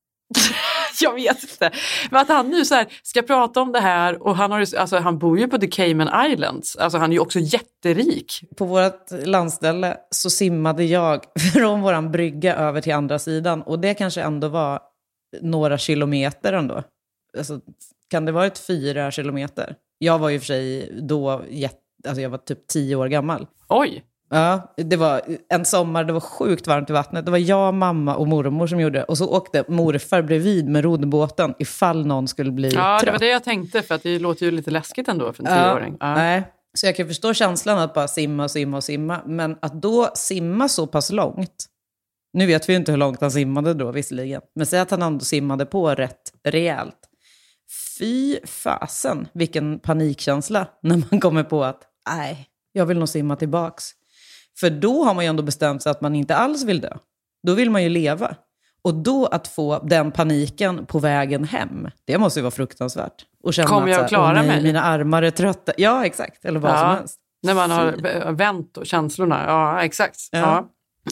jag 1.00 1.14
vet 1.14 1.42
inte. 1.42 1.70
Men 2.10 2.20
att 2.20 2.28
han 2.28 2.50
nu 2.50 2.64
så 2.64 2.74
här 2.74 2.86
ska 3.02 3.22
prata 3.22 3.60
om 3.60 3.72
det 3.72 3.80
här 3.80 4.22
och 4.22 4.36
han, 4.36 4.52
har, 4.52 4.60
ju- 4.60 4.76
alltså, 4.76 4.98
han 4.98 5.18
bor 5.18 5.38
ju 5.38 5.48
på 5.48 5.58
the 5.58 5.66
Cayman 5.66 6.30
Islands. 6.30 6.76
Alltså 6.76 6.98
han 6.98 7.10
är 7.10 7.14
ju 7.14 7.20
också 7.20 7.38
jätterik. 7.38 8.32
På 8.56 8.64
vårt 8.64 9.10
landställe 9.10 9.96
så 10.10 10.30
simmade 10.30 10.84
jag 10.84 11.24
från 11.52 11.80
våran 11.80 12.10
brygga 12.10 12.56
över 12.56 12.80
till 12.80 12.94
andra 12.94 13.18
sidan. 13.18 13.62
Och 13.62 13.78
det 13.78 13.94
kanske 13.94 14.22
ändå 14.22 14.48
var 14.48 14.80
några 15.42 15.78
kilometer 15.78 16.52
ändå. 16.52 16.82
Alltså, 17.38 17.60
kan 18.10 18.24
det 18.24 18.32
vara 18.32 18.46
ett 18.46 18.58
fyra 18.58 19.10
kilometer? 19.10 19.74
Jag 19.98 20.18
var 20.18 20.28
ju 20.28 20.38
för 20.38 20.46
sig 20.46 20.90
då, 21.02 21.30
alltså 22.08 22.22
jag 22.22 22.30
var 22.30 22.38
typ 22.38 22.66
tio 22.66 22.96
år 22.96 23.06
gammal. 23.06 23.46
Oj! 23.68 24.04
Ja, 24.32 24.74
det 24.76 24.96
var 24.96 25.20
en 25.48 25.64
sommar, 25.64 26.04
det 26.04 26.12
var 26.12 26.20
sjukt 26.20 26.66
varmt 26.66 26.90
i 26.90 26.92
vattnet. 26.92 27.24
Det 27.24 27.30
var 27.30 27.38
jag, 27.38 27.74
mamma 27.74 28.16
och 28.16 28.28
mormor 28.28 28.66
som 28.66 28.80
gjorde 28.80 28.98
det. 28.98 29.04
Och 29.04 29.18
så 29.18 29.28
åkte 29.28 29.64
morfar 29.68 30.22
bredvid 30.22 30.68
med 30.68 30.84
roddbåten 30.84 31.54
ifall 31.58 32.06
någon 32.06 32.28
skulle 32.28 32.50
bli 32.52 32.68
Ja, 32.68 32.94
det 32.94 33.00
trött. 33.00 33.12
var 33.12 33.18
det 33.18 33.28
jag 33.30 33.44
tänkte 33.44 33.82
för 33.82 33.94
att 33.94 34.02
det 34.02 34.18
låter 34.18 34.46
ju 34.46 34.52
lite 34.52 34.70
läskigt 34.70 35.08
ändå 35.08 35.32
för 35.32 35.42
en 35.42 35.54
tioåring. 35.56 35.96
Ja. 36.00 36.14
Nej. 36.14 36.42
Så 36.74 36.86
jag 36.86 36.96
kan 36.96 37.06
förstå 37.06 37.34
känslan 37.34 37.78
att 37.78 37.94
bara 37.94 38.08
simma 38.08 38.44
och 38.44 38.50
simma 38.50 38.76
och 38.76 38.84
simma. 38.84 39.20
Men 39.26 39.56
att 39.62 39.82
då 39.82 40.10
simma 40.14 40.68
så 40.68 40.86
pass 40.86 41.12
långt. 41.12 41.66
Nu 42.32 42.46
vet 42.46 42.68
vi 42.68 42.72
ju 42.72 42.76
inte 42.78 42.92
hur 42.92 42.98
långt 42.98 43.20
han 43.20 43.30
simmade 43.30 43.74
då 43.74 43.92
visserligen. 43.92 44.40
Men 44.54 44.66
säg 44.66 44.80
att 44.80 44.90
han 44.90 45.02
ändå 45.02 45.24
simmade 45.24 45.66
på 45.66 45.94
rätt 45.94 46.32
rejält. 46.44 46.96
Fy 48.00 48.38
fasen 48.46 49.28
vilken 49.32 49.78
panikkänsla 49.78 50.66
när 50.82 51.02
man 51.10 51.20
kommer 51.20 51.42
på 51.42 51.64
att 51.64 51.82
nej, 52.08 52.46
jag 52.72 52.86
vill 52.86 52.98
nog 52.98 53.08
simma 53.08 53.36
tillbaks. 53.36 53.84
För 54.60 54.70
då 54.70 55.04
har 55.04 55.14
man 55.14 55.24
ju 55.24 55.28
ändå 55.28 55.42
bestämt 55.42 55.82
sig 55.82 55.90
att 55.90 56.00
man 56.00 56.14
inte 56.14 56.36
alls 56.36 56.64
vill 56.64 56.80
dö. 56.80 56.96
Då 57.46 57.54
vill 57.54 57.70
man 57.70 57.82
ju 57.82 57.88
leva. 57.88 58.34
Och 58.82 58.94
då 58.94 59.26
att 59.26 59.48
få 59.48 59.78
den 59.78 60.12
paniken 60.12 60.86
på 60.86 60.98
vägen 60.98 61.44
hem, 61.44 61.88
det 62.04 62.18
måste 62.18 62.38
ju 62.40 62.42
vara 62.42 62.50
fruktansvärt. 62.50 63.24
Och 63.44 63.54
känna 63.54 63.68
Kommer 63.68 63.88
jag 63.88 64.00
att 64.00 64.08
klara 64.08 64.26
"Åh 64.26 64.32
nej, 64.34 64.46
mig?" 64.46 64.62
Mina 64.62 64.82
armar 64.82 65.22
är 65.22 65.30
trötta. 65.30 65.72
Ja, 65.76 66.06
exakt. 66.06 66.44
Eller 66.44 66.60
vad 66.60 66.78
som 66.78 66.88
Ja, 66.88 66.94
helst. 66.94 67.18
när 67.42 67.54
man 67.54 67.70
har 67.70 68.32
vänt 68.32 68.76
och 68.76 68.86
känslorna. 68.86 69.44
Ja, 69.46 69.82
exakt. 69.82 70.16
Ja. 70.32 70.38
Ja. 70.38 70.68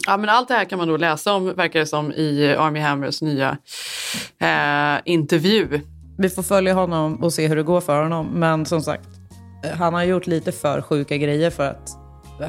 Ja. 0.07 0.17
men 0.17 0.29
allt 0.29 0.47
det 0.47 0.53
här 0.53 0.65
kan 0.65 0.79
man 0.79 0.87
då 0.87 0.97
läsa 0.97 1.33
om, 1.33 1.55
verkar 1.55 1.79
det 1.79 1.85
som, 1.85 2.11
i 2.11 2.55
Army 2.59 2.79
Hammers 2.79 3.21
nya 3.21 3.57
eh, 4.39 5.01
intervju. 5.05 5.81
Vi 6.19 6.29
får 6.29 6.43
följa 6.43 6.73
honom 6.73 7.23
och 7.23 7.33
se 7.33 7.47
hur 7.47 7.55
det 7.55 7.63
går 7.63 7.81
för 7.81 8.03
honom. 8.03 8.27
Men 8.33 8.65
som 8.65 8.81
sagt, 8.81 9.07
han 9.77 9.93
har 9.93 10.03
gjort 10.03 10.27
lite 10.27 10.51
för 10.51 10.81
sjuka 10.81 11.17
grejer 11.17 11.49
för 11.49 11.69
att, 11.69 11.89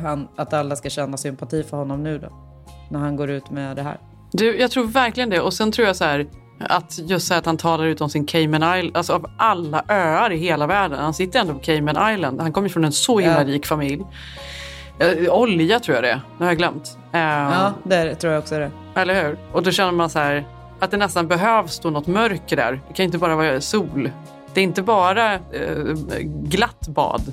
han, 0.02 0.28
att 0.36 0.52
alla 0.52 0.76
ska 0.76 0.90
känna 0.90 1.16
sympati 1.16 1.62
för 1.62 1.76
honom 1.76 2.02
nu 2.02 2.18
då. 2.18 2.28
När 2.90 3.00
han 3.00 3.16
går 3.16 3.30
ut 3.30 3.50
med 3.50 3.76
det 3.76 3.82
här. 3.82 3.98
Du, 4.32 4.58
jag 4.60 4.70
tror 4.70 4.84
verkligen 4.84 5.30
det. 5.30 5.40
Och 5.40 5.54
sen 5.54 5.72
tror 5.72 5.86
jag 5.86 5.96
så 5.96 6.04
här, 6.04 6.26
att 6.60 6.98
just 6.98 7.26
så 7.28 7.34
att 7.34 7.46
han 7.46 7.56
talar 7.56 7.84
ut 7.84 8.00
om 8.00 8.10
sin 8.10 8.26
Cayman 8.26 8.78
Island, 8.78 8.96
alltså 8.96 9.12
av 9.12 9.26
alla 9.38 9.84
öar 9.88 10.32
i 10.32 10.36
hela 10.36 10.66
världen. 10.66 10.98
Han 10.98 11.14
sitter 11.14 11.40
ändå 11.40 11.52
på 11.54 11.58
Cayman 11.60 12.14
Island. 12.14 12.40
Han 12.40 12.52
kommer 12.52 12.68
från 12.68 12.84
en 12.84 12.92
så 12.92 13.18
himla 13.18 13.38
Ja. 13.42 13.44
rik 13.44 13.66
familj. 13.66 14.02
Eh, 14.98 15.32
Olja 15.34 15.80
tror 15.80 15.94
jag 15.94 16.04
det 16.04 16.10
är, 16.10 16.20
det 16.38 16.44
har 16.44 16.50
jag 16.50 16.58
glömt. 16.58 16.96
Eh, 17.12 17.20
Ja, 17.20 17.72
det 17.84 18.14
tror 18.14 18.32
jag 18.32 18.40
också 18.40 18.58
det. 18.58 18.70
Eller 18.94 19.22
hur? 19.24 19.38
Och 19.52 19.62
då 19.62 19.70
känner 19.70 19.92
man 19.92 20.10
så 20.10 20.18
här 20.18 20.44
att 20.80 20.90
det 20.90 20.96
nästan 20.96 21.28
behövs 21.28 21.78
då 21.80 21.90
något 21.90 22.06
mörker 22.06 22.56
där. 22.56 22.80
Det 22.88 22.94
kan 22.94 23.04
inte 23.04 23.18
bara 23.18 23.36
vara 23.36 23.60
sol. 23.60 24.10
Det 24.54 24.60
är 24.60 24.64
inte 24.64 24.82
bara 24.82 25.34
eh, 25.34 25.40
glatt 26.22 26.88
bad. 26.88 27.32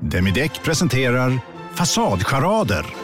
Demideck 0.00 0.62
presenterar 0.62 1.40
Fasadcharader 1.74 3.03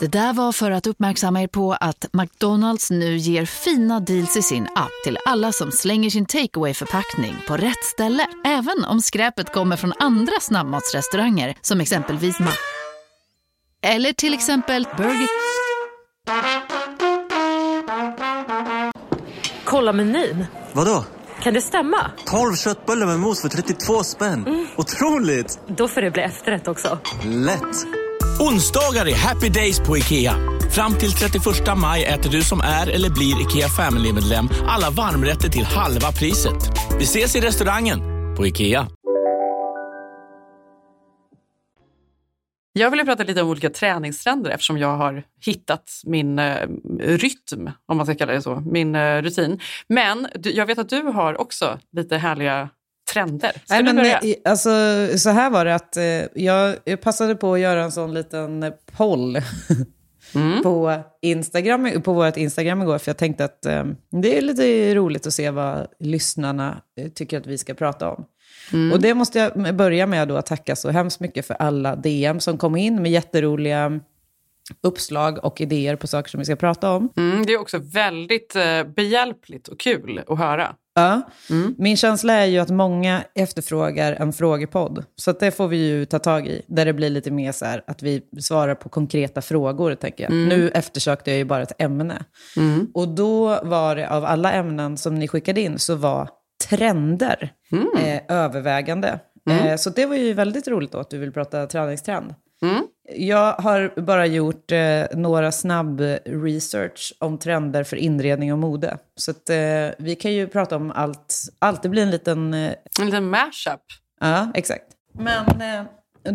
Det 0.00 0.06
där 0.06 0.32
var 0.32 0.52
för 0.52 0.70
att 0.70 0.86
uppmärksamma 0.86 1.42
er 1.42 1.46
på 1.46 1.72
att 1.72 2.06
McDonalds 2.12 2.90
nu 2.90 3.16
ger 3.16 3.44
fina 3.44 4.00
deals 4.00 4.36
i 4.36 4.42
sin 4.42 4.68
app 4.74 4.90
till 5.04 5.18
alla 5.26 5.52
som 5.52 5.72
slänger 5.72 6.10
sin 6.10 6.26
takeaway 6.26 6.74
förpackning 6.74 7.36
på 7.48 7.56
rätt 7.56 7.84
ställe. 7.84 8.26
Även 8.44 8.84
om 8.84 9.00
skräpet 9.00 9.52
kommer 9.52 9.76
från 9.76 9.92
andra 9.98 10.32
snabbmatsrestauranger 10.40 11.56
som 11.60 11.80
exempelvis 11.80 12.40
Ma... 12.40 12.50
Eller 13.82 14.12
till 14.12 14.34
exempel 14.34 14.86
Burger... 14.96 15.28
Kolla 19.64 19.92
menyn. 19.92 20.46
Vadå? 20.72 21.04
Kan 21.42 21.54
det 21.54 21.60
stämma? 21.60 22.10
12 22.26 22.54
köttbullar 22.54 23.06
med 23.06 23.20
mos 23.20 23.42
för 23.42 23.48
32 23.48 24.02
spänn. 24.02 24.46
Mm. 24.46 24.66
Otroligt! 24.76 25.58
Då 25.66 25.88
får 25.88 26.00
det 26.00 26.10
bli 26.10 26.22
efterrätt 26.22 26.68
också. 26.68 26.98
Lätt! 27.24 27.86
Onsdagar 28.40 29.06
är 29.06 29.14
happy 29.14 29.48
days 29.48 29.80
på 29.80 29.96
IKEA. 29.96 30.34
Fram 30.70 30.94
till 30.94 31.12
31 31.12 31.44
maj 31.76 32.04
äter 32.04 32.30
du 32.30 32.42
som 32.42 32.60
är 32.60 32.86
eller 32.86 33.10
blir 33.10 33.42
IKEA 33.42 33.68
Family-medlem 33.68 34.48
alla 34.66 34.90
varmrätter 34.90 35.48
till 35.48 35.64
halva 35.64 36.12
priset. 36.12 36.54
Vi 36.98 37.04
ses 37.04 37.36
i 37.36 37.40
restaurangen 37.40 37.98
på 38.36 38.46
IKEA. 38.46 38.86
Jag 42.72 42.90
vill 42.90 43.04
prata 43.04 43.22
lite 43.22 43.42
om 43.42 43.48
olika 43.48 43.70
träningstrender 43.70 44.50
eftersom 44.50 44.78
jag 44.78 44.96
har 44.96 45.22
hittat 45.46 45.90
min 46.04 46.38
eh, 46.38 46.68
rytm, 47.00 47.70
om 47.86 47.96
man 47.96 48.06
ska 48.06 48.14
kalla 48.14 48.32
det 48.32 48.42
så, 48.42 48.62
min 48.66 48.94
eh, 48.94 49.22
rutin. 49.22 49.60
Men 49.88 50.28
du, 50.34 50.50
jag 50.50 50.66
vet 50.66 50.78
att 50.78 50.88
du 50.88 51.02
har 51.02 51.40
också 51.40 51.78
lite 51.92 52.16
härliga 52.16 52.68
trender. 53.14 53.50
Ska 53.64 53.74
Nej, 53.74 53.82
men, 53.82 53.96
börja? 53.96 54.18
eh, 54.18 54.34
alltså, 54.44 54.70
så 55.18 55.30
här 55.30 55.50
var 55.50 55.64
det 55.64 55.74
att 55.74 55.96
eh, 55.96 56.04
jag, 56.44 56.76
jag 56.84 57.00
passade 57.00 57.34
på 57.34 57.54
att 57.54 57.60
göra 57.60 57.82
en 57.82 57.92
sån 57.92 58.14
liten 58.14 58.72
poll 58.96 59.38
Mm. 60.34 60.62
på, 60.62 61.02
Instagram, 61.22 62.02
på 62.02 62.12
vårt 62.12 62.36
Instagram 62.36 62.82
igår. 62.82 62.98
För 62.98 63.08
jag 63.08 63.16
tänkte 63.16 63.44
att 63.44 63.66
eh, 63.66 63.84
det 64.22 64.38
är 64.38 64.42
lite 64.42 64.94
roligt 64.94 65.26
att 65.26 65.32
se 65.32 65.50
vad 65.50 65.86
lyssnarna 66.00 66.82
eh, 66.96 67.08
tycker 67.08 67.38
att 67.38 67.46
vi 67.46 67.58
ska 67.58 67.74
prata 67.74 68.10
om. 68.10 68.24
Mm. 68.72 68.92
Och 68.92 69.00
det 69.00 69.14
måste 69.14 69.38
jag 69.38 69.76
börja 69.76 70.06
med 70.06 70.28
då 70.28 70.36
att 70.36 70.46
tacka 70.46 70.76
så 70.76 70.90
hemskt 70.90 71.20
mycket 71.20 71.46
för 71.46 71.54
alla 71.54 71.96
DM 71.96 72.40
som 72.40 72.58
kom 72.58 72.76
in 72.76 73.02
med 73.02 73.12
jätteroliga 73.12 74.00
uppslag 74.82 75.44
och 75.44 75.60
idéer 75.60 75.96
på 75.96 76.06
saker 76.06 76.30
som 76.30 76.38
vi 76.38 76.44
ska 76.44 76.56
prata 76.56 76.90
om. 76.90 77.08
Mm, 77.16 77.46
det 77.46 77.52
är 77.52 77.60
också 77.60 77.78
väldigt 77.78 78.56
eh, 78.56 78.84
behjälpligt 78.84 79.68
och 79.68 79.80
kul 79.80 80.20
att 80.26 80.38
höra. 80.38 80.74
Ja. 80.94 81.22
Min 81.78 81.96
känsla 81.96 82.32
är 82.32 82.46
ju 82.46 82.58
att 82.58 82.70
många 82.70 83.24
efterfrågar 83.34 84.12
en 84.12 84.32
frågepodd. 84.32 85.04
Så 85.16 85.32
det 85.32 85.50
får 85.50 85.68
vi 85.68 85.76
ju 85.76 86.04
ta 86.04 86.18
tag 86.18 86.46
i. 86.46 86.62
Där 86.66 86.84
det 86.84 86.92
blir 86.92 87.10
lite 87.10 87.30
mer 87.30 87.52
så 87.52 87.64
här 87.64 87.84
att 87.86 88.02
vi 88.02 88.22
svarar 88.40 88.74
på 88.74 88.88
konkreta 88.88 89.42
frågor, 89.42 89.94
tänker 89.94 90.24
jag. 90.24 90.32
Mm. 90.32 90.48
Nu 90.48 90.68
eftersökte 90.68 91.30
jag 91.30 91.38
ju 91.38 91.44
bara 91.44 91.62
ett 91.62 91.82
ämne. 91.82 92.24
Mm. 92.56 92.86
Och 92.94 93.08
då 93.08 93.60
var 93.62 93.96
det, 93.96 94.10
av 94.10 94.24
alla 94.24 94.52
ämnen 94.52 94.96
som 94.96 95.14
ni 95.14 95.28
skickade 95.28 95.60
in, 95.60 95.78
så 95.78 95.94
var 95.94 96.28
trender 96.68 97.52
eh, 97.98 98.20
övervägande. 98.28 99.18
Mm. 99.50 99.66
Eh, 99.66 99.76
så 99.76 99.90
det 99.90 100.06
var 100.06 100.16
ju 100.16 100.32
väldigt 100.32 100.68
roligt 100.68 100.92
då 100.92 100.98
att 100.98 101.10
du 101.10 101.18
vill 101.18 101.32
prata 101.32 101.66
träningstrend. 101.66 102.34
Mm. 102.62 102.82
Jag 103.16 103.52
har 103.52 104.00
bara 104.00 104.26
gjort 104.26 104.72
eh, 104.72 105.02
några 105.12 105.52
snabb 105.52 106.00
research 106.24 107.12
om 107.20 107.38
trender 107.38 107.84
för 107.84 107.96
inredning 107.96 108.52
och 108.52 108.58
mode. 108.58 108.98
Så 109.16 109.30
att, 109.30 109.50
eh, 109.50 109.56
vi 109.98 110.16
kan 110.20 110.32
ju 110.32 110.46
prata 110.46 110.76
om 110.76 110.90
allt. 110.90 111.34
allt. 111.58 111.82
Det 111.82 111.88
blir 111.88 112.02
en 112.02 112.10
liten... 112.10 112.54
Eh, 112.54 112.72
En 113.00 113.06
liten 113.06 113.24
mashup. 113.30 113.80
ja, 114.20 114.50
exakt. 114.54 114.84
Men 115.12 115.60
eh, 115.60 115.84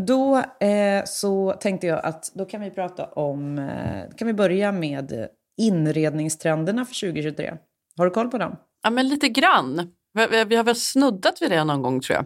då 0.06 0.38
eh, 0.60 1.04
så 1.06 1.52
tänkte 1.52 1.88
jag 1.88 2.06
att 2.06 2.32
då 2.36 2.46
kan 2.46 2.62
vi 2.62 2.72
prata 2.72 3.06
om... 3.06 3.70
Kan 4.18 4.28
vi 4.28 4.34
börja 4.34 4.72
med 4.72 5.28
inredningstrenderna 5.58 6.86
för 6.86 6.94
2023. 7.08 7.54
Har 7.98 8.06
du 8.06 8.12
koll 8.12 8.30
på 8.30 8.38
dem? 8.38 8.56
Ja, 8.84 8.90
men 8.90 9.08
lite 9.08 9.30
grann. 9.30 9.92
Vi- 10.14 10.44
vi 10.44 10.56
har 10.56 10.64
väl 10.64 10.76
snuddat 10.76 11.42
vid 11.42 11.52
det 11.52 11.64
någon 11.64 11.82
gång 11.82 12.02
tror 12.02 12.16
jag. 12.16 12.26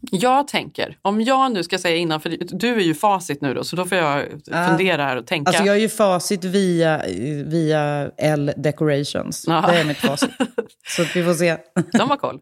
Jag 0.00 0.48
tänker, 0.48 0.98
om 1.02 1.20
jag 1.20 1.52
nu 1.52 1.62
ska 1.64 1.78
säga 1.78 1.96
innan, 1.96 2.20
för 2.20 2.36
du 2.58 2.74
är 2.74 2.80
ju 2.80 2.94
facit 2.94 3.40
nu 3.40 3.54
då, 3.54 3.64
så 3.64 3.76
då 3.76 3.84
får 3.84 3.98
jag 3.98 4.26
Ja. 4.46 4.68
fundera 4.68 5.04
här 5.04 5.16
och 5.16 5.26
tänka. 5.26 5.48
Alltså 5.48 5.64
jag 5.64 5.76
är 5.76 5.80
ju 5.80 5.88
facit 5.88 6.44
via, 6.44 7.02
via 7.44 8.10
L 8.18 8.52
Decorations. 8.56 9.44
Ja. 9.46 9.64
Det 9.68 9.78
är 9.80 9.84
mitt 9.84 9.96
facit. 9.96 10.30
Så 10.86 11.04
vi 11.14 11.24
får 11.24 11.34
se. 11.34 11.56
De 11.92 12.10
har 12.10 12.16
koll. 12.16 12.38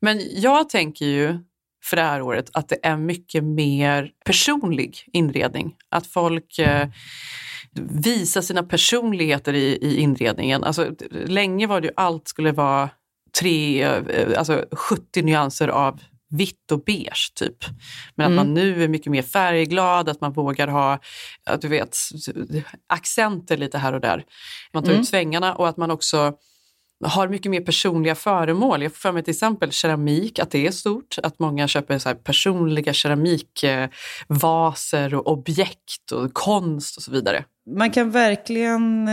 Men 0.00 0.20
jag 0.40 0.68
tänker 0.68 1.06
ju 1.06 1.38
för 1.84 1.96
det 1.96 2.02
här 2.02 2.22
året 2.22 2.50
att 2.52 2.68
det 2.68 2.78
är 2.82 2.96
mycket 2.96 3.44
mer 3.44 4.10
personlig 4.24 4.96
inredning. 5.12 5.74
Att 5.88 6.06
folk 6.06 6.58
eh, 6.58 6.88
visar 7.90 8.40
sina 8.40 8.62
personligheter 8.62 9.52
i, 9.54 9.78
i 9.82 9.96
inredningen. 9.96 10.64
Alltså, 10.64 10.90
länge 11.10 11.66
var 11.66 11.80
det 11.80 11.86
ju 11.86 11.92
allt 11.96 12.28
skulle 12.28 12.52
vara 12.52 12.90
tre, 13.40 13.82
eh, 13.82 14.38
alltså 14.38 14.64
70 14.72 15.22
nyanser 15.22 15.68
av 15.68 16.00
vitt 16.32 16.72
och 16.72 16.84
beige 16.84 17.32
typ. 17.34 17.56
Men 18.14 18.26
Mm. 18.26 18.38
att 18.38 18.46
man 18.46 18.54
nu 18.54 18.84
är 18.84 18.88
mycket 18.88 19.12
mer 19.12 19.22
färgglad, 19.22 20.08
att 20.08 20.20
man 20.20 20.32
vågar 20.32 20.68
ha 20.68 20.98
du 21.60 21.68
vet, 21.68 21.96
accenter 22.86 23.56
lite 23.56 23.78
här 23.78 23.92
och 23.92 24.00
där. 24.00 24.24
Man 24.72 24.82
tar 24.82 24.90
Mm. 24.90 25.02
ut 25.02 25.08
svängarna 25.08 25.54
och 25.54 25.68
att 25.68 25.76
man 25.76 25.90
också 25.90 26.32
har 27.04 27.28
mycket 27.28 27.50
mer 27.50 27.60
personliga 27.60 28.14
föremål. 28.14 28.82
Jag 28.82 28.92
får 28.92 28.98
för 28.98 29.12
mig 29.12 29.22
till 29.22 29.30
exempel 29.32 29.72
keramik, 29.72 30.38
att 30.38 30.50
det 30.50 30.66
är 30.66 30.70
stort. 30.70 31.16
Att 31.22 31.38
många 31.38 31.68
köper 31.68 31.98
så 31.98 32.14
personliga 32.14 32.92
keramikvaser 32.92 35.14
och 35.14 35.32
objekt 35.32 36.12
och 36.12 36.34
konst 36.34 36.96
och 36.96 37.02
så 37.02 37.10
vidare. 37.12 37.44
Man 37.76 37.90
kan 37.90 38.10
verkligen 38.10 39.08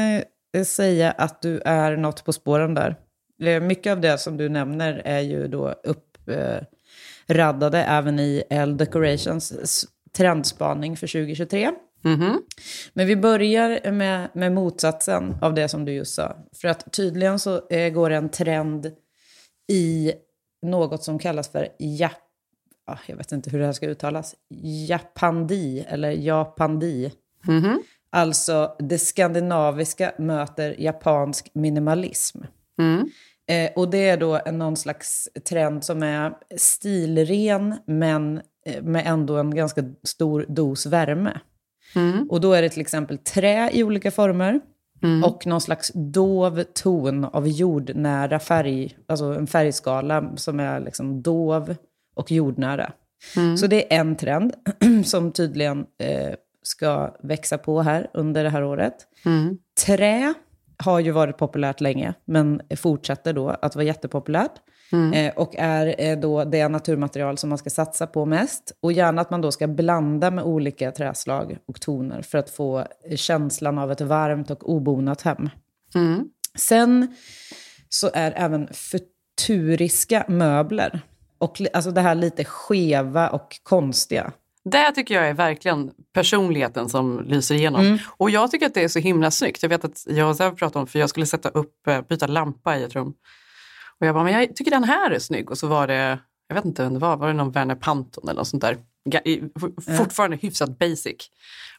eh, 0.56 0.64
säga 0.64 1.12
att 1.12 1.42
du 1.42 1.62
är 1.66 1.98
något 1.98 2.26
på 2.26 2.34
spåren 2.34 2.74
där. 2.74 2.96
Eh, 3.44 3.62
Mycket 3.62 3.92
av 3.92 4.02
det 4.02 4.18
som 4.18 4.38
du 4.38 4.50
nämner 4.50 5.02
är 5.06 5.20
ju 5.20 5.48
då 5.48 5.76
uppraddade 7.30 7.84
även 7.84 8.20
i 8.20 8.44
L 8.50 8.78
Decorations 8.78 9.86
trendspaning 10.18 10.98
för 10.98 11.08
2023. 11.08 11.72
Mhm. 12.04 12.42
Men 12.94 13.08
vi 13.08 13.16
börjar 13.16 13.92
med, 13.92 14.30
med 14.34 14.52
motsatsen 14.52 15.36
av 15.42 15.54
det 15.54 15.68
som 15.70 15.86
du 15.86 15.92
just 15.92 16.16
sa. 16.16 16.36
För 16.62 16.68
att 16.68 16.94
tydligen 16.94 17.40
så 17.40 17.68
eh, 17.70 17.90
går 17.94 18.10
en 18.10 18.30
trend 18.30 18.92
i 19.72 20.14
något 20.62 21.04
som 21.04 21.20
kallas 21.20 21.52
för 21.52 21.68
Jap... 21.80 22.12
ah, 22.88 22.98
Jag 23.06 23.16
vet 23.16 23.32
inte 23.32 23.50
hur 23.50 23.60
det 23.60 23.66
här 23.66 23.74
ska 23.74 23.88
uttalas. 23.88 24.36
Japandi 24.88 25.86
eller 25.88 26.12
Japandi. 26.12 27.12
Mhm. 27.48 27.82
Alltså 28.12 28.76
det 28.80 29.00
skandinaviska 29.00 30.12
möter 30.18 30.76
japansk 30.82 31.52
minimalism. 31.54 32.40
Mm. 32.80 33.10
Eh, 33.50 33.72
och 33.76 33.90
det 33.90 34.10
är 34.10 34.18
då 34.18 34.40
någon 34.52 34.78
slags 34.78 35.30
trend 35.50 35.84
som 35.84 36.04
är 36.04 36.34
stilren 36.58 37.76
men 37.86 38.42
eh, 38.66 38.84
med 38.84 39.04
ändå 39.08 39.38
en 39.38 39.56
ganska 39.56 39.84
stor 40.04 40.46
dos 40.48 40.86
värme. 40.86 41.40
Mm. 41.96 42.30
Och 42.30 42.42
då 42.42 42.54
är 42.54 42.62
det 42.62 42.70
till 42.70 42.82
exempel 42.82 43.18
trä 43.18 43.70
i 43.74 43.84
olika 43.84 44.12
former 44.12 44.60
Mm. 45.04 45.24
och 45.24 45.48
någon 45.48 45.62
slags 45.62 45.92
dov 45.96 46.64
ton 46.64 47.26
av 47.26 47.48
jordnära 47.48 48.40
färg, 48.40 48.98
alltså 49.08 49.26
en 49.26 49.48
färgskala 49.48 50.32
som 50.36 50.60
är 50.60 50.80
liksom 50.80 51.22
dov 51.22 51.76
och 52.16 52.32
jordnära. 52.32 52.92
Mm. 53.38 53.58
Så 53.58 53.68
det 53.68 53.94
är 53.94 54.00
en 54.00 54.16
trend 54.16 54.54
som 55.06 55.32
tydligen 55.32 55.86
eh, 55.98 56.34
ska 56.64 57.16
växa 57.24 57.58
på 57.58 57.82
här 57.82 58.10
under 58.14 58.44
det 58.44 58.50
här 58.50 58.64
året. 58.64 58.96
Mm. 59.26 59.58
Trä 59.86 60.34
har 60.84 61.00
ju 61.00 61.12
varit 61.12 61.38
populärt 61.38 61.82
länge, 61.82 62.14
men 62.26 62.62
fortsätter 62.78 63.34
då 63.34 63.50
att 63.50 63.76
vara 63.76 63.86
jättepopulärt. 63.86 64.52
Mm. 64.92 65.14
Eh, 65.14 65.34
och 65.38 65.56
är 65.58 65.96
eh, 65.98 66.20
då 66.20 66.44
det 66.44 66.68
naturmaterial 66.68 67.38
som 67.38 67.50
man 67.50 67.58
ska 67.58 67.70
satsa 67.70 68.08
på 68.08 68.26
mest. 68.26 68.78
Och 68.80 68.92
gärna 68.92 69.22
att 69.22 69.30
man 69.30 69.42
då 69.42 69.52
ska 69.52 69.68
blanda 69.68 70.32
med 70.32 70.44
olika 70.44 70.92
träslag 70.92 71.58
och 71.66 71.82
toner 71.82 72.22
för 72.22 72.38
att 72.38 72.50
få 72.50 72.80
eh, 72.80 73.16
känslan 73.16 73.78
av 73.78 73.92
ett 73.92 74.02
varmt 74.02 74.52
och 74.52 74.70
obonat 74.70 75.22
hem. 75.22 75.50
Mm. 75.96 76.30
Sen 76.58 77.16
så 77.90 78.10
är 78.14 78.34
även 78.36 78.68
futuriska 78.74 80.26
möbler. 80.28 81.02
Och 81.38 81.62
alltså 81.74 81.92
det 81.92 82.02
här 82.02 82.16
lite 82.16 82.44
skeva 82.44 83.30
och 83.30 83.60
konstiga. 83.64 84.32
Det 84.66 84.92
tycker 84.92 85.16
jag 85.16 85.30
är 85.30 85.34
verkligen 85.34 85.92
personligheten 86.14 86.90
som 86.90 87.26
lyser 87.26 87.56
igenom. 87.56 87.82
Mm. 87.82 87.98
Och 88.08 88.30
jag 88.30 88.52
tycker 88.52 88.66
att 88.66 88.74
det 88.74 88.84
är 88.84 88.88
så 88.88 89.00
himla 89.00 89.32
snyggt. 89.32 89.64
Jag 89.64 89.70
vet 89.70 89.86
att 89.86 90.06
jag 90.08 90.30
och 90.30 90.36
Zev 90.36 90.56
pratade 90.56 90.80
om, 90.80 90.88
för 90.88 91.00
jag 91.00 91.10
skulle 91.10 91.26
sätta 91.26 91.50
upp, 91.50 91.88
eh, 91.88 92.02
byta 92.02 92.28
lampa 92.28 92.78
i 92.78 92.84
ett 92.84 92.96
rum. 92.96 93.14
Och 94.00 94.08
jag 94.08 94.16
bara, 94.16 94.24
men 94.24 94.34
jag 94.34 94.56
tycker 94.56 94.72
den 94.72 94.84
här 94.84 95.12
är 95.12 95.20
snygg. 95.20 95.52
Och 95.52 95.58
så 95.58 95.68
var 95.68 95.88
det, 95.88 96.20
jag 96.48 96.56
vet 96.56 96.66
inte 96.66 96.84
vem 96.84 96.94
det 96.94 97.00
var, 97.00 97.18
var 97.18 97.28
det 97.28 97.34
någon 97.34 97.52
Werner 97.52 97.76
Panton 97.76 98.30
eller 98.30 98.40
något 98.40 98.48
sånt 98.48 98.64
där. 98.64 98.78
fortfarande 99.98 100.38
hyfsat 100.38 100.80
basic. 100.80 101.30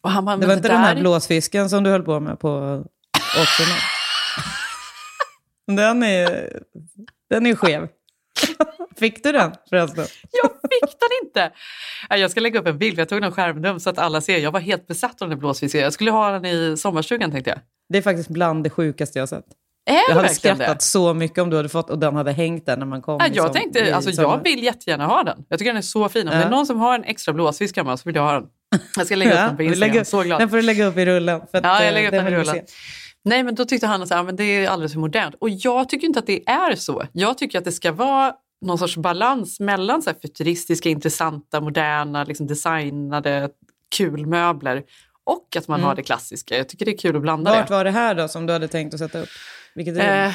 Och 0.00 0.10
han 0.10 0.24
bara, 0.24 0.36
Det 0.36 0.46
var 0.46 0.54
inte 0.54 0.68
där... 0.68 0.74
den 0.74 0.84
här 0.84 1.00
blåsfisken 1.00 1.70
som 1.70 1.84
du 1.84 1.90
höll 1.90 2.02
på 2.02 2.20
med 2.20 2.40
på 2.40 2.48
åkerna? 3.16 3.74
den 5.76 6.02
är, 6.02 6.62
den 7.30 7.46
är 7.46 7.54
skev. 7.54 7.88
Fick 8.98 9.22
du 9.22 9.32
den 9.32 9.52
förresten? 9.68 10.04
Jag 10.30 10.50
fick 10.50 11.00
den 11.00 11.08
inte! 11.26 11.52
Ja, 12.08 12.16
Jag 12.16 12.30
ska 12.30 12.40
lägga 12.40 12.60
upp 12.60 12.66
en 12.66 12.78
bild, 12.78 12.98
jag 12.98 13.08
tog 13.08 13.24
en 13.24 13.32
skärmdump 13.32 13.82
så 13.82 13.90
att 13.90 13.98
alla 13.98 14.20
ser. 14.20 14.38
Jag 14.38 14.52
var 14.52 14.60
helt 14.60 14.86
besatt 14.86 15.22
av 15.22 15.28
den 15.28 15.38
blåsfisken. 15.38 15.80
Jag 15.80 15.92
skulle 15.92 16.10
ha 16.10 16.30
den 16.30 16.44
i 16.44 16.76
sommarstugan 16.76 17.30
tänkte 17.30 17.50
jag. 17.50 17.58
Det 17.88 17.98
är 17.98 18.02
faktiskt 18.02 18.28
bland 18.28 18.64
det 18.64 18.70
sjukaste 18.70 19.18
jag 19.18 19.22
har 19.22 19.26
sett. 19.26 19.44
Är 19.90 19.94
jag 20.08 20.16
hade 20.16 20.28
skrattat 20.28 20.78
det? 20.78 20.82
så 20.84 21.14
mycket 21.14 21.38
om 21.38 21.50
du 21.50 21.56
hade 21.56 21.68
fått 21.68 21.90
och 21.90 21.98
den 21.98 22.16
hade 22.16 22.32
hängt 22.32 22.66
där 22.66 22.76
när 22.76 22.86
man 22.86 23.02
kom. 23.02 23.16
Ja, 23.20 23.26
i 23.26 23.30
jag 23.34 23.44
som- 23.46 23.54
tänkte, 23.54 23.78
i 23.78 23.92
alltså, 23.92 24.12
sommar. 24.12 24.30
jag 24.30 24.42
vill 24.44 24.62
jättegärna 24.64 25.06
ha 25.06 25.22
den. 25.22 25.44
Jag 25.48 25.58
tycker 25.58 25.70
den 25.70 25.78
är 25.78 25.82
så 25.82 26.08
fin. 26.08 26.28
Om 26.28 26.34
Ja. 26.34 26.38
det 26.40 26.44
är 26.46 26.50
någon 26.50 26.66
som 26.66 26.78
har 26.80 26.94
en 26.94 27.04
extra 27.04 27.32
blåsfisk 27.34 27.76
hemma 27.76 27.96
så 27.96 28.02
vill 28.04 28.14
jag 28.14 28.22
ha 28.22 28.32
den. 28.32 28.44
Jag 28.96 29.06
ska 29.06 29.16
lägga 29.16 29.30
upp 29.32 29.36
den 29.48 29.56
på 29.56 29.62
Instagram. 29.62 29.88
lägger- 29.92 30.04
så 30.04 30.22
glad. 30.22 30.40
Den 30.40 30.48
får 30.48 30.56
du 30.56 30.62
lägga 30.62 30.84
upp 30.86 30.96
i 30.96 31.06
rullen. 31.06 31.40
Ja, 31.52 31.60
jag 31.62 31.86
eh, 31.86 31.92
lägger 31.92 32.08
upp 32.08 32.12
den 32.12 32.24
den 32.24 32.34
i 32.34 32.36
rullen. 32.36 32.56
Nej, 33.24 33.42
men 33.42 33.54
då 33.54 33.64
tyckte 33.64 33.86
han 33.86 34.02
att 34.02 34.26
men 34.26 34.36
det 34.36 34.44
är 34.44 34.68
alldeles 34.68 34.92
för 34.92 35.00
modernt. 35.00 35.34
Och 35.38 35.50
jag 35.50 35.88
tycker 35.88 36.06
inte 36.06 36.18
att 36.18 36.26
det 36.26 36.48
är 36.48 36.74
så. 36.74 37.02
Jag 37.12 37.38
tycker 37.38 37.58
att 37.58 37.64
det 37.64 37.72
ska 37.72 37.92
vara 37.92 38.34
någon 38.66 38.78
sorts 38.78 38.96
balans 38.96 39.60
mellan 39.60 40.02
så 40.02 40.10
futuristiska, 40.22 40.88
intressanta, 40.88 41.60
moderna, 41.60 42.24
liksom 42.24 42.46
designade, 42.46 43.48
kul 43.96 44.26
möbler 44.26 44.82
och 45.24 45.56
att 45.56 45.68
man 45.68 45.80
Mm. 45.80 45.86
har 45.88 45.94
det 45.94 46.02
klassiska. 46.02 46.56
Jag 46.56 46.68
tycker 46.68 46.84
det 46.84 46.92
är 46.92 46.98
kul 46.98 47.16
att 47.16 47.22
blanda 47.22 47.50
Vart 47.50 47.68
det. 47.68 47.74
var 47.74 47.84
det 47.84 47.90
här 47.90 48.14
då 48.14 48.28
som 48.28 48.46
du 48.46 48.52
hade 48.52 48.68
tänkt 48.68 48.94
att 48.94 49.00
sätta 49.00 49.18
upp? 49.20 49.28
Vilket 49.74 49.94
rum? 49.96 50.04
Eh, 50.06 50.32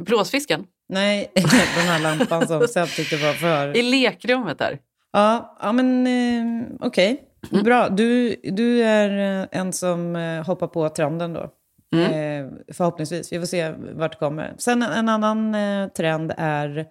blåsfisken. 0.00 0.64
Nej, 0.88 1.30
den 1.34 1.44
här 1.86 1.98
lampan 1.98 2.48
som 2.48 2.68
Seb 2.68 2.88
tyckte 2.88 3.16
var 3.16 3.32
för... 3.32 3.76
I 3.76 3.82
lekrummet 3.82 4.58
där. 4.58 4.78
Ja, 5.12 5.56
ja 5.62 5.72
men 5.72 6.06
eh, 6.06 6.66
okej. 6.80 7.22
Mm. 7.52 7.64
Bra. 7.64 7.88
Du, 7.88 8.36
du 8.42 8.82
är 8.84 9.40
eh, 9.42 9.48
en 9.60 9.72
som 9.72 10.16
eh, 10.16 10.46
hoppar 10.46 10.66
på 10.66 10.88
trenden 10.88 11.32
då. 11.32 11.50
Mm. 11.92 12.12
Eh, 12.12 12.52
förhoppningsvis. 12.72 13.32
Vi 13.32 13.38
får 13.38 13.46
se 13.46 13.74
vart 13.94 14.12
det 14.12 14.18
kommer. 14.18 14.54
Sen 14.58 14.82
en, 14.82 14.92
en 14.92 15.08
annan 15.08 15.54
eh, 15.54 15.88
trend 15.88 16.32
är 16.36 16.86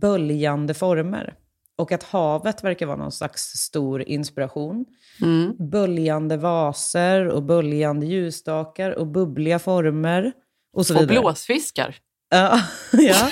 böljande 0.00 0.74
former. 0.74 1.34
Och 1.78 1.92
att 1.92 2.02
havet 2.02 2.64
verkar 2.64 2.86
vara 2.86 2.96
någon 2.96 3.12
slags 3.12 3.42
stor 3.42 4.02
inspiration. 4.02 4.84
Mm. 5.22 5.56
Böljande 5.70 6.36
vaser 6.36 7.28
och 7.28 7.42
böljande 7.42 8.06
ljusstakar 8.06 8.90
och 8.90 9.06
bubbliga 9.06 9.58
former. 9.58 10.32
Och 10.72 10.86
så 10.86 10.94
Och 10.94 11.02
vidare. 11.02 11.20
blåsfiskar. 11.20 11.96
Ja, 12.30 12.60
ja. 12.92 13.30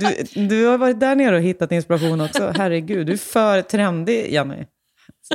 Du, 0.00 0.46
du 0.48 0.66
har 0.66 0.78
varit 0.78 1.00
där 1.00 1.16
nere 1.16 1.36
och 1.36 1.42
hittat 1.42 1.72
inspiration 1.72 2.20
också. 2.20 2.52
Herregud, 2.56 3.06
du 3.06 3.12
är 3.12 3.16
för 3.16 3.62
trendig, 3.62 4.32
Jenny. 4.32 4.66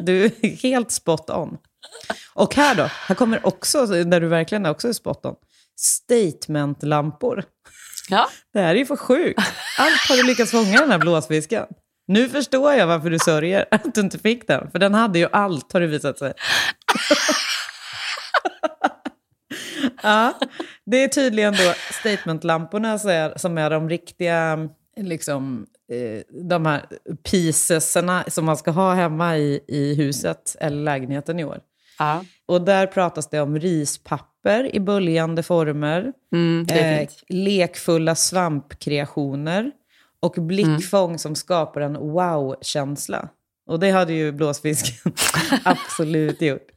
Du 0.01 0.25
är 0.25 0.61
helt 0.63 0.91
spot 0.91 1.29
on. 1.29 1.57
Och 2.33 2.55
här 2.55 2.75
då, 2.75 2.83
här 2.83 3.15
kommer 3.15 3.47
också, 3.47 3.85
där 3.85 4.19
du 4.19 4.27
verkligen 4.27 4.65
är 4.65 4.69
också 4.69 4.87
är 4.87 4.93
spot 4.93 5.25
on, 5.25 5.35
statementlampor. 5.79 7.43
Ja. 8.09 8.29
Det 8.53 8.59
här 8.59 8.75
är 8.75 8.79
ju 8.79 8.85
för 8.85 8.95
sjukt. 8.95 9.39
Allt 9.79 10.09
har 10.09 10.17
du 10.17 10.23
lyckats 10.23 10.51
fånga 10.51 10.79
den 10.79 10.91
här 10.91 10.99
blåsfisken. 10.99 11.65
Nu 12.07 12.29
förstår 12.29 12.73
jag 12.73 12.87
varför 12.87 13.09
du 13.09 13.19
sörjer 13.19 13.65
att 13.71 13.95
du 13.95 14.01
inte 14.01 14.19
fick 14.19 14.47
den. 14.47 14.71
För 14.71 14.79
den 14.79 14.93
hade 14.93 15.19
ju 15.19 15.27
allt, 15.31 15.73
har 15.73 15.79
det 15.79 15.87
visat 15.87 16.19
sig. 16.19 16.33
ja, 20.03 20.39
det 20.85 21.03
är 21.03 21.07
tydligen 21.07 21.53
då 21.53 21.73
statementlamporna 21.91 22.99
som 23.35 23.57
är 23.57 23.69
de 23.69 23.89
riktiga, 23.89 24.69
liksom, 24.97 25.65
eh, 25.91 26.21
de 26.49 26.65
här 26.65 26.85
piecesarna 27.31 28.23
som 28.27 28.45
man 28.45 28.57
ska 28.57 28.71
ha 28.71 28.93
hemma 28.93 29.37
i, 29.37 29.63
i 29.67 29.95
huset 29.95 30.55
eller 30.59 30.83
lägenheten 30.83 31.39
i 31.39 31.43
år. 31.43 31.59
Ja. 31.99 32.23
Och 32.45 32.61
där 32.61 32.87
pratas 32.87 33.29
det 33.29 33.41
om 33.41 33.59
rispapper 33.59 34.75
i 34.75 34.79
böljande 34.79 35.43
former, 35.43 36.13
Mm, 36.33 36.67
fint. 36.67 37.23
lekfulla 37.29 38.15
svampkreationer 38.15 39.71
och 40.19 40.31
blickfång 40.37 41.19
som 41.19 41.35
skapar 41.35 41.81
en 41.81 41.93
wow-känsla. 41.93 43.29
Och 43.69 43.79
det 43.79 43.91
hade 43.91 44.13
ju 44.13 44.31
blåsfisken 44.31 45.13
absolut 45.63 46.41
gjort. 46.41 46.67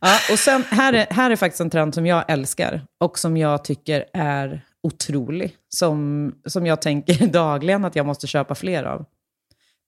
Ja, 0.00 0.18
och 0.32 0.38
sen, 0.38 0.62
här, 0.70 0.92
är, 0.92 1.06
här 1.10 1.30
är 1.30 1.36
faktiskt 1.36 1.60
en 1.60 1.70
trend 1.70 1.94
som 1.94 2.06
jag 2.06 2.24
älskar 2.28 2.82
och 3.00 3.18
som 3.18 3.36
jag 3.36 3.64
tycker 3.64 4.04
är 4.12 4.64
otrolig. 4.82 5.56
Som, 5.68 6.32
som 6.46 6.66
jag 6.66 6.82
tänker 6.82 7.26
dagligen 7.32 7.84
att 7.84 7.96
jag 7.96 8.06
måste 8.06 8.26
köpa 8.26 8.54
fler 8.54 8.84
av. 8.84 9.04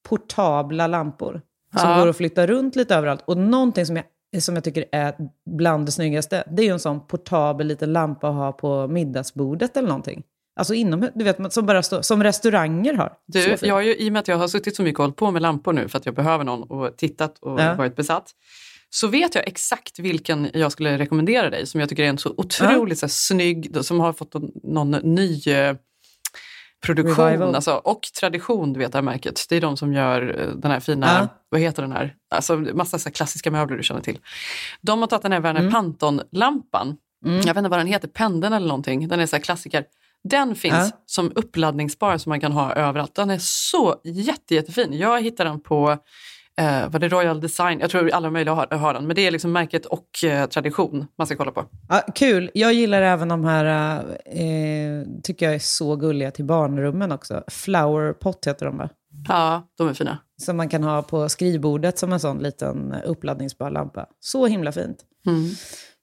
Portabla 0.09 0.87
lampor 0.87 1.41
som 1.80 1.91
Ja. 1.91 1.99
går 2.01 2.09
att 2.09 2.16
flytta 2.16 2.47
runt 2.47 2.76
lite 2.76 2.95
överallt. 2.95 3.22
Och 3.26 3.37
någonting 3.37 3.87
som 3.87 3.97
jag, 3.97 4.05
som 4.41 4.55
jag 4.55 4.64
tycker 4.64 4.85
är 4.93 5.14
bland 5.51 5.87
det 5.87 5.93
snyggaste, 5.93 6.45
det 6.51 6.62
är 6.62 6.66
ju 6.66 6.72
en 6.72 6.80
sån 6.80 7.07
portabel 7.07 7.66
liten 7.66 7.93
lampa 7.93 8.28
att 8.28 8.35
ha 8.35 8.53
på 8.53 8.89
middagsbordet 8.89 9.76
eller 9.76 9.89
någonting. 9.89 10.22
Alltså 10.57 10.74
inom, 10.74 11.09
du 11.14 11.24
vet, 11.24 11.53
som, 11.53 11.66
bara 11.66 11.82
står, 11.82 12.03
som 12.03 12.22
restauranger 12.22 12.95
har. 12.95 13.12
Du, 13.26 13.57
jag 13.62 13.74
har 13.74 13.82
ju, 13.82 13.97
I 13.97 14.09
och 14.09 14.12
med 14.12 14.20
att 14.20 14.28
jag 14.28 14.37
har 14.37 14.49
suttit 14.49 14.76
så 14.76 14.82
mycket 14.82 14.99
och 14.99 15.05
hållit 15.05 15.16
på 15.16 15.30
med 15.30 15.43
lampor 15.43 15.72
nu 15.72 15.89
för 15.89 15.99
att 15.99 16.07
jag 16.07 16.14
behöver 16.14 16.45
någon 16.45 16.62
och 16.62 16.97
tittat 16.97 17.39
och 17.39 17.61
Ja. 17.61 17.74
varit 17.74 17.97
besatt. 17.97 18.30
Så 18.91 19.09
vet 19.09 19.35
jag 19.35 19.49
exakt 19.49 19.99
vilken 19.99 20.49
jag 20.55 20.72
skulle 20.72 20.99
rekommendera 20.99 21.51
dig 21.51 21.66
som 21.66 21.80
jag 21.80 21.89
tycker 21.89 22.03
är 22.03 22.09
en 22.09 22.18
så 22.18 22.35
otroligt 22.37 22.99
så 22.99 23.07
här, 23.07 23.11
snygg, 23.11 23.76
som 23.80 24.01
har 24.01 24.12
fått 24.12 24.35
någon, 24.35 24.51
någon 24.62 24.91
ny 24.91 25.43
eh, 25.47 25.76
produktion 26.87 27.24
Revival. 27.26 27.55
alltså, 27.55 27.74
och 27.74 28.01
tradition, 28.20 28.72
du 28.72 28.78
vet 28.78 28.93
det 28.93 28.99
här 28.99 29.03
märket. 29.03 29.47
Det 29.49 29.57
är 29.57 29.61
de 29.61 29.76
som 29.76 29.93
gör 29.93 30.41
eh, 30.41 30.49
den 30.49 30.70
här 30.70 30.80
fina, 30.80 31.07
Ja. 31.07 31.28
vad 31.49 31.61
heter 31.61 31.82
den 31.82 31.93
här, 31.93 32.14
alltså 32.30 32.57
massa 32.57 32.99
så 32.99 33.11
klassiska 33.11 33.51
möbler 33.51 33.76
du 33.76 33.82
känner 33.82 34.01
till. 34.01 34.18
De 34.80 35.01
har 35.01 35.07
tagit 35.07 35.22
den 35.22 35.32
här 35.32 35.41
Werner 35.41 35.61
Mm. 35.61 35.72
Panton-lampan, 35.72 36.97
Mm. 37.24 37.37
jag 37.37 37.45
vet 37.45 37.57
inte 37.57 37.68
vad 37.70 37.78
den 37.78 37.87
heter, 37.87 38.09
pendeln 38.09 38.53
eller 38.53 38.66
någonting, 38.68 39.09
den 39.09 39.20
är 39.20 39.26
så 39.26 39.37
här 39.37 39.43
klassiker. 39.43 39.85
Den 40.28 40.55
finns 40.55 40.74
Ja. 40.74 40.91
som 41.07 41.32
uppladdningsbar 41.35 42.18
som 42.18 42.30
man 42.30 42.41
kan 42.41 42.53
ha 42.53 42.72
överallt. 42.74 43.14
Den 43.14 43.30
är 43.30 43.39
så 43.41 44.01
jätte, 44.05 44.55
jättefin. 44.55 44.93
Jag 44.99 45.22
hittade 45.22 45.51
den 45.51 45.61
på 45.61 45.99
eh, 46.61 46.88
vad 46.90 47.00
det 47.00 47.09
Royal 47.09 47.40
Design, 47.40 47.80
jag 47.80 47.90
tror 47.90 48.11
alla 48.11 48.30
möjliga 48.30 48.55
har, 48.55 48.66
har 48.66 48.94
den, 48.94 49.07
men 49.07 49.16
det 49.16 49.26
är 49.26 49.30
liksom 49.30 49.52
märket 49.52 49.86
och 49.86 50.24
eh, 50.24 50.46
tradition 50.46 51.07
man 51.18 51.26
ska 51.26 51.36
kolla 51.36 51.52
på. 51.52 51.64
Ja, 51.88 52.02
kul. 52.14 52.50
Jag 52.55 52.72
gillar 52.72 53.02
även 53.02 53.28
de 53.28 53.44
här, 53.44 53.98
eh, 54.24 55.07
tycker 55.22 55.46
jag 55.46 55.55
är 55.55 55.59
så 55.59 55.96
gulliga 55.96 56.30
till 56.30 56.44
barnrummen 56.44 57.12
också. 57.12 57.44
Flower 57.48 58.12
pot 58.12 58.46
heter 58.46 58.66
de 58.66 58.78
va? 58.78 58.88
Ja, 59.28 59.68
de 59.78 59.88
är 59.88 59.94
fina. 59.94 60.18
Som 60.42 60.57
man 60.57 60.68
kan 60.68 60.82
ha 60.82 61.02
på 61.02 61.28
skrivbordet 61.28 61.98
som 61.98 62.12
en 62.12 62.20
sån 62.20 62.38
liten 62.38 62.94
uppladdningsbar 63.05 63.70
lampa. 63.70 64.07
Så 64.20 64.46
himla 64.46 64.72
fint. 64.72 64.98
Mm. 65.26 65.50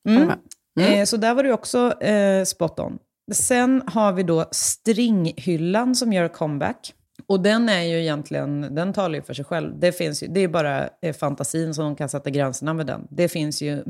Mm. 0.08 0.32
Mm. 0.80 0.99
Eh, 0.99 1.06
så 1.06 1.18
där 1.18 1.34
var 1.34 1.43
du 1.43 1.52
också 1.52 2.02
eh, 2.02 2.43
spot 2.43 2.80
on. 2.80 2.97
Sen 3.34 3.84
har 3.88 4.14
vi 4.14 4.24
då 4.24 4.45
stringhyllan 4.52 5.95
som 5.95 6.14
gör 6.14 6.28
comeback. 6.28 6.93
Och 7.32 7.40
den 7.40 7.70
är 7.70 7.84
ju 7.84 8.02
egentligen, 8.02 8.76
den 8.76 8.94
talar 8.94 9.16
ju 9.16 9.22
för 9.22 9.34
sig 9.34 9.46
själv. 9.46 9.80
Det, 9.80 9.92
finns 9.92 10.24
ju, 10.24 10.28
det 10.28 10.40
är 10.40 10.48
bara 10.48 10.90
eh, 11.02 11.14
fantasin 11.14 11.74
som 11.74 11.96
kan 11.96 12.10
sätta 12.10 12.30
gränserna 12.30 12.74
med 12.74 12.88
den. 12.88 13.08
Det 13.10 13.28
finns 13.28 13.62
ju 13.62 13.84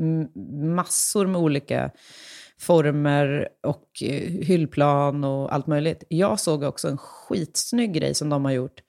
massor 0.74 1.26
med 1.26 1.40
olika 1.40 1.90
former 2.60 3.48
och 3.62 4.02
eh, 4.02 4.30
hyllplan 4.44 5.24
och 5.24 5.54
allt 5.54 5.66
möjligt. 5.66 6.04
Jag 6.08 6.40
såg 6.40 6.62
också 6.62 6.88
en 6.88 6.98
skitsnygg 6.98 7.92
grej 7.92 8.14
som 8.14 8.28
de 8.28 8.44
har 8.44 8.52
gjort. 8.52 8.80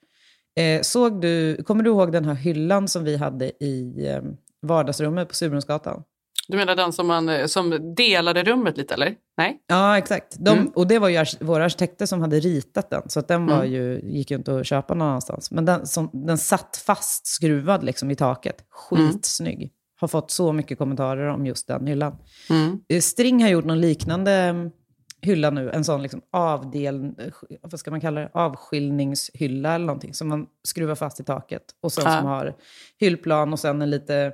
Eh, 0.60 0.82
såg 0.82 1.20
du, 1.20 1.62
kommer 1.62 1.84
du 1.84 1.90
ihåg 1.90 2.12
den 2.12 2.24
här 2.24 2.34
hyllan 2.34 2.88
som 2.88 3.04
vi 3.04 3.16
hade 3.16 3.64
i 3.64 4.06
eh, 4.08 4.22
vardagsrummet 4.62 5.28
på 5.28 5.34
Surbrunnsgatan? 5.34 6.02
Du 6.48 6.56
menar 6.56 6.76
den 6.76 6.92
som, 6.92 7.06
man, 7.06 7.28
eh, 7.28 7.46
som 7.46 7.94
delade 7.96 8.42
rummet 8.44 8.76
lite 8.76 8.94
eller? 8.94 9.14
Nej? 9.36 9.58
Ja, 9.66 9.98
exakt. 9.98 10.36
De, 10.38 10.50
Mm. 10.50 10.66
Och 10.74 10.86
det 10.86 10.98
var 10.98 11.08
ju 11.08 11.24
våra 11.40 11.64
arkitekter 11.64 12.06
som 12.06 12.20
hade 12.20 12.40
ritat 12.40 12.90
den, 12.90 13.02
så 13.10 13.20
att 13.20 13.28
den 13.28 13.46
var 13.46 13.58
Mm. 13.64 13.72
ju, 13.72 14.00
gick 14.04 14.30
ju 14.30 14.36
inte 14.36 14.56
att 14.60 14.66
köpa 14.66 14.94
någon 14.94 15.08
annanstans. 15.08 15.50
Men 15.50 15.64
den, 15.64 15.86
som, 15.86 16.10
den 16.12 16.38
satt 16.38 16.82
fast 16.86 17.26
skruvad 17.26 17.84
liksom 17.84 18.10
i 18.10 18.16
taket. 18.16 18.56
Skitsnygg. 18.70 19.72
Har 20.00 20.08
fått 20.08 20.30
så 20.30 20.52
mycket 20.52 20.78
kommentarer 20.78 21.28
om 21.28 21.46
just 21.46 21.68
den 21.68 21.86
hyllan. 21.86 22.16
Mm. 22.50 22.78
Eh, 22.88 23.00
String 23.00 23.42
har 23.42 23.50
gjort 23.50 23.64
någon 23.64 23.80
liknande 23.80 24.32
mm, 24.32 24.70
hylla 25.22 25.50
nu, 25.50 25.70
en 25.70 25.84
sån 25.84 26.02
liksom 26.02 26.20
avdel, 26.32 27.04
eh, 27.04 27.10
vad 27.62 27.80
ska 27.80 27.90
man 27.90 28.00
kalla 28.00 28.20
det, 28.20 28.30
avskiljningshylla 28.34 29.74
eller 29.74 29.86
någonting, 29.86 30.14
som 30.14 30.28
man 30.28 30.46
skruvar 30.64 30.94
fast 30.94 31.20
i 31.20 31.24
taket. 31.24 31.62
Och 31.82 31.92
sen 31.92 32.04
Ja. 32.06 32.18
som 32.18 32.26
har 32.26 32.54
hyllplan 33.00 33.52
och 33.52 33.58
sen 33.60 33.82
en 33.82 33.90
lite, 33.90 34.32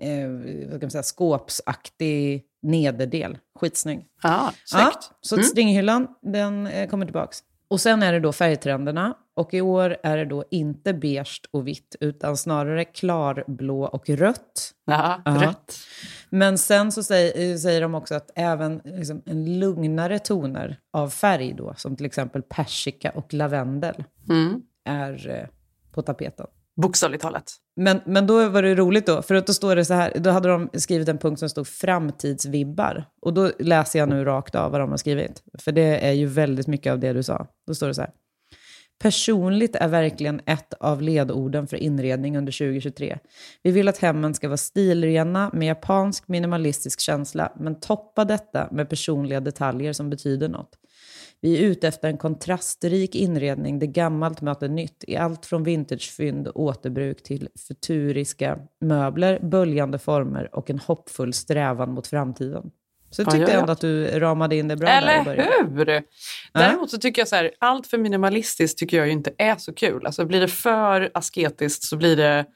eh, 0.00 0.28
vad 0.70 0.82
man 0.82 0.90
säga, 0.90 1.02
skåpsaktig 1.02 2.44
nederdel. 2.62 3.38
Skitsnygg. 3.60 3.98
Snyggt. 3.98 4.08
Ja, 4.72 4.92
så 5.20 5.34
Mm. 5.34 5.44
stringhyllan, 5.46 6.06
den 6.22 6.66
eh, 6.66 6.88
kommer 6.88 7.06
tillbaks. 7.06 7.38
Och 7.70 7.80
sen 7.80 8.02
är 8.02 8.12
det 8.12 8.20
då 8.20 8.32
färgtrenderna. 8.32 9.16
Och 9.36 9.54
i 9.54 9.60
år 9.60 9.96
är 10.02 10.16
det 10.16 10.24
då 10.24 10.44
inte 10.50 10.94
beige 10.94 11.40
och 11.50 11.66
vitt, 11.68 11.96
utan 12.00 12.36
snarare 12.36 12.84
klarblå 12.84 13.82
och 13.84 14.08
rött. 14.08 14.70
Ja, 14.86 15.22
Ja. 15.24 15.32
rätt. 15.42 15.76
Men 16.30 16.58
sen 16.58 16.92
så 16.92 17.02
säger, 17.02 17.50
eh, 17.52 17.56
säger 17.56 17.80
de 17.80 17.94
också 17.94 18.14
att 18.14 18.30
även 18.34 18.80
liksom, 18.84 19.22
en 19.26 19.58
lugnare 19.58 20.18
toner 20.18 20.78
av 20.92 21.10
färg 21.10 21.52
då, 21.52 21.74
som 21.76 21.96
till 21.96 22.06
exempel 22.06 22.42
persika 22.42 23.10
och 23.10 23.34
lavendel, 23.34 24.04
Mm. 24.28 24.62
är 24.84 25.28
eh, 25.30 25.46
på 25.92 26.02
tapeten. 26.02 26.46
Bokstavligt 26.82 27.22
talat. 27.22 27.54
Men, 27.76 28.00
men 28.06 28.26
då 28.26 28.48
var 28.48 28.62
det 28.62 28.74
roligt 28.74 29.06
då, 29.06 29.22
för 29.22 29.34
att 29.34 29.46
då 29.46 29.52
står 29.52 29.76
det 29.76 29.84
så 29.84 29.94
här, 29.94 30.12
då 30.16 30.30
hade 30.30 30.48
de 30.48 30.70
skrivit 30.72 31.08
en 31.08 31.18
punkt 31.18 31.38
som 31.38 31.48
stod 31.48 31.68
framtidsvibbar. 31.68 33.04
Och 33.20 33.34
då 33.34 33.50
läser 33.58 33.98
jag 33.98 34.08
nu 34.08 34.24
rakt 34.24 34.54
av 34.54 34.72
vad 34.72 34.80
de 34.80 34.90
har 34.90 34.96
skrivit. 34.96 35.42
För 35.58 35.72
det 35.72 36.06
är 36.06 36.12
ju 36.12 36.26
väldigt 36.26 36.66
mycket 36.66 36.92
av 36.92 36.98
det 36.98 37.12
du 37.12 37.22
sa. 37.22 37.46
Då 37.66 37.74
står 37.74 37.86
det 37.86 37.94
så 37.94 38.00
här. 38.00 38.10
Personligt 38.98 39.76
är 39.76 39.88
verkligen 39.88 40.40
ett 40.46 40.74
av 40.74 41.02
ledorden 41.02 41.66
för 41.66 41.76
inredning 41.76 42.38
under 42.38 42.52
2023. 42.52 43.18
Vi 43.62 43.70
vill 43.70 43.88
att 43.88 43.98
hemmen 43.98 44.34
ska 44.34 44.48
vara 44.48 44.56
stilrena 44.56 45.50
med 45.52 45.68
japansk 45.68 46.28
minimalistisk 46.28 47.00
känsla, 47.00 47.52
men 47.56 47.80
toppa 47.80 48.24
detta 48.24 48.68
med 48.70 48.88
personliga 48.88 49.40
detaljer 49.40 49.92
som 49.92 50.10
betyder 50.10 50.48
något. 50.48 50.78
Vi 51.40 51.58
är 51.58 51.62
ute 51.62 51.88
efter 51.88 52.08
en 52.08 52.18
kontrastrik 52.18 53.14
inredning 53.14 53.78
där 53.78 53.86
gammalt 53.86 54.40
möter 54.40 54.68
nytt 54.68 55.04
i 55.06 55.16
allt 55.16 55.46
från 55.46 55.62
vintagefynd 55.62 56.48
och 56.48 56.60
återbruk 56.62 57.22
till 57.22 57.48
futuriska 57.68 58.58
möbler, 58.80 59.38
böljande 59.42 59.98
former 59.98 60.54
och 60.56 60.70
en 60.70 60.78
hoppfull 60.78 61.32
strävan 61.32 61.92
mot 61.92 62.06
framtiden. 62.06 62.70
Så 63.10 63.22
jag 63.22 63.26
Ja, 63.28 63.30
tyckte 63.32 63.50
ja, 63.50 63.54
ja. 63.56 63.60
ändå 63.60 63.72
att 63.72 63.80
du 63.80 64.06
ramade 64.20 64.56
in 64.56 64.68
det 64.68 64.76
bra 64.76 64.88
där 64.88 64.94
i 64.94 65.04
Eller 65.14 65.24
början. 65.24 65.46
hur? 65.76 66.02
Däremot 66.52 66.90
så 66.90 66.98
tycker 66.98 67.20
jag 67.20 67.28
så 67.28 67.36
här, 67.36 67.50
allt 67.58 67.86
för 67.86 67.98
minimalistiskt 67.98 68.78
tycker 68.78 68.96
jag 68.96 69.06
ju 69.06 69.12
inte 69.12 69.30
är 69.38 69.56
så 69.56 69.74
kul. 69.74 70.06
Alltså 70.06 70.24
blir 70.24 70.40
det 70.40 70.48
för 70.48 71.10
asketiskt 71.14 71.82
så 71.82 71.96
blir 71.96 72.16
det 72.16 72.46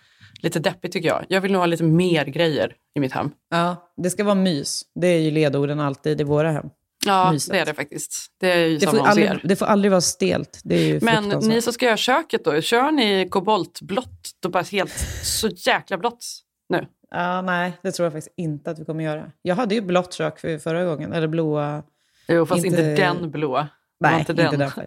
lite 0.42 0.58
deppigt 0.58 0.92
tycker 0.92 1.08
jag. 1.08 1.24
Jag 1.28 1.40
vill 1.40 1.52
nog 1.52 1.60
ha 1.60 1.66
lite 1.66 1.84
mer 1.84 2.24
grejer 2.24 2.74
i 2.94 3.00
mitt 3.00 3.12
hem. 3.12 3.30
Ja, 3.50 3.92
det 3.96 4.10
ska 4.10 4.24
vara 4.24 4.34
mys. 4.34 4.82
Det 4.94 5.06
är 5.06 5.18
ju 5.20 5.30
ledorden 5.30 5.80
alltid 5.80 6.20
i 6.20 6.24
våra 6.24 6.50
hem. 6.50 6.66
Ja, 7.06 7.32
Myset. 7.32 7.52
det 7.52 7.58
är 7.58 7.64
det 7.66 7.74
faktiskt. 7.74 8.26
Det 8.40 8.52
är 8.52 8.78
Det 8.80 8.86
får, 8.86 9.06
aldrig, 9.06 9.40
det 9.44 9.56
får 9.56 9.66
aldrig 9.66 9.90
vara 9.90 10.00
stelt. 10.00 10.60
Det 10.64 10.74
är 10.74 10.86
ju 10.86 11.00
Men 11.02 11.22
fruktansvärt. 11.22 11.54
ni 11.54 11.62
som 11.62 11.72
ska 11.72 11.86
göra 11.86 11.96
köket 11.96 12.44
då, 12.44 12.60
kör 12.60 12.92
ni 12.92 13.28
koboltblått? 13.30 14.30
Då 14.40 14.48
bara 14.48 14.62
helt 14.62 14.92
så 15.22 15.48
jäkla 15.48 15.98
blått 15.98 16.24
nu? 16.68 16.86
Ja, 17.10 17.42
nej, 17.42 17.72
det 17.82 17.92
tror 17.92 18.04
jag 18.06 18.12
faktiskt 18.12 18.34
inte 18.36 18.70
att 18.70 18.78
vi 18.78 18.84
kommer 18.84 19.04
göra. 19.04 19.30
Jag 19.42 19.54
hade 19.56 19.74
ju 19.74 19.80
blått 19.80 20.12
kök 20.14 20.38
för 20.40 20.58
förra 20.58 20.84
gången, 20.84 21.12
eller 21.12 21.26
blåa. 21.26 21.82
Jo, 22.28 22.46
fast 22.46 22.64
inte, 22.64 22.94
den 22.94 23.30
blå. 23.30 23.56
Det 23.56 23.68
var 23.98 24.10
Nej, 24.10 24.18
inte 24.20 24.32
inte, 24.32 24.56
den. 24.56 24.58
den. 24.58 24.86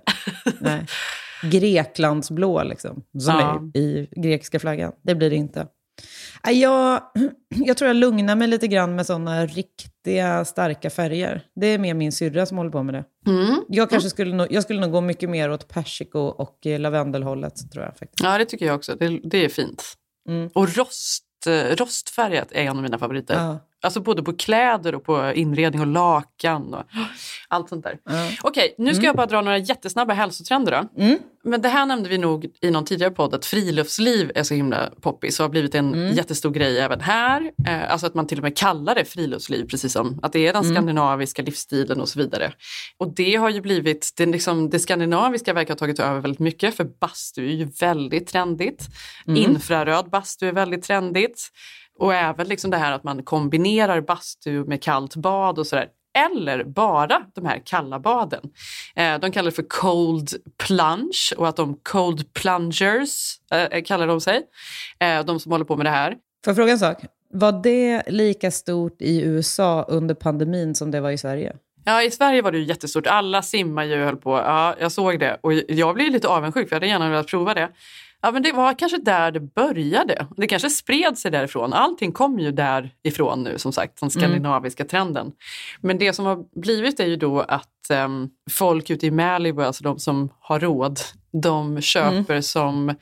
nej. 0.60 0.86
Greklandsblå, 1.52 2.64
liksom, 2.64 3.04
som 3.20 3.40
Ja. 3.40 3.62
är 3.74 3.78
i 3.82 4.10
grekiska 4.16 4.60
flaggan. 4.60 4.92
Det 5.02 5.16
blir 5.16 5.30
det 5.30 5.36
inte. 5.36 5.68
Nej, 6.46 6.62
Jag, 6.62 7.02
jag 7.56 7.78
tror 7.78 7.88
jag 7.88 7.96
lugnar 7.96 8.36
mig 8.36 8.48
lite 8.48 8.68
grann 8.68 8.96
med 8.96 9.06
sådana 9.06 9.46
riktiga 9.46 10.46
starka 10.46 10.90
färger. 10.90 11.46
Det 11.56 11.68
är 11.68 11.78
mer 11.78 11.94
min 11.94 12.12
syrra 12.12 12.46
som 12.46 12.58
håller 12.58 12.72
på 12.72 12.84
med 12.84 12.94
det. 12.94 13.32
Mm. 13.32 13.64
Jag, 13.68 13.90
kanske 13.90 14.10
skulle 14.10 14.36
nog, 14.36 14.48
jag 14.50 14.64
skulle 14.64 14.80
nog 14.82 14.92
gå 14.92 15.02
mycket 15.02 15.30
mer 15.30 15.52
åt 15.52 15.68
persiko 15.68 16.20
och 16.20 16.66
eh, 16.66 16.80
lavendelhållet, 16.80 17.72
tror 17.72 17.86
jag. 17.86 17.98
faktiskt. 17.98 18.24
Ja, 18.24 18.38
det 18.38 18.46
tycker 18.46 18.66
jag 18.66 18.76
också. 18.76 18.96
Det, 18.96 19.20
det 19.24 19.46
är 19.46 19.50
fint. 19.50 19.84
Mm. 20.30 20.50
Och 20.54 20.76
rost, 20.78 21.24
eh, 21.48 21.76
rostfärgat 21.76 22.52
är 22.52 22.62
en 22.62 22.78
av 22.78 22.84
mina 22.84 23.00
favoriter. 23.00 23.34
Ja. 23.34 23.60
Alltså 23.84 24.00
både 24.00 24.24
på 24.24 24.34
kläder 24.34 24.96
och 24.96 25.04
på 25.04 25.32
inredning 25.36 25.82
och 25.82 25.88
lakan 25.88 26.74
och 26.74 26.84
allt 27.48 27.70
sånt 27.70 27.84
där. 27.84 27.98
Okej, 28.42 28.76
nu 28.78 28.90
ska 28.94 28.98
Mm. 29.00 29.06
jag 29.06 29.16
bara 29.16 29.26
dra 29.26 29.42
några 29.42 29.58
jättesnabba 29.58 30.14
hälsotrender 30.14 30.72
då. 30.72 31.06
Men 31.44 31.62
det 31.62 31.70
här 31.70 31.86
nämnde 31.86 32.10
vi 32.10 32.18
nog 32.18 32.46
i 32.62 32.72
någon 32.72 32.86
tidigare 32.86 33.12
podd, 33.12 33.34
att 33.34 33.46
friluftsliv 33.46 34.32
är 34.36 34.44
så 34.44 34.54
himla 34.54 34.90
poppis 35.02 35.40
och 35.40 35.44
har 35.44 35.50
blivit 35.50 35.76
en 35.76 35.94
Mm. 35.94 36.14
jättestor 36.14 36.52
grej 36.52 36.80
även 36.80 37.02
här. 37.02 37.52
Eh, 37.68 37.92
alltså 37.92 38.08
att 38.08 38.14
man 38.14 38.28
till 38.28 38.38
och 38.38 38.44
med 38.44 38.58
kallar 38.58 38.96
det 38.96 39.06
friluftsliv, 39.06 39.68
precis 39.68 39.94
som 39.94 40.20
att 40.24 40.34
det 40.34 40.48
är 40.48 40.54
den 40.54 40.64
Mm. 40.64 40.76
skandinaviska 40.76 41.42
livsstilen 41.42 42.02
och 42.02 42.10
så 42.10 42.20
vidare. 42.20 42.54
Och 42.98 43.14
det 43.16 43.36
har 43.36 43.50
ju 43.50 43.62
blivit, 43.62 44.14
det, 44.18 44.26
liksom, 44.26 44.70
det 44.70 44.80
skandinaviska 44.80 45.54
verkar 45.54 45.74
ha 45.74 45.78
tagit 45.78 46.00
över 46.00 46.20
väldigt 46.20 46.40
mycket, 46.40 46.76
för 46.76 46.84
bastu 46.84 47.46
är 47.50 47.54
ju 47.56 47.66
väldigt 47.80 48.28
trendigt. 48.28 48.88
Mm. 49.28 49.42
Infraröd 49.42 50.10
bastu 50.10 50.48
är 50.48 50.54
väldigt 50.54 50.84
trendigt. 50.84 51.50
Och 52.00 52.14
även 52.14 52.48
liksom 52.48 52.72
det 52.72 52.78
här 52.78 52.92
att 52.92 53.04
man 53.04 53.24
kombinerar 53.24 54.02
bastu 54.02 54.64
med 54.66 54.84
kallt 54.84 55.16
bad 55.16 55.60
och 55.60 55.68
sådär. 55.68 55.88
Eller 56.18 56.64
bara 56.64 57.22
de 57.36 57.46
här 57.46 57.62
kalla 57.66 58.00
baden. 58.00 58.42
Eh, 58.96 59.20
de 59.20 59.32
kallar 59.32 59.46
det 59.46 59.56
för 59.56 59.66
cold 59.70 60.30
plunge 60.68 61.34
och 61.38 61.48
att 61.48 61.56
de 61.56 61.80
cold 61.84 62.34
plungers 62.34 63.40
eh, 63.52 63.84
kallar 63.84 64.08
de 64.08 64.22
sig. 64.22 64.42
Eh, 65.00 65.26
de 65.26 65.40
som 65.40 65.52
håller 65.52 65.66
på 65.66 65.78
med 65.78 65.86
det 65.86 65.90
här. 65.90 66.12
Får 66.12 66.52
jag 66.52 66.56
fråga 66.56 66.72
en 66.72 66.80
sak? 66.80 66.98
Var 67.34 67.52
det 67.64 68.04
lika 68.08 68.52
stort 68.52 69.02
i 69.02 69.22
USA 69.22 69.86
under 69.88 70.16
pandemin 70.16 70.76
som 70.76 70.92
det 70.92 71.02
var 71.02 71.12
i 71.12 71.18
Sverige? 71.18 71.56
Ja, 71.88 72.04
i 72.04 72.12
Sverige 72.12 72.42
var 72.42 72.52
det 72.52 72.58
ju 72.58 72.64
jättestort. 72.64 73.08
Alla 73.08 73.42
simmar 73.42 73.84
ju 73.84 74.04
höll 74.04 74.18
på. 74.18 74.32
Ja, 74.32 74.76
jag 74.80 74.92
såg 74.92 75.20
det. 75.20 75.38
Och 75.42 75.54
jag 75.54 75.96
blev 75.96 76.12
lite 76.12 76.28
avundsjuk 76.28 76.70
för 76.70 76.76
jag 76.76 76.80
hade 76.80 76.88
gärna 76.88 77.10
velat 77.10 77.28
prova 77.28 77.54
det. 77.54 77.70
Ja, 78.22 78.32
men 78.32 78.44
det 78.44 78.52
var 78.52 78.74
kanske 78.74 78.98
där 78.98 79.32
det 79.32 79.40
började. 79.40 80.28
Det 80.38 80.48
kanske 80.48 80.70
spred 80.70 81.18
sig 81.18 81.32
därifrån. 81.32 81.74
Allting 81.74 82.12
kom 82.12 82.40
ju 82.40 82.52
därifrån 82.52 83.44
nu 83.44 83.58
som 83.60 83.72
sagt, 83.72 84.00
den 84.00 84.10
skandinaviska 84.10 84.86
trenden. 84.86 85.32
Men 85.82 85.98
det 85.98 86.14
som 86.14 86.26
har 86.26 86.60
blivit 86.62 87.00
är 87.00 87.06
ju 87.08 87.16
då 87.16 87.40
att 87.42 87.90
em, 87.90 88.30
folk 88.52 88.90
ute 88.90 89.06
i 89.08 89.12
Malibu, 89.12 89.64
alltså 89.64 89.84
de 89.84 90.00
som 90.00 90.30
har 90.40 90.60
råd, 90.60 91.00
de 91.42 91.82
köper 91.82 92.42
som 92.42 92.96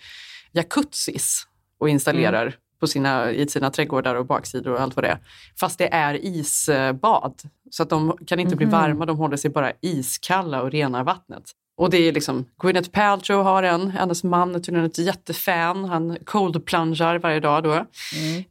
jacuzzis 0.52 1.48
och 1.80 1.90
installerar 1.90 2.56
på 2.80 2.88
sina, 2.88 3.32
i 3.32 3.48
sina 3.48 3.70
trädgårdar 3.72 4.16
och 4.16 4.26
baksidor 4.26 4.74
och 4.74 4.82
allt 4.82 4.96
vad 4.96 5.04
det 5.06 5.10
är. 5.10 5.18
Fast 5.60 5.78
det 5.78 5.94
är 5.94 6.26
isbad. 6.26 7.42
Så 7.72 7.84
att 7.84 7.90
de 7.90 8.18
kan 8.28 8.40
inte 8.40 8.56
bli 8.56 8.66
Mhm. 8.66 8.72
varma, 8.72 9.06
de 9.06 9.18
håller 9.18 9.38
sig 9.38 9.52
bara 9.52 9.72
iskalla 9.82 10.62
och 10.62 10.72
renar 10.72 11.04
vattnet. 11.04 11.44
Och 11.76 11.90
det 11.90 11.98
är 11.98 12.12
liksom, 12.12 12.46
Gwyneth 12.62 12.90
Paltrow 12.90 13.44
har 13.44 13.64
en, 13.64 13.92
hennes 13.92 14.24
man 14.24 14.56
är 14.56 14.60
tydligen 14.60 14.86
ett 14.86 14.98
jättefan, 14.98 15.86
han 15.86 16.18
cold 16.26 16.66
plungar 16.66 17.20
varje 17.20 17.40
dag 17.40 17.64
då. 17.64 17.86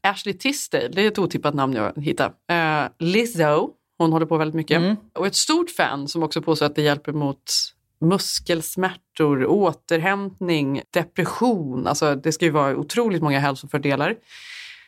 Ashley 0.00 0.34
Tisdale, 0.34 0.88
det 0.88 1.02
är 1.02 1.08
ett 1.08 1.18
otippat 1.18 1.54
namn 1.54 1.74
jag 1.74 2.02
hittade. 2.02 2.34
Uh, 2.52 2.88
Lizzo, 2.98 3.70
hon 3.98 4.12
håller 4.12 4.26
på 4.26 4.36
väldigt 4.36 4.54
mycket. 4.54 4.82
Och 5.12 5.26
ett 5.26 5.34
stort 5.34 5.70
fan 5.70 6.08
som 6.08 6.22
också 6.22 6.42
påstår 6.42 6.66
att 6.66 6.74
det 6.74 6.82
hjälper 6.82 7.12
mot 7.12 7.52
muskelsmärtor, 8.00 9.46
återhämtning, 9.46 10.82
depression. 10.90 11.86
Alltså 11.86 12.14
det 12.14 12.32
ska 12.32 12.44
ju 12.44 12.50
vara 12.50 12.76
otroligt 12.76 13.22
många 13.22 13.38
hälsofördelar. 13.38 14.16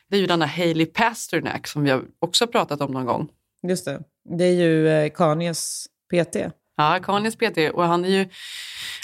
Det 0.09 0.15
är 0.15 0.21
ju 0.21 0.27
denna 0.27 0.45
Hailey 0.45 0.85
Pasternak 0.85 1.67
som 1.67 1.83
vi 1.83 1.89
har 1.89 2.03
också 2.19 2.47
pratat 2.47 2.81
om 2.81 2.91
någon 2.91 3.05
gång. 3.05 3.27
Just 3.67 3.85
det. 3.85 4.03
Det 4.37 4.45
är 4.45 4.53
ju 4.53 4.89
eh, 4.89 5.09
Kanyes 5.09 5.87
PT. 6.13 6.35
Ja, 6.77 6.99
Kanyes 7.03 7.35
PT 7.35 7.57
och 7.73 7.83
han 7.83 8.05
är 8.05 8.09
ju 8.09 8.29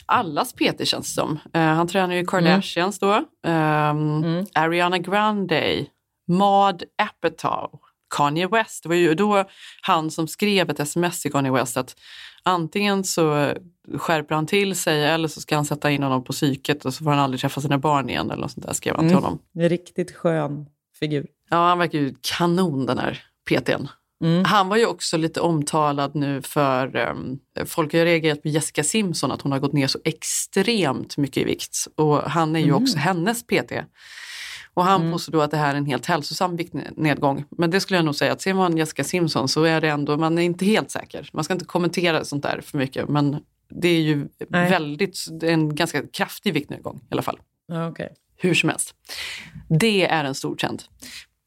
allas 0.06 0.54
PT 0.54 0.88
känns 0.88 1.16
det 1.16 1.22
som. 1.22 1.40
Eh, 1.54 1.62
han 1.62 1.88
tränar 1.88 2.16
ju 2.16 2.26
Kardashians 2.26 3.00
då, 3.00 3.26
ehm, 3.48 4.46
Ariana 4.54 4.98
Grande, 4.98 5.86
Maud 6.28 6.84
Apatow, 6.98 7.80
Kanye 8.16 8.48
West. 8.48 8.84
Det 8.84 8.90
var 8.90 8.96
ju 8.96 9.14
då 9.14 9.44
han 9.82 10.12
som 10.12 10.28
skrev 10.28 10.70
ett 10.70 10.80
sms 10.80 11.22
till 11.22 11.32
Kanye 11.32 11.52
West 11.52 11.78
att 11.78 11.96
antingen 12.44 13.04
så 13.04 13.54
skärper 13.98 14.36
han 14.36 14.46
till 14.46 14.76
sig 14.76 15.06
eller 15.06 15.28
så 15.28 15.42
ska 15.42 15.56
han 15.56 15.66
sätta 15.66 15.92
in 15.92 16.04
honom 16.04 16.24
på 16.24 16.34
psyket 16.34 16.86
och 16.86 16.94
så 16.94 17.04
får 17.04 17.12
han 17.12 17.20
aldrig 17.20 17.42
träffa 17.42 17.62
sina 17.62 17.78
barn 17.78 18.10
igen 18.10 18.32
eller 18.32 18.42
något 18.42 18.52
sånt 18.52 18.66
där 18.66 18.74
skrev 18.74 18.96
han 18.96 19.08
till 19.08 19.16
honom. 19.16 19.40
En 19.56 19.70
riktigt 19.70 20.16
skön 20.16 20.66
figur. 21.00 21.28
Ja, 21.50 21.58
han 21.58 21.80
verkar 21.80 22.00
ju 22.00 22.16
kanon 22.22 22.86
den 22.86 22.98
här 22.98 23.24
PTn. 23.50 23.88
Mm. 24.22 24.46
Han 24.46 24.70
var 24.70 24.78
ju 24.78 24.86
också 24.86 25.18
lite 25.18 25.42
omtalad 25.42 26.16
nu 26.16 26.42
för 26.42 26.96
um, 26.96 27.40
folk 27.66 27.94
har 27.94 28.06
reagerat 28.06 28.42
på 28.42 28.48
Jessica 28.48 28.84
Simpson 28.84 29.32
att 29.32 29.42
hon 29.42 29.52
har 29.52 29.60
gått 29.60 29.74
ner 29.74 29.88
så 29.88 30.00
extremt 30.04 31.18
mycket 31.18 31.38
i 31.38 31.44
vikt 31.44 31.78
och 31.96 32.18
han 32.18 32.56
är 32.56 32.60
ju 32.60 32.66
Mm. 32.70 32.84
också 32.84 32.98
hennes 32.98 33.44
PT. 33.44 33.72
Och 34.74 34.84
han 34.84 35.12
påstår 35.12 35.34
då 35.34 35.42
att 35.42 35.52
det 35.52 35.58
här 35.58 35.74
är 35.74 35.78
en 35.78 35.86
helt 35.86 36.06
hälsosam 36.06 36.56
viktnedgång. 36.56 37.46
Men 37.58 37.72
det 37.72 37.80
skulle 37.80 37.98
jag 37.98 38.06
nog 38.06 38.16
säga 38.16 38.32
att 38.32 38.42
ser 38.42 38.54
man 38.54 38.78
Jessica 38.78 39.04
Simpson 39.04 39.48
så 39.48 39.64
är 39.64 39.82
det 39.82 39.90
ändå, 39.90 40.18
man 40.18 40.38
är 40.38 40.42
inte 40.42 40.66
helt 40.66 40.92
säker. 40.92 41.30
Man 41.34 41.44
ska 41.44 41.54
inte 41.54 41.66
kommentera 41.66 42.26
sånt 42.26 42.44
där 42.44 42.62
för 42.66 42.78
mycket 42.78 43.10
men 43.10 43.38
det 43.70 43.88
är 43.88 44.02
ju 44.02 44.28
Nej. 44.50 44.70
väldigt, 44.70 45.18
en 45.44 45.76
ganska 45.76 46.04
kraftig 46.08 46.54
viktnedgång 46.54 46.98
i 46.98 47.08
alla 47.10 47.22
fall. 47.22 47.40
Okej. 47.90 48.14
Hur 48.38 48.54
som 48.54 48.70
helst. 48.70 48.96
Det 49.80 50.06
är 50.08 50.24
en 50.24 50.36
stor 50.36 50.56
trend. 50.56 50.84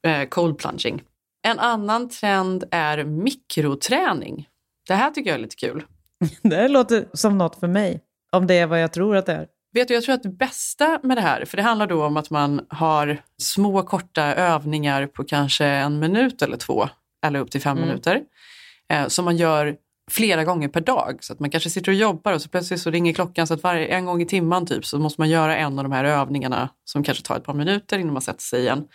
Eh, 0.07 0.27
cold 0.27 0.57
plunging. 0.57 1.01
En 1.45 1.59
annan 1.59 2.09
trend 2.09 2.63
är 2.71 3.03
mikroträning. 3.03 4.47
Det 4.87 4.93
här 4.93 5.11
tycker 5.11 5.29
jag 5.29 5.37
är 5.37 5.41
lite 5.41 5.55
kul. 5.55 5.83
Det 6.41 6.55
här 6.55 6.69
låter 6.69 7.07
som 7.13 7.37
något 7.37 7.59
för 7.59 7.67
mig. 7.67 8.01
Om 8.31 8.47
det 8.47 8.53
är 8.53 8.65
vad 8.67 8.81
jag 8.81 8.93
tror 8.93 9.15
att 9.15 9.25
det 9.25 9.33
är. 9.33 9.47
Vet 9.73 9.87
du, 9.87 9.93
jag 9.93 10.03
tror 10.03 10.15
att 10.15 10.23
det 10.23 10.29
bästa 10.29 10.99
med 11.03 11.17
det 11.17 11.21
här, 11.21 11.45
för 11.45 11.57
det 11.57 11.63
handlar 11.63 11.87
då 11.87 12.05
om 12.05 12.17
att 12.17 12.29
man 12.29 12.65
har 12.69 13.21
små 13.41 13.83
korta 13.83 14.23
övningar 14.23 15.07
på 15.07 15.23
kanske 15.23 15.65
en 15.65 15.99
minut 15.99 16.41
eller 16.41 16.57
två, 16.57 16.89
eller 17.25 17.39
upp 17.39 17.51
till 17.51 17.61
fem 17.61 17.77
Mm. 17.77 17.87
minuter, 17.89 18.21
eh, 18.89 19.07
som 19.07 19.25
man 19.25 19.37
gör 19.37 19.75
flera 20.11 20.43
gånger 20.43 20.67
per 20.67 20.81
dag. 20.81 21.17
Så 21.21 21.33
att 21.33 21.39
man 21.39 21.49
kanske 21.49 21.69
sitter 21.69 21.91
och 21.91 21.95
jobbar 21.95 22.33
och 22.33 22.41
så 22.41 22.49
plötsligt 22.49 22.81
så 22.81 22.89
ringer 22.91 23.13
klockan 23.13 23.47
så 23.47 23.53
att 23.53 23.63
varje, 23.63 23.85
en 23.87 24.05
gång 24.05 24.21
i 24.21 24.25
timman 24.25 24.65
typ 24.65 24.85
så 24.85 24.99
måste 24.99 25.21
man 25.21 25.29
göra 25.29 25.57
en 25.57 25.79
av 25.79 25.83
de 25.83 25.91
här 25.91 26.03
övningarna 26.03 26.69
som 26.85 27.03
kanske 27.03 27.23
tar 27.23 27.37
ett 27.37 27.43
par 27.43 27.53
minuter 27.53 27.97
innan 27.99 28.13
man 28.13 28.21
sätter 28.21 28.41
sig 28.41 28.61
igen. 28.61 28.87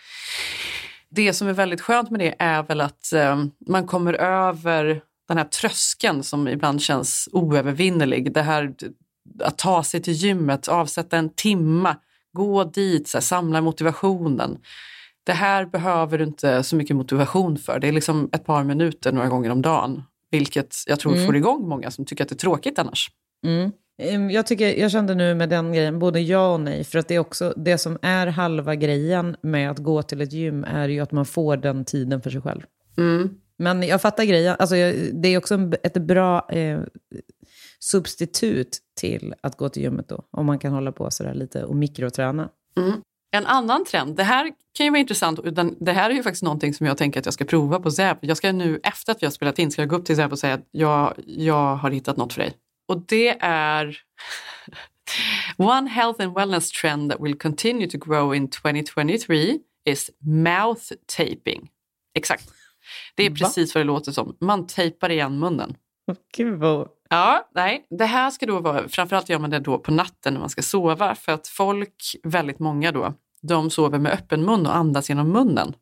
Det 1.15 1.33
som 1.33 1.47
är 1.47 1.53
väldigt 1.53 1.81
skönt 1.81 2.09
med 2.09 2.19
det 2.19 2.35
är 2.39 2.63
väl 2.63 2.81
att 2.81 3.13
eh, 3.13 3.43
man 3.67 3.87
kommer 3.87 4.13
över 4.13 5.01
den 5.27 5.37
här 5.37 5.45
tröskeln 5.45 6.23
som 6.23 6.47
ibland 6.47 6.81
känns 6.81 7.29
oövervinnerlig. 7.31 8.33
Det 8.33 8.41
här 8.41 8.73
att 9.43 9.57
ta 9.57 9.83
sig 9.83 10.01
till 10.01 10.13
gymmet, 10.13 10.67
avsätta 10.67 11.17
en 11.17 11.29
timma, 11.29 11.95
Gå 12.33 12.63
dit, 12.63 13.07
så 13.07 13.17
här, 13.17 13.21
samla 13.21 13.61
motivationen. 13.61 14.57
Det 15.23 15.33
här 15.33 15.65
behöver 15.65 16.17
du 16.17 16.23
inte 16.23 16.63
så 16.63 16.75
mycket 16.75 16.95
motivation 16.95 17.57
för. 17.57 17.79
Det 17.79 17.87
är 17.87 17.91
liksom 17.91 18.29
ett 18.33 18.45
par 18.45 18.63
minuter 18.63 19.11
några 19.11 19.27
gånger 19.27 19.49
om 19.49 19.61
dagen. 19.61 20.03
Vilket 20.31 20.75
jag 20.87 20.99
tror 20.99 21.13
Mm. 21.13 21.25
får 21.25 21.35
igång 21.35 21.69
många 21.69 21.91
som 21.91 22.05
tycker 22.05 22.23
att 22.23 22.29
det 22.29 22.35
är 22.35 22.37
tråkigt 22.37 22.79
annars. 22.79 23.09
Mm. 23.45 23.71
Em, 23.97 24.29
Jag, 24.29 24.47
tycker, 24.47 24.79
jag 24.79 24.91
kände 24.91 25.15
nu 25.15 25.35
med 25.35 25.49
den 25.49 25.73
grejen, 25.73 25.99
både 25.99 26.19
ja 26.19 26.53
och 26.53 26.59
nej. 26.59 26.83
För 26.83 26.99
att 26.99 27.07
det 27.07 27.15
är 27.15 27.19
också 27.19 27.53
det 27.57 27.77
som 27.77 27.97
är 28.01 28.27
halva 28.27 28.75
grejen 28.75 29.35
med 29.41 29.71
att 29.71 29.79
gå 29.79 30.03
till 30.03 30.21
ett 30.21 30.33
gym 30.33 30.63
är 30.63 30.89
ju 30.89 30.99
att 30.99 31.11
man 31.11 31.25
får 31.25 31.57
den 31.57 31.85
tiden 31.85 32.21
för 32.21 32.29
sig 32.29 32.41
själv. 32.41 32.61
Mm. 32.97 33.29
Men 33.57 33.83
jag 33.83 34.01
fattar 34.01 34.23
grejen. 34.23 34.55
Alltså, 34.59 34.75
det 35.13 35.27
är 35.27 35.37
också 35.37 35.71
ett 35.83 35.97
bra 35.97 36.49
eh, 36.49 36.79
substitut 37.79 38.79
till 38.99 39.33
att 39.41 39.57
gå 39.57 39.69
till 39.69 39.81
gymmet 39.83 40.09
då. 40.09 40.23
Om 40.31 40.45
man 40.45 40.59
kan 40.59 40.73
hålla 40.73 40.91
på 40.91 41.11
sådär 41.11 41.33
lite 41.33 41.63
och 41.63 41.75
mikroträna. 41.75 42.49
Mm. 42.77 43.01
En 43.33 43.45
annan 43.45 43.85
trend, 43.85 44.15
det 44.15 44.23
här 44.23 44.51
kan 44.77 44.85
ju 44.85 44.89
vara 44.89 44.99
intressant, 44.99 45.39
utan 45.43 45.75
det 45.79 45.91
här 45.91 46.09
är 46.09 46.13
ju 46.13 46.23
faktiskt 46.23 46.43
någonting 46.43 46.73
som 46.73 46.85
jag 46.85 46.97
tänker 46.97 47.19
att 47.19 47.25
jag 47.25 47.33
ska 47.33 47.45
prova 47.45 47.79
på 47.79 47.91
Zäp. 47.91 48.17
Jag 48.21 48.37
ska 48.37 48.51
nu, 48.51 48.79
efter 48.83 49.11
att 49.11 49.21
vi 49.21 49.25
har 49.25 49.31
spelat 49.31 49.59
in, 49.59 49.71
ska 49.71 49.81
jag 49.81 49.89
gå 49.89 49.95
upp 49.95 50.05
till 50.05 50.15
Zäp 50.15 50.31
och 50.31 50.39
säga 50.39 50.53
att 50.53 50.67
jag, 50.71 51.13
jag 51.25 51.75
har 51.75 51.91
hittat 51.91 52.17
något 52.17 52.33
för 52.33 52.41
dig. 52.41 52.53
Och 52.91 53.03
det 53.07 53.37
är 53.41 53.97
One 55.57 55.89
health 55.89 56.23
and 56.23 56.33
wellness 56.35 56.71
trend 56.71 57.11
that 57.11 57.21
will 57.21 57.37
continue 57.37 57.87
to 57.87 57.97
grow 57.97 58.35
in 58.35 58.49
2023 58.49 59.59
is 59.85 60.11
mouth 60.19 60.91
taping. 61.17 61.69
Exakt. 62.15 62.49
Det 63.15 63.25
är 63.25 63.29
Va? 63.29 63.35
precis 63.39 63.75
vad 63.75 63.81
det 63.81 63.87
låter 63.87 64.11
som. 64.11 64.37
Man 64.39 64.67
tejpar 64.67 65.09
igen 65.09 65.39
munnen. 65.39 65.75
Gud 66.37 66.59
vad... 66.59 66.87
Ja, 67.09 67.49
nej. 67.55 67.85
Det 67.89 68.05
här 68.05 68.29
ska 68.29 68.45
då 68.45 68.59
vara, 68.59 68.87
framförallt 68.89 69.29
gör 69.29 69.39
man 69.39 69.49
det 69.49 69.59
då 69.59 69.79
på 69.79 69.91
natten 69.91 70.33
när 70.33 70.39
man 70.39 70.49
ska 70.49 70.61
sova 70.61 71.15
för 71.15 71.31
att 71.31 71.47
folk, 71.47 72.03
väldigt 72.23 72.59
många 72.59 72.91
då, 72.91 73.13
de 73.41 73.69
sover 73.69 73.99
med 73.99 74.11
öppen 74.11 74.45
mun 74.45 74.65
och 74.65 74.75
andas 74.75 75.09
genom 75.09 75.31
munnen. 75.31 75.73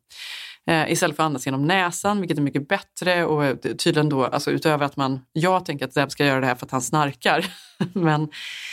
Eh, 0.70 0.92
istället 0.92 1.16
för 1.16 1.22
att 1.22 1.26
andas 1.26 1.46
genom 1.46 1.66
näsan, 1.66 2.20
vilket 2.20 2.38
är 2.38 2.42
mycket 2.42 2.68
bättre 2.68 3.24
och 3.24 3.44
eh, 3.44 3.56
tydligen 3.56 4.08
då, 4.08 4.24
alltså 4.24 4.50
utöver 4.50 4.86
att 4.86 4.96
man, 4.96 5.20
jag 5.32 5.64
tänker 5.64 5.84
att 5.84 5.92
Zeb 5.92 6.10
ska 6.10 6.26
göra 6.26 6.40
det 6.40 6.46
här 6.46 6.54
för 6.54 6.66
att 6.66 6.72
han 6.72 6.82
snarkar, 6.82 7.46
men 7.92 8.28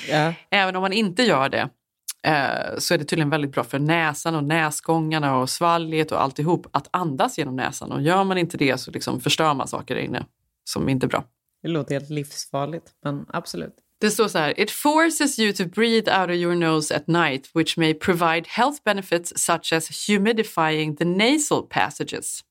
Ja. 0.10 0.34
även 0.52 0.76
om 0.76 0.82
man 0.82 0.94
inte 0.94 1.24
gör 1.24 1.50
det 1.50 1.70
eh, 2.28 2.78
så 2.78 2.94
är 2.94 2.98
det 2.98 3.06
tydligen 3.06 3.30
väldigt 3.30 3.52
bra 3.52 3.64
för 3.64 3.80
näsan 3.80 4.36
och 4.36 4.44
näsgångarna 4.44 5.38
och 5.38 5.50
svalget 5.50 6.12
och 6.12 6.22
alltihop 6.22 6.68
att 6.72 6.88
andas 6.92 7.38
genom 7.38 7.56
näsan 7.56 7.92
och 7.92 8.02
gör 8.02 8.24
man 8.24 8.38
inte 8.38 8.58
det 8.58 8.78
så 8.78 8.92
liksom 8.92 9.22
förstör 9.22 9.54
man 9.54 9.68
saker 9.68 9.96
där 9.96 10.02
inne 10.02 10.26
som 10.64 10.90
inte 10.90 11.06
är 11.06 11.10
bra. 11.10 11.24
Det 11.62 11.68
låter 11.68 11.96
helt 11.96 12.10
livsfarligt, 12.10 12.92
men 13.04 13.26
absolut. 13.30 13.76
Det 14.02 14.12
står 14.12 14.28
så 14.28 14.38
här, 14.38 14.60
it 14.60 14.72
forces 14.72 15.40
you 15.40 15.54
to 15.54 15.66
breathe 15.66 16.10
out 16.20 16.30
of 16.30 16.36
your 16.36 16.56
nose 16.56 16.96
at 16.96 17.08
night 17.08 17.50
which 17.54 17.78
may 17.78 17.94
provide 17.94 18.44
health 18.48 18.84
benefits 18.86 19.34
such 19.36 19.74
as 19.74 19.90
humidifying 19.90 20.98
the 20.98 21.06
nasal 21.06 21.64
passages. 21.70 22.44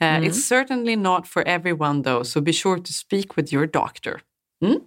Uh, 0.00 0.06
Mm. 0.06 0.24
It's 0.24 0.44
certainly 0.48 0.96
not 0.96 1.26
for 1.28 1.42
everyone 1.48 2.02
though, 2.02 2.22
so 2.24 2.40
be 2.40 2.52
sure 2.52 2.78
to 2.78 2.92
speak 2.92 3.36
with 3.36 3.52
your 3.52 3.66
doctor. 3.66 4.20
Mm. 4.64 4.80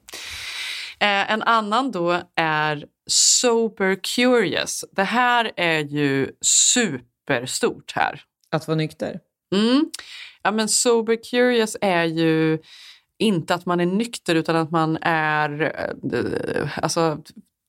Eh, 1.00 1.32
en 1.32 1.42
annan 1.44 1.92
då 1.92 2.22
är 2.36 2.86
sober 3.08 3.96
curious. 4.16 4.86
Det 4.92 5.04
här 5.04 5.52
är 5.58 5.80
ju 5.80 6.32
superstort 6.42 7.92
här. 7.96 8.22
Att 8.52 8.68
vara 8.68 8.78
nykter? 8.78 9.20
Mm. 9.56 9.86
Ja, 10.44 10.52
men 10.52 10.68
sober 10.70 11.16
curious 11.30 11.78
är 11.82 12.04
ju 12.06 12.60
inte 13.20 13.56
att 13.56 13.66
man 13.66 13.80
är 13.80 13.86
nykter 13.86 14.36
utan 14.36 14.56
att 14.56 14.72
man 14.72 14.98
är, 15.02 15.62
eh, 16.14 16.84
alltså 16.84 17.18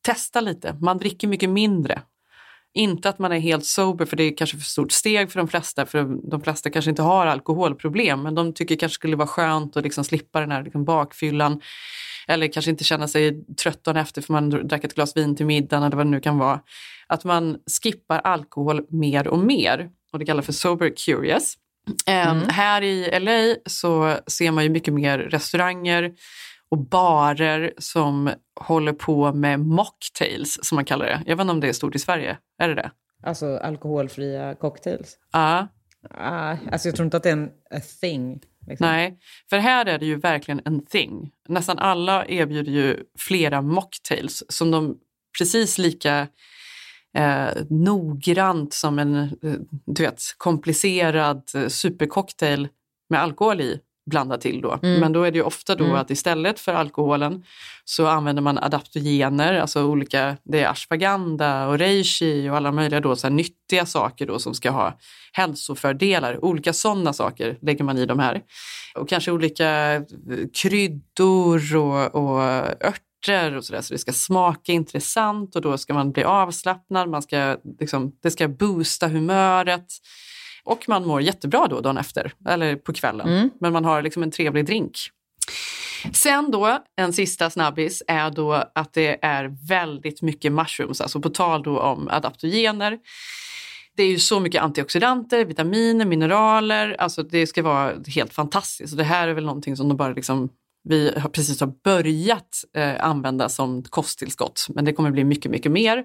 testa 0.07 0.41
lite. 0.41 0.77
Man 0.81 0.99
dricker 0.99 1.29
mycket 1.29 1.51
mindre. 1.51 2.03
Inte 2.75 3.09
att 3.09 3.19
man 3.19 3.33
är 3.33 3.39
helt 3.39 3.65
sober 3.65 4.05
för 4.05 4.17
det 4.17 4.23
är 4.23 4.37
kanske 4.37 4.57
för 4.57 4.65
stort 4.65 4.93
steg 4.93 5.33
för 5.33 5.39
de 5.39 5.49
flesta 5.49 5.87
för 5.87 6.31
de 6.31 6.41
flesta 6.41 6.71
kanske 6.71 6.91
inte 6.91 7.03
har 7.03 7.27
alkoholproblem 7.27 8.23
men 8.23 8.35
de 8.35 8.53
tycker 8.53 8.77
kanske 8.77 8.95
skulle 8.95 9.17
vara 9.17 9.29
skönt 9.29 9.77
att 9.77 9.85
liksom 9.85 10.05
slippa 10.05 10.41
den 10.41 10.51
här 10.51 10.63
liksom 10.63 10.85
bakfyllan 10.85 11.61
eller 12.29 12.53
kanske 12.53 12.71
inte 12.71 12.85
känna 12.85 13.09
sig 13.09 13.45
trött 13.55 13.85
dagen 13.85 13.97
efter 13.97 14.23
för 14.23 14.33
man 14.33 14.51
drack 14.51 14.85
ett 14.85 14.95
glas 14.95 15.17
vin 15.17 15.37
till 15.37 15.47
middagen 15.47 15.83
eller 15.83 15.97
vad 15.97 16.07
det 16.07 16.11
nu 16.11 16.21
kan 16.21 16.39
vara. 16.39 16.61
Att 17.07 17.25
man 17.25 17.59
skippar 17.83 18.19
alkohol 18.19 18.87
mer 18.89 19.29
och 19.29 19.39
mer 19.39 19.91
och 20.13 20.19
det 20.19 20.25
kallas 20.25 20.47
för 20.47 20.53
sober 20.53 20.93
curious. 20.97 21.57
Eh, 22.07 22.35
Här 22.49 22.83
i 22.83 23.21
LA 23.21 23.57
så 23.67 24.19
ser 24.27 24.51
man 24.51 24.65
ju 24.65 24.71
mycket 24.71 24.95
mer 24.95 25.19
restauranger 25.19 26.13
och 26.69 26.79
barer 26.79 27.73
som 27.79 28.31
håller 28.61 28.93
på 28.93 29.33
med 29.33 29.61
mocktails 29.61 30.59
som 30.63 30.77
man 30.77 30.85
kallar 30.85 31.07
det. 31.07 31.23
Jag 31.27 31.37
vet 31.37 31.43
inte 31.43 31.53
om 31.53 31.61
det 31.61 31.69
är 31.69 31.73
stort 31.73 31.95
i 31.95 31.99
Sverige. 31.99 32.37
Är 32.59 32.69
det 32.69 32.75
det? 32.75 32.91
Alltså 33.23 33.57
alkoholfria 33.59 34.55
cocktails? 34.55 35.19
Ja. 35.33 35.69
Ah, 36.11 36.57
alltså 36.73 36.89
jag 36.89 36.97
tror 36.97 37.05
inte 37.05 37.17
att 37.17 37.23
det 37.23 37.29
är 37.31 37.33
en 37.33 37.51
thing. 38.01 38.41
Liksom. 38.67 38.87
Nej, 38.87 39.19
för 39.51 39.59
här 39.59 39.87
är 39.87 39.99
det 39.99 40.07
ju 40.07 40.17
verkligen 40.17 40.61
en 40.65 40.87
thing. 40.87 41.31
Nästan 41.49 41.79
alla 41.79 42.27
erbjuder 42.27 42.73
ju 42.73 43.05
flera 43.19 43.63
mocktails 43.63 44.45
som 44.49 44.71
de 44.71 44.97
precis 45.39 45.79
lika 45.79 46.29
eh, 47.17 47.49
noggrant 47.71 48.75
som 48.75 48.99
en 48.99 49.17
eh, 49.17 49.55
du 49.87 50.03
vet, 50.03 50.23
komplicerad 50.39 51.43
eh, 51.55 51.69
supercocktail 51.69 52.69
med 53.11 53.21
alkohol 53.21 53.61
i 53.61 53.81
blandar 54.11 54.39
till 54.39 54.61
då. 54.61 54.79
Mm. 54.83 55.01
Men 55.01 55.13
då 55.13 55.23
är 55.23 55.31
det 55.31 55.39
ju 55.39 55.45
ofta 55.45 55.75
då 55.75 55.85
Mm. 55.85 55.97
att 55.97 56.11
istället 56.11 56.61
för 56.61 56.75
alkoholen 56.75 57.45
så 57.85 58.07
använder 58.07 58.43
man 58.43 58.59
adaptogener, 58.59 59.55
alltså 59.55 59.85
olika, 59.85 60.37
det 60.45 60.61
är 60.63 60.69
ashwagandha 60.69 61.67
och 61.69 61.79
reishi 61.79 62.49
och 62.51 62.57
alla 62.57 62.73
möjliga 62.73 63.01
då 63.01 63.17
så 63.17 63.29
nyttiga 63.29 63.87
saker 63.87 64.27
då 64.27 64.39
som 64.39 64.55
ska 64.55 64.71
ha 64.71 64.99
hälsofördelar. 65.33 66.45
Olika 66.45 66.73
sådana 66.73 67.13
saker 67.13 67.59
lägger 67.63 67.85
man 67.85 67.99
i 67.99 68.07
de 68.07 68.19
här. 68.19 68.43
Och 68.95 69.09
kanske 69.09 69.31
olika 69.31 70.03
kryddor 70.55 71.77
och, 71.77 72.15
och 72.15 72.43
örter 73.29 73.57
och 73.57 73.65
sådär 73.65 73.81
så 73.81 73.95
det 73.95 73.99
ska 73.99 74.13
smaka 74.13 74.73
intressant 74.73 75.57
och 75.57 75.63
då 75.63 75.79
ska 75.79 75.95
man 75.95 76.13
bli 76.13 76.25
avslappnad, 76.25 77.09
man 77.09 77.23
ska, 77.23 77.57
liksom, 77.81 78.13
det 78.23 78.31
ska 78.31 78.49
boosta 78.49 79.09
humöret. 79.09 79.87
Och 80.65 80.89
man 80.89 81.07
mår 81.07 81.23
jättebra 81.23 81.67
då 81.67 81.81
dagen 81.81 81.99
efter, 81.99 82.33
eller 82.49 82.77
på 82.77 82.93
kvällen. 82.93 83.29
Mm. 83.29 83.51
Men 83.61 83.73
man 83.73 83.85
har 83.85 84.03
liksom 84.03 84.23
en 84.23 84.31
trevlig 84.31 84.67
drink. 84.67 84.99
Sen 86.13 86.51
då, 86.51 86.79
en 86.97 87.13
sista 87.13 87.51
snabbis, 87.51 88.03
är 88.07 88.31
då 88.31 88.53
att 88.75 88.93
det 88.93 89.25
är 89.25 89.69
väldigt 89.69 90.23
mycket 90.23 90.53
mushrooms, 90.53 91.01
alltså 91.01 91.21
på 91.21 91.31
tal 91.31 91.63
då 91.63 91.81
om 91.81 92.09
adaptogener. 92.09 92.99
Det 93.97 94.03
är 94.03 94.09
ju 94.09 94.19
så 94.19 94.41
mycket 94.41 94.63
antioxidanter, 94.63 95.45
vitaminer, 95.45 96.05
mineraler, 96.05 96.97
alltså 96.99 97.23
det 97.23 97.47
ska 97.47 97.63
vara 97.63 97.93
helt 98.07 98.35
fantastiskt. 98.35 98.93
Och 98.93 98.97
det 98.97 99.05
här 99.05 99.29
är 99.29 99.35
väl 99.35 99.45
någonting 99.45 99.77
som 99.77 99.89
de 99.89 99.97
bara 99.97 100.13
liksom, 100.13 100.49
vi 100.89 101.13
har 101.17 101.31
precis 101.31 101.61
har 101.61 101.73
börjat 101.85 102.65
eh, 102.77 103.05
använda 103.05 103.49
som 103.49 103.83
kosttillskott, 103.83 104.67
men 104.69 104.85
det 104.85 104.93
kommer 104.93 105.11
bli 105.11 105.25
mycket, 105.25 105.51
mycket 105.51 105.73
mer. 105.73 106.05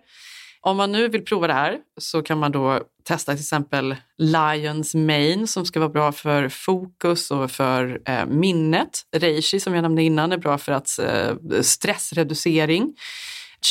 Om 0.62 0.78
man 0.78 0.92
nu 0.92 1.08
vill 1.08 1.26
prova 1.26 1.48
det 1.48 1.54
här 1.54 1.78
så 2.00 2.22
kan 2.22 2.38
man 2.38 2.52
då 2.52 2.80
testa 3.04 3.32
till 3.32 3.42
exempel 3.42 3.96
Lions 4.18 4.96
Mane 4.96 5.48
som 5.48 5.66
ska 5.66 5.80
vara 5.80 5.90
bra 5.90 6.12
för 6.12 6.50
fokus 6.50 7.32
och 7.32 7.52
för 7.52 8.02
eh, 8.06 8.26
minnet. 8.26 9.02
Reishi 9.16 9.60
som 9.60 9.74
jag 9.76 9.82
nämnde 9.82 10.04
innan 10.04 10.32
är 10.32 10.38
bra 10.38 10.58
för 10.58 10.72
att 10.72 11.00
eh, 11.00 11.62
stressreducering. 11.62 12.96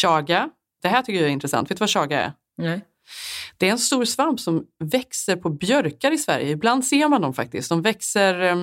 Chaga, 0.02 0.48
det 0.82 0.88
här 0.88 1.02
tycker 1.02 1.20
jag 1.20 1.28
är 1.28 1.32
intressant. 1.32 1.70
Vet 1.70 1.78
du 1.78 1.82
vad 1.82 1.90
chaga 1.90 2.20
är? 2.20 2.32
Nej. 2.56 2.80
Det 3.58 3.68
är 3.68 3.70
en 3.70 3.78
stor 3.78 4.04
svamp 4.04 4.40
som 4.40 4.64
växer 4.84 5.36
på 5.36 5.50
björkar 5.50 6.12
i 6.12 6.18
Sverige. 6.18 6.50
Ibland 6.50 6.84
ser 6.84 7.08
man 7.08 7.22
dem 7.22 7.34
faktiskt. 7.34 7.68
De 7.68 7.82
växer, 7.82 8.40
eh, 8.40 8.56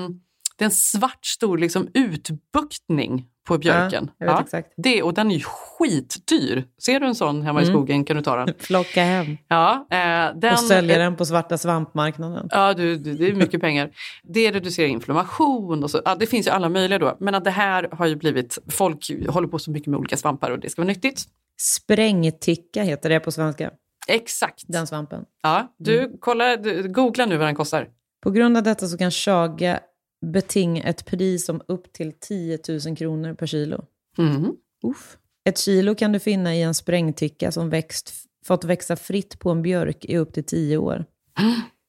det 0.58 0.64
är 0.64 0.66
en 0.66 0.72
svart 0.72 1.26
stor 1.26 1.58
liksom, 1.58 1.88
utbuktning 1.94 3.26
på 3.48 3.58
björken. 3.58 4.12
Ja, 4.18 4.42
exakt. 4.42 4.74
Det, 4.78 5.04
och 5.04 5.14
den 5.14 5.32
är 5.32 5.36
ju 5.36 5.42
skitdyr. 5.44 6.64
Ser 6.86 7.00
du 7.00 7.06
en 7.08 7.16
sån 7.16 7.42
hemma 7.42 7.62
i 7.62 7.64
Mm. 7.64 7.74
skogen 7.76 8.04
kan 8.06 8.16
du 8.18 8.24
ta 8.24 8.36
den. 8.36 8.54
Plocka 8.68 9.04
hem. 9.04 9.38
Ja, 9.48 9.88
eh, 9.92 9.98
den, 10.40 10.54
och 10.54 10.60
sälja 10.60 10.98
den 10.98 11.16
på 11.16 11.26
svarta 11.26 11.58
svampmarknaden. 11.58 12.48
Ja, 12.52 12.74
du, 12.74 12.96
du, 12.98 13.14
det 13.14 13.28
är 13.28 13.34
mycket 13.34 13.62
pengar. 13.62 13.90
Det 14.24 14.52
reducerar 14.52 14.88
inflammation 14.88 15.84
och 15.84 15.92
så. 15.92 16.02
Ja, 16.06 16.16
det 16.16 16.26
finns 16.28 16.48
ju 16.48 16.52
alla 16.52 16.70
möjliga 16.70 17.00
då. 17.00 17.18
Men 17.20 17.36
att 17.36 17.44
det 17.44 17.52
här 17.52 17.90
har 17.92 18.06
ju 18.06 18.16
blivit, 18.16 18.58
folk 18.70 19.12
håller 19.30 19.48
på 19.48 19.60
så 19.60 19.72
mycket 19.72 19.88
med 19.88 20.00
olika 20.00 20.18
svampar 20.18 20.52
och 20.52 20.60
det 20.60 20.70
ska 20.70 20.82
vara 20.82 20.88
nyttigt. 20.88 21.24
Sprängticka 21.60 22.84
heter 22.84 23.10
det 23.10 23.20
på 23.20 23.32
svenska. 23.32 23.72
Exakt. 24.08 24.64
Den 24.68 24.88
svampen. 24.88 25.26
Ja, 25.44 25.76
du, 25.78 26.18
kolla, 26.22 26.58
du, 26.58 26.88
googla 26.90 27.26
nu 27.26 27.38
vad 27.38 27.48
den 27.48 27.56
kostar. 27.56 27.88
På 28.24 28.32
grund 28.32 28.58
av 28.58 28.64
detta 28.64 28.88
så 28.88 28.98
kan 28.98 29.12
chaga 29.12 29.80
betinga 30.26 30.84
ett 30.84 31.06
pris 31.06 31.50
om 31.50 31.62
upp 31.68 31.94
till 31.94 32.14
10 32.20 32.60
000 32.86 32.98
kronor 32.98 33.34
per 33.34 33.46
kilo. 33.48 33.86
Mm. 34.18 34.54
Uff. 34.84 35.18
Ett 35.50 35.58
kilo 35.58 35.96
kan 35.96 36.12
du 36.12 36.20
finna 36.20 36.56
i 36.56 36.62
en 36.62 36.74
sprängticka 36.74 37.52
som 37.52 37.70
växt, 37.70 38.14
fått 38.46 38.64
växa 38.64 38.96
fritt 38.96 39.40
på 39.40 39.50
en 39.52 39.62
björk 39.62 40.06
i 40.06 40.18
upp 40.18 40.34
till 40.34 40.44
10 40.46 40.78
år. 40.78 41.06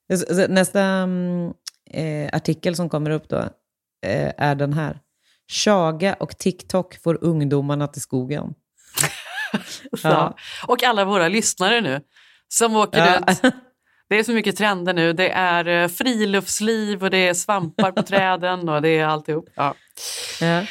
Nästa 0.48 0.80
mm, 0.82 1.52
eh, 1.90 2.30
artikel 2.32 2.76
som 2.76 2.88
kommer 2.88 3.10
upp 3.10 3.28
då 3.28 3.38
eh, 4.06 4.32
är 4.36 4.54
den 4.54 4.72
här. 4.72 5.00
Chaga 5.50 6.14
och 6.14 6.38
TikTok 6.38 6.96
får 7.02 7.18
ungdomarna 7.24 7.86
till 7.86 8.02
skogen. 8.02 8.54
Ja. 10.02 10.36
Och 10.66 10.82
alla 10.82 11.04
våra 11.04 11.28
lyssnare 11.28 11.80
nu 11.80 12.00
som 12.48 12.76
åker 12.76 12.98
Ja. 12.98 13.16
runt. 13.16 13.54
Det 14.08 14.18
är 14.18 14.22
så 14.22 14.32
mycket 14.32 14.56
trender 14.56 14.94
nu. 14.94 15.12
Det 15.12 15.30
är 15.30 15.82
eh, 15.82 15.88
friluftsliv 15.88 17.02
och 17.02 17.10
det 17.10 17.28
är 17.28 17.34
svampar 17.34 17.92
på 17.92 18.02
träden 18.08 18.68
och 18.68 18.82
det 18.82 18.88
är 18.88 19.06
alltihop. 19.06 19.48
Ja. 19.54 19.74
Ja. 20.40 20.64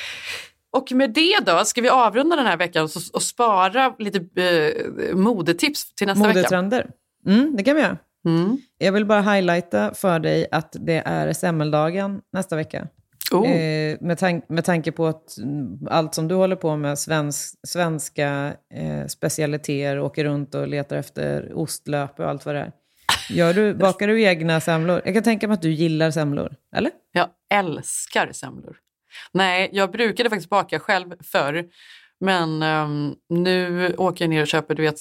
Och 0.71 0.91
med 0.91 1.13
det 1.13 1.39
då 1.45 1.65
ska 1.65 1.81
vi 1.81 1.89
avrunda 1.89 2.35
den 2.35 2.45
här 2.45 2.57
veckan 2.57 2.89
och, 3.13 3.23
spara 3.23 3.95
lite 3.99 4.17
eh, 4.43 5.15
modetips 5.15 5.95
till 5.95 6.07
nästa 6.07 6.27
vecka. 6.27 6.39
Modetrender. 6.39 6.89
Mm, 7.25 7.55
det 7.57 7.63
kan 7.63 7.75
vi 7.75 7.81
göra. 7.81 7.97
Mm. 8.25 8.57
Jag 8.77 8.91
vill 8.91 9.05
bara 9.05 9.21
highlighta 9.21 9.93
för 9.93 10.19
dig 10.19 10.47
att 10.51 10.75
det 10.79 11.03
är 11.05 11.33
semmeldagen 11.33 12.21
nästa 12.33 12.55
vecka. 12.55 12.87
Oh. 13.31 13.51
Eh, 13.51 13.97
med, 14.01 14.17
tank, 14.17 14.49
med 14.49 14.65
tanke 14.65 14.91
på 14.91 15.05
att 15.05 15.37
mm, 15.37 15.87
allt 15.89 16.15
som 16.15 16.27
du 16.27 16.35
håller 16.35 16.55
på 16.55 16.75
med, 16.75 16.99
svensk, 16.99 17.59
svenska 17.67 18.53
eh, 18.73 19.05
specialiteter, 19.07 19.99
åker 19.99 20.23
runt 20.23 20.55
och 20.55 20.67
letar 20.67 20.97
efter 20.97 21.51
ostlöp 21.53 22.19
och 22.19 22.29
allt 22.29 22.45
vad 22.45 22.55
det 22.55 22.61
är. 22.61 22.71
Gör 23.29 23.53
du, 23.53 23.73
bakar 23.73 24.07
du 24.07 24.21
egna 24.23 24.61
semlor? 24.61 25.01
Jag 25.05 25.13
kan 25.13 25.23
tänka 25.23 25.47
mig 25.47 25.53
att 25.55 25.61
du 25.61 25.71
gillar 25.71 26.11
semlor, 26.11 26.55
eller? 26.75 26.91
Jag 27.11 27.29
älskar 27.53 28.31
semlor. 28.31 28.77
Nej, 29.31 29.69
jag 29.73 29.91
brukade 29.91 30.29
faktiskt 30.29 30.49
baka 30.49 30.79
själv 30.79 31.13
förr. 31.23 31.65
Men 32.19 32.63
ehm, 32.63 33.15
nu 33.29 33.89
åker 33.97 34.25
jag 34.25 34.29
ner 34.29 34.41
och 34.41 34.47
köper, 34.47 34.75
du 34.75 34.81
vet, 34.83 34.99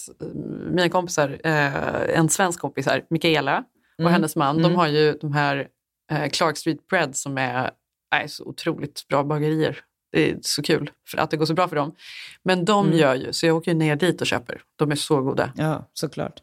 mina 0.70 0.88
kompisar, 0.88 1.40
eh, 1.44 2.18
en 2.18 2.28
svensk 2.28 2.60
kompis 2.60 2.86
här, 2.86 3.04
Mikaela 3.10 3.58
och 3.94 4.00
Mm. 4.00 4.12
hennes 4.12 4.36
man, 4.36 4.56
de 4.56 4.64
Mm. 4.64 4.76
har 4.76 4.86
ju 4.86 5.12
de 5.20 5.32
här 5.32 5.68
eh, 6.12 6.28
Clark 6.28 6.56
Street 6.56 6.86
Bread 6.86 7.16
som 7.16 7.38
är, 7.38 7.70
är 8.14 8.26
så 8.26 8.44
otroligt 8.44 9.08
bra 9.08 9.24
bagerier. 9.24 9.78
Det 10.12 10.30
är 10.30 10.38
så 10.42 10.62
kul 10.62 10.90
för 11.08 11.18
att 11.18 11.30
det 11.30 11.36
går 11.36 11.46
så 11.46 11.54
bra 11.54 11.68
för 11.68 11.76
dem. 11.76 11.94
Men 12.42 12.64
de 12.64 12.86
Mm. 12.86 12.98
gör 12.98 13.14
ju, 13.14 13.32
så 13.32 13.46
jag 13.46 13.56
åker 13.56 13.74
ner 13.74 13.96
dit 13.96 14.20
och 14.20 14.26
köper. 14.26 14.60
De 14.76 14.90
är 14.90 14.94
så 14.96 15.20
goda. 15.22 15.52
Ja, 15.56 15.90
såklart. 15.92 16.40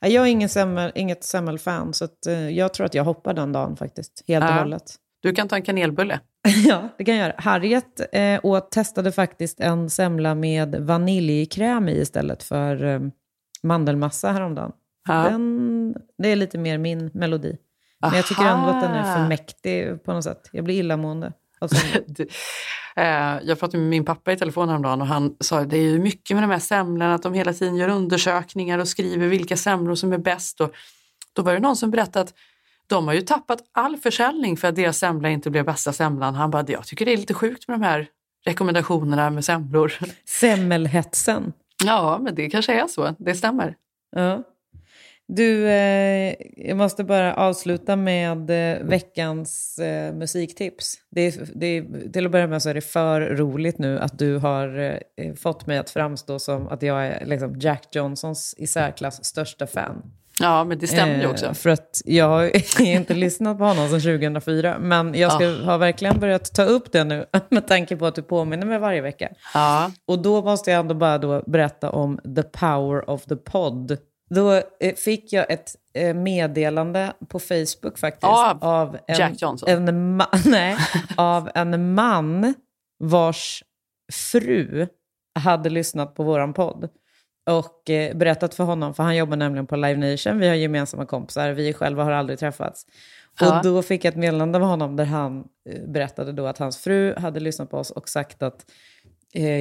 Ja, 0.00 0.08
Jag 0.08 0.24
är 0.26 0.30
ingen 0.30 0.48
semmel, 0.48 0.92
inget 0.94 1.24
semmelfan, 1.24 1.94
så 1.94 2.04
att, 2.04 2.26
eh, 2.26 2.50
jag 2.50 2.74
tror 2.74 2.86
att 2.86 2.94
jag 2.94 3.04
hoppar 3.04 3.34
den 3.34 3.52
dagen 3.52 3.76
faktiskt, 3.76 4.24
helt 4.28 4.44
och 4.44 4.50
Ja. 4.50 4.58
hållet. 4.58 4.94
Du 5.22 5.32
kan 5.32 5.48
ta 5.48 5.56
en 5.56 5.62
kanelbulle. 5.62 6.20
Ja, 6.66 6.88
det 6.98 7.04
kan 7.04 7.16
jag 7.16 7.26
göra. 7.26 7.34
Harriet 7.38 8.00
eh, 8.12 8.40
åt, 8.42 8.70
testade 8.70 9.12
faktiskt 9.12 9.60
en 9.60 9.90
semla 9.90 10.34
med 10.34 10.74
vaniljkräm 10.74 11.88
i 11.88 11.92
istället 12.00 12.42
för 12.42 12.84
eh, 12.84 13.00
mandelmassa 13.62 14.32
häromdagen. 14.32 14.72
Ja. 15.08 15.14
Den, 15.14 15.94
det 16.18 16.28
är 16.28 16.36
lite 16.36 16.58
mer 16.58 16.78
min 16.78 17.10
melodi. 17.14 17.56
Men 18.00 18.14
jag 18.14 18.26
tycker 18.26 18.42
ändå 18.44 18.66
att 18.68 18.82
den 18.82 18.90
är 18.92 19.16
för 19.16 19.28
mäktig 19.28 20.04
på 20.04 20.12
något 20.12 20.24
sätt. 20.24 20.48
Jag 20.52 20.64
blir 20.64 20.74
illamående 20.74 21.32
eh, 22.96 23.38
jag 23.42 23.58
pratade 23.60 23.78
med 23.78 23.90
min 23.90 24.04
pappa 24.04 24.32
i 24.32 24.36
telefon 24.36 24.68
häromdagen 24.68 25.00
och 25.00 25.06
han 25.06 25.36
sa 25.40 25.64
det 25.64 25.76
är 25.76 25.82
ju 25.82 25.98
mycket 25.98 26.36
med 26.36 26.42
de 26.42 26.50
här 26.50 26.58
semlorna, 26.58 27.14
att 27.14 27.22
de 27.22 27.34
hela 27.34 27.52
tiden 27.52 27.76
gör 27.76 27.88
undersökningar 27.88 28.78
och 28.78 28.88
skriver 28.88 29.28
vilka 29.28 29.56
semlor 29.56 29.94
som 29.94 30.12
är 30.12 30.18
bäst. 30.18 30.60
Och 30.60 30.74
då 31.32 31.42
var 31.42 31.54
det 31.54 31.60
någon 31.60 31.76
som 31.76 31.90
berättade 31.90 32.20
att 32.20 32.34
de 32.86 33.06
har 33.06 33.14
ju 33.14 33.20
tappat 33.20 33.58
all 33.72 33.96
försäljning 33.96 34.56
för 34.56 34.68
att 34.68 34.76
deras 34.76 34.98
semla 34.98 35.30
inte 35.30 35.50
blev 35.50 35.64
bästa 35.64 35.92
semlan. 35.92 36.34
Han 36.34 36.50
bara, 36.50 36.64
jag 36.68 36.86
tycker 36.86 37.04
det 37.04 37.12
är 37.12 37.16
lite 37.16 37.34
sjukt 37.34 37.68
med 37.68 37.80
de 37.80 37.84
här 37.84 38.08
rekommendationerna 38.44 39.30
med 39.30 39.44
semlor. 39.44 39.92
Semmelhetsen. 40.24 41.52
Ja, 41.84 42.18
men 42.22 42.34
det 42.34 42.50
kanske 42.50 42.72
är 42.72 42.86
så. 42.86 43.14
Det 43.18 43.34
stämmer. 43.34 43.76
Ja. 44.16 44.42
Du, 45.28 45.68
eh, 45.68 46.34
jag 46.56 46.76
måste 46.76 47.04
bara 47.04 47.34
avsluta 47.34 47.96
med 47.96 48.50
eh, 48.50 48.82
veckans 48.86 49.78
eh, 49.78 50.14
musiktips. 50.14 50.94
Det 51.10 51.20
är, 51.20 51.48
det 51.54 51.66
är, 51.66 52.10
till 52.12 52.26
att 52.26 52.32
börja 52.32 52.46
med 52.46 52.62
så 52.62 52.68
är 52.70 52.74
det 52.74 52.80
för 52.80 53.20
roligt 53.20 53.78
nu 53.78 53.98
att 53.98 54.18
du 54.18 54.36
har 54.36 54.98
eh, 55.16 55.34
fått 55.34 55.66
mig 55.66 55.78
att 55.78 55.90
framstå 55.90 56.38
som 56.38 56.68
att 56.68 56.82
jag 56.82 57.06
är 57.06 57.26
liksom, 57.26 57.54
Jack 57.60 57.88
Johnsons 57.92 58.54
i 58.58 58.66
särklass 58.66 59.24
största 59.24 59.66
fan. 59.66 60.02
Ja, 60.40 60.64
men 60.64 60.78
det 60.78 60.86
stämmer 60.86 61.16
ju 61.16 61.22
Eh, 61.22 61.30
också. 61.30 61.54
För 61.54 61.70
att 61.70 62.02
jag 62.04 62.28
har 62.28 62.80
inte 62.80 63.14
lyssnat 63.14 63.58
på 63.58 63.64
honom 63.64 63.88
sedan 63.88 64.00
2004. 64.00 64.76
Men 64.80 65.14
jag 65.14 65.32
ska, 65.32 65.46
Ah. 65.46 65.64
har 65.64 65.78
verkligen 65.78 66.20
börjat 66.20 66.54
ta 66.54 66.62
upp 66.62 66.92
det 66.92 67.04
nu 67.04 67.24
med 67.48 67.68
tanke 67.68 67.96
på 67.96 68.06
att 68.06 68.14
du 68.14 68.22
påminner 68.22 68.66
mig 68.66 68.78
varje 68.78 69.00
vecka. 69.00 69.28
Ja. 69.54 69.90
Och 70.06 70.22
då 70.22 70.42
måste 70.42 70.70
jag 70.70 70.80
ändå 70.80 70.94
bara 70.94 71.18
då 71.18 71.42
berätta 71.46 71.90
om 71.90 72.18
the 72.36 72.42
power 72.42 73.10
of 73.10 73.24
the 73.24 73.36
pod. 73.36 73.98
Då 74.34 74.62
eh, 74.80 74.94
fick 74.94 75.32
jag 75.32 75.50
ett 75.50 75.76
eh, 75.94 76.14
meddelande 76.14 77.12
på 77.28 77.38
Facebook 77.38 77.98
faktiskt. 77.98 78.24
Av 78.60 78.98
en, 79.06 79.18
Jack 79.18 79.42
Johnson? 79.42 79.68
En 79.68 80.20
ma- 80.20 80.38
nej, 80.48 80.76
av 81.16 81.50
en 81.54 81.94
man 81.94 82.54
vars 82.98 83.64
fru 84.12 84.86
hade 85.38 85.70
lyssnat 85.70 86.14
på 86.14 86.22
våran 86.22 86.52
podd. 86.52 86.88
Och 87.50 87.90
eh, 87.90 88.16
berättat 88.16 88.54
för 88.54 88.64
honom, 88.64 88.94
för 88.94 89.02
han 89.02 89.16
jobbar 89.16 89.36
nämligen 89.36 89.66
på 89.66 89.76
Live 89.76 90.10
Nation, 90.10 90.38
vi 90.38 90.48
har 90.48 90.54
gemensamma 90.54 91.06
kompisar, 91.06 91.50
vi 91.50 91.72
själva 91.72 92.04
har 92.04 92.12
aldrig 92.12 92.38
träffats. 92.38 92.86
Ja. 93.40 93.58
Och 93.58 93.64
då 93.64 93.82
fick 93.82 94.04
jag 94.04 94.10
ett 94.10 94.18
meddelande 94.18 94.58
av 94.58 94.64
honom 94.64 94.96
där 94.96 95.04
han 95.04 95.44
berättade 95.86 96.32
då 96.32 96.46
att 96.46 96.58
hans 96.58 96.78
fru 96.78 97.14
hade 97.18 97.40
lyssnat 97.40 97.70
på 97.70 97.78
oss 97.78 97.90
och 97.90 98.08
sagt 98.08 98.42
att 98.42 98.66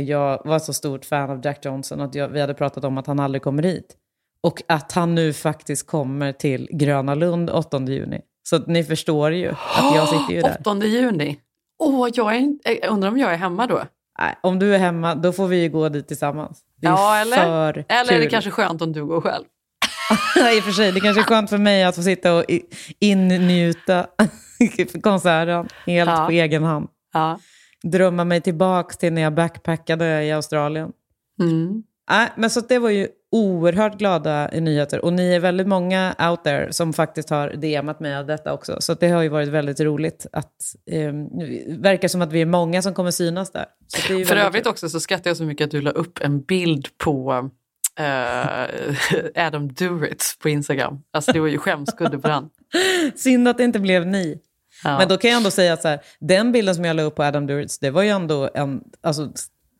jag 0.05 0.41
var 0.45 0.59
så 0.59 0.73
stort 0.73 1.05
fan 1.05 1.29
av 1.29 1.41
Jack 1.45 1.65
Johnson 1.65 1.99
och 1.99 2.05
att 2.05 2.15
jag, 2.15 2.29
vi 2.29 2.41
hade 2.41 2.53
pratat 2.53 2.83
om 2.83 2.97
att 2.97 3.07
han 3.07 3.19
aldrig 3.19 3.41
kommer 3.41 3.63
hit. 3.63 3.97
Och 4.43 4.61
att 4.67 4.91
han 4.91 5.15
nu 5.15 5.33
faktiskt 5.33 5.87
kommer 5.87 6.31
till 6.33 6.67
Gröna 6.71 7.15
Lund 7.15 7.49
8 7.49 7.79
juni. 7.79 8.21
Så 8.43 8.57
ni 8.57 8.83
förstår 8.83 9.31
ju 9.33 9.49
att 9.49 9.95
jag 9.95 10.07
sitter 10.09 10.33
ju 10.33 10.41
där. 10.41 10.57
8 10.65 10.85
juni. 10.85 11.39
Åh, 11.79 12.09
jag, 12.13 12.35
är, 12.35 12.39
inte- 12.39 12.79
jag 12.81 12.91
undrar 12.91 13.09
om 13.09 13.17
jag 13.17 13.33
är 13.33 13.37
hemma 13.37 13.67
då? 13.67 13.83
Nej, 14.19 14.35
om 14.41 14.59
du 14.59 14.75
är 14.75 14.79
hemma, 14.79 15.15
då 15.15 15.31
får 15.33 15.47
vi 15.47 15.61
ju 15.61 15.69
gå 15.69 15.89
dit 15.89 16.07
tillsammans. 16.07 16.61
Det 16.81 16.87
är 16.87 16.91
Ja, 16.91 17.17
eller? 17.17 17.37
för 17.37 17.85
Eller 17.89 18.13
är 18.13 18.17
det 18.17 18.21
kul. 18.23 18.31
kanske 18.31 18.49
skönt 18.51 18.81
om 18.81 18.91
du 18.93 19.05
går 19.05 19.21
själv? 19.21 19.43
I 20.55 20.59
och 20.59 20.63
för 20.63 20.71
sig, 20.71 20.91
det 20.91 20.99
kanske 20.99 21.21
är 21.21 21.25
skönt 21.25 21.49
för 21.49 21.57
mig 21.57 21.83
att 21.83 21.95
få 21.95 22.01
sitta 22.03 22.33
och 22.35 22.43
innjuta 22.99 24.05
konserten 25.03 25.67
helt 25.85 26.09
Ja. 26.09 26.25
på 26.25 26.31
egen 26.31 26.63
hand. 26.63 26.87
Ja. 27.13 27.39
Drömma 27.83 28.23
mig 28.23 28.41
tillbaka 28.41 28.93
till 28.93 29.13
när 29.13 29.21
jag 29.21 29.33
backpackade 29.33 30.23
i 30.23 30.31
Australien. 30.31 30.91
Mm. 31.41 31.83
Nej, 32.09 32.29
men 32.37 32.49
så 32.49 32.59
det 32.61 32.79
var 32.79 32.89
ju 32.89 33.07
oerhört 33.33 33.97
glada 33.97 34.47
nyheter. 34.47 35.05
Och 35.05 35.13
ni 35.13 35.33
är 35.33 35.39
väldigt 35.39 35.67
många 35.67 36.15
out 36.29 36.43
there 36.43 36.73
som 36.73 36.93
faktiskt 36.93 37.29
har 37.29 37.49
DMat 37.49 37.99
mig 37.99 38.15
av 38.15 38.25
detta 38.25 38.53
också. 38.53 38.77
Så 38.79 38.91
att 38.91 38.99
det 38.99 39.09
har 39.09 39.21
ju 39.21 39.29
varit 39.29 39.49
väldigt 39.49 39.79
roligt 39.79 40.25
att... 40.31 40.51
Eh, 40.91 41.13
verkar 41.77 42.07
som 42.07 42.21
att 42.21 42.31
vi 42.31 42.41
är 42.41 42.45
många 42.45 42.81
som 42.81 42.93
kommer 42.93 43.11
synas 43.11 43.51
där. 43.51 43.65
Att 43.95 44.27
För 44.27 44.35
övrigt 44.35 44.67
också 44.67 44.89
så 44.89 44.99
skrattar 44.99 45.29
jag 45.29 45.37
så 45.37 45.43
mycket 45.43 45.65
att 45.65 45.71
du 45.71 45.81
la 45.81 45.91
upp 45.91 46.19
en 46.21 46.41
bild 46.41 46.87
på 46.97 47.49
eh, 47.99 48.65
Adam 49.45 49.73
Duritz 49.73 50.37
på 50.39 50.49
Instagram. 50.49 51.01
Alltså 51.13 51.31
det 51.31 51.39
var 51.39 51.47
ju 51.47 51.57
skämskudde 51.57 52.19
på 52.19 52.27
den. 52.27 52.49
Synd 53.15 53.47
att 53.47 53.57
det 53.57 53.63
inte 53.63 53.79
blev 53.79 54.07
ni. 54.07 54.39
Ja. 54.83 54.97
Men 54.97 55.07
då 55.07 55.17
kan 55.17 55.29
jag 55.29 55.37
ändå 55.37 55.51
säga 55.51 55.77
så 55.77 55.87
här, 55.87 55.99
den 56.19 56.51
bilden 56.51 56.75
som 56.75 56.85
jag 56.85 56.95
la 56.95 57.03
upp 57.03 57.15
på 57.15 57.23
Adam 57.23 57.47
Duritz, 57.47 57.79
det 57.79 57.89
var 57.89 58.03
ju 58.03 58.09
ändå 58.09 58.49
en, 58.53 58.83
alltså, 59.01 59.31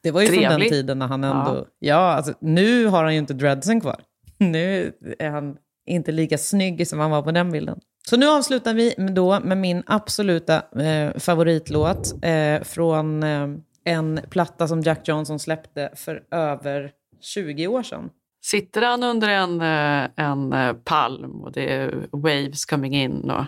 det 0.04 0.12
var 0.12 0.22
ju 0.22 0.28
från 0.28 0.38
den 0.44 0.50
Trevlig. 0.52 0.70
tiden 0.70 1.00
när 1.00 1.08
han 1.08 1.24
ändå, 1.24 1.66
ja, 1.80 1.96
alltså, 1.96 2.34
nu 2.42 2.86
har 2.86 3.04
han 3.04 3.14
ju 3.14 3.20
inte 3.20 3.34
dreadsen 3.34 3.82
kvar. 3.82 4.02
Nu 4.38 4.94
är 5.20 5.30
han 5.30 5.58
inte 5.86 6.12
lika 6.12 6.38
snygg 6.38 6.88
som 6.88 7.00
han 7.00 7.12
var 7.12 7.22
på 7.22 7.32
den 7.32 7.52
bilden. 7.52 7.80
Så 8.10 8.18
nu 8.18 8.28
avslutar 8.28 8.74
vi 8.74 8.94
med- 8.98 9.14
då 9.14 9.40
med 9.40 9.58
min 9.58 9.84
absoluta 9.86 10.56
eh, 10.82 11.18
favoritlåt 11.18 12.14
eh, 12.24 12.62
från 12.64 13.24
eh, 13.24 13.48
en 13.86 14.20
platta 14.30 14.68
som 14.68 14.82
Jack 14.82 15.08
Johnson 15.08 15.40
släppte 15.40 15.90
för 15.96 16.24
över 16.32 16.92
20 17.22 17.68
år 17.68 17.84
sedan. 17.84 18.10
Sitter 18.46 18.82
han 18.82 19.04
under 19.04 19.30
en, 19.30 19.62
eh, 19.62 20.10
en 20.26 20.54
eh, 20.54 20.74
palm 20.74 21.42
och 21.44 21.52
det 21.52 21.74
är 21.74 22.08
waves 22.12 22.66
coming 22.66 22.96
in 22.96 23.30
och 23.32 23.44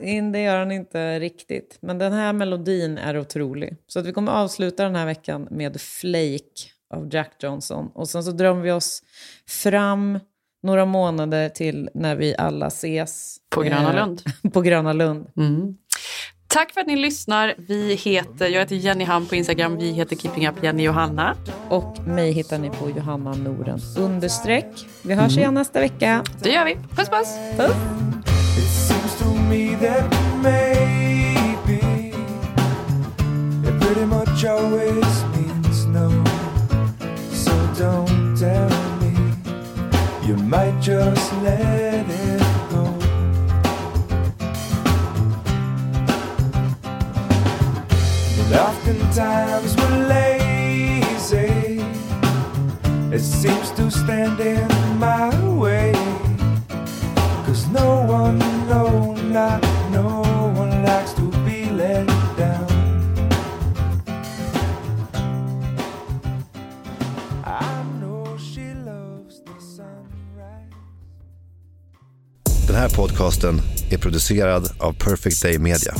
In- 0.00 0.32
det 0.32 0.40
gör 0.40 0.58
han 0.58 0.72
inte 0.72 1.18
riktigt. 1.20 1.78
Men 1.80 1.98
den 1.98 2.12
här 2.12 2.32
melodin 2.32 2.98
är 2.98 3.18
otrolig. 3.18 3.76
Så 3.86 3.98
att 3.98 4.06
vi 4.06 4.12
kommer 4.12 4.32
avsluta 4.32 4.82
den 4.84 4.94
här 4.96 5.06
veckan 5.06 5.48
med 5.50 5.80
Flake 5.80 6.68
av 6.94 7.08
Jack 7.14 7.32
Johnson. 7.42 7.90
Och 7.94 8.08
sen 8.08 8.24
så 8.24 8.30
drömmer 8.30 8.62
vi 8.62 8.70
oss 8.72 9.02
fram 9.48 10.18
några 10.62 10.84
månader 10.84 11.48
till 11.48 11.88
när 11.94 12.16
vi 12.16 12.34
alla 12.38 12.66
ses. 12.66 13.36
På 13.50 13.62
Gröna 13.62 13.88
eh, 13.90 13.94
Lund. 14.06 14.22
på 14.52 14.60
Gröna 14.60 14.92
Lund. 14.92 15.26
Mm. 15.36 15.76
Tack 16.48 16.72
för 16.72 16.80
att 16.80 16.86
ni 16.86 16.96
lyssnar. 16.96 17.54
Vi 17.58 17.94
heter, 17.94 18.48
jag 18.48 18.60
heter 18.60 18.76
Jenny 18.76 19.04
Ham 19.04 19.26
på 19.26 19.34
Instagram. 19.34 19.76
Vi 19.76 19.90
heter 19.92 20.16
Keeping 20.16 20.48
Up 20.48 20.62
Jenny 20.64 20.82
Johanna. 20.82 21.36
Och 21.68 21.98
mig 22.06 22.32
hittar 22.32 22.58
ni 22.58 22.70
på 22.70 22.90
Johanna 22.90 23.32
Noren 23.32 23.80
understreck. 23.98 24.86
Vi 25.02 25.14
hörs 25.14 25.32
Mm. 25.32 25.38
igen 25.38 25.54
nästa 25.54 25.80
vecka. 25.80 26.24
Det 26.42 26.50
gör 26.50 26.64
vi. 26.64 26.74
Puss 26.74 27.08
puss! 27.08 27.36
Puss! 27.56 27.72
Me 29.50 29.74
that 29.74 30.08
maybe 30.40 31.80
it 33.66 33.80
pretty 33.80 34.04
much 34.04 34.44
always 34.44 35.24
means 35.34 35.86
no. 35.86 36.08
So 37.32 37.52
don't 37.76 38.36
tell 38.36 38.70
me 39.00 39.12
you 40.24 40.36
might 40.36 40.78
just 40.80 41.32
let 41.42 42.06
it 42.08 42.40
go. 42.70 42.84
And 48.38 48.54
oftentimes 48.54 49.76
we're 49.76 50.06
lazy 50.06 51.82
It 53.12 53.18
seems 53.20 53.72
to 53.72 53.90
stand 53.90 54.38
in 54.38 54.68
my 54.98 55.28
way. 55.54 55.92
Cause 57.46 57.66
no 57.66 58.04
one, 58.06 58.38
no, 58.68 59.19
not 59.30 59.62
no 59.92 60.22
one 60.56 60.82
likes 60.82 61.12
to 61.14 61.22
be 61.44 61.70
let 61.70 62.06
down. 62.36 62.66
I 67.44 67.82
know 68.00 68.36
she 68.38 68.74
loves 68.74 69.44
the 69.44 69.60
sunrise. 69.60 70.74
Den 72.66 72.76
här 72.76 72.88
podcasten 72.88 73.60
är 73.90 73.98
producerad 73.98 74.70
av 74.78 74.92
Perfect 74.92 75.42
Day 75.42 75.58
Media. 75.58 75.94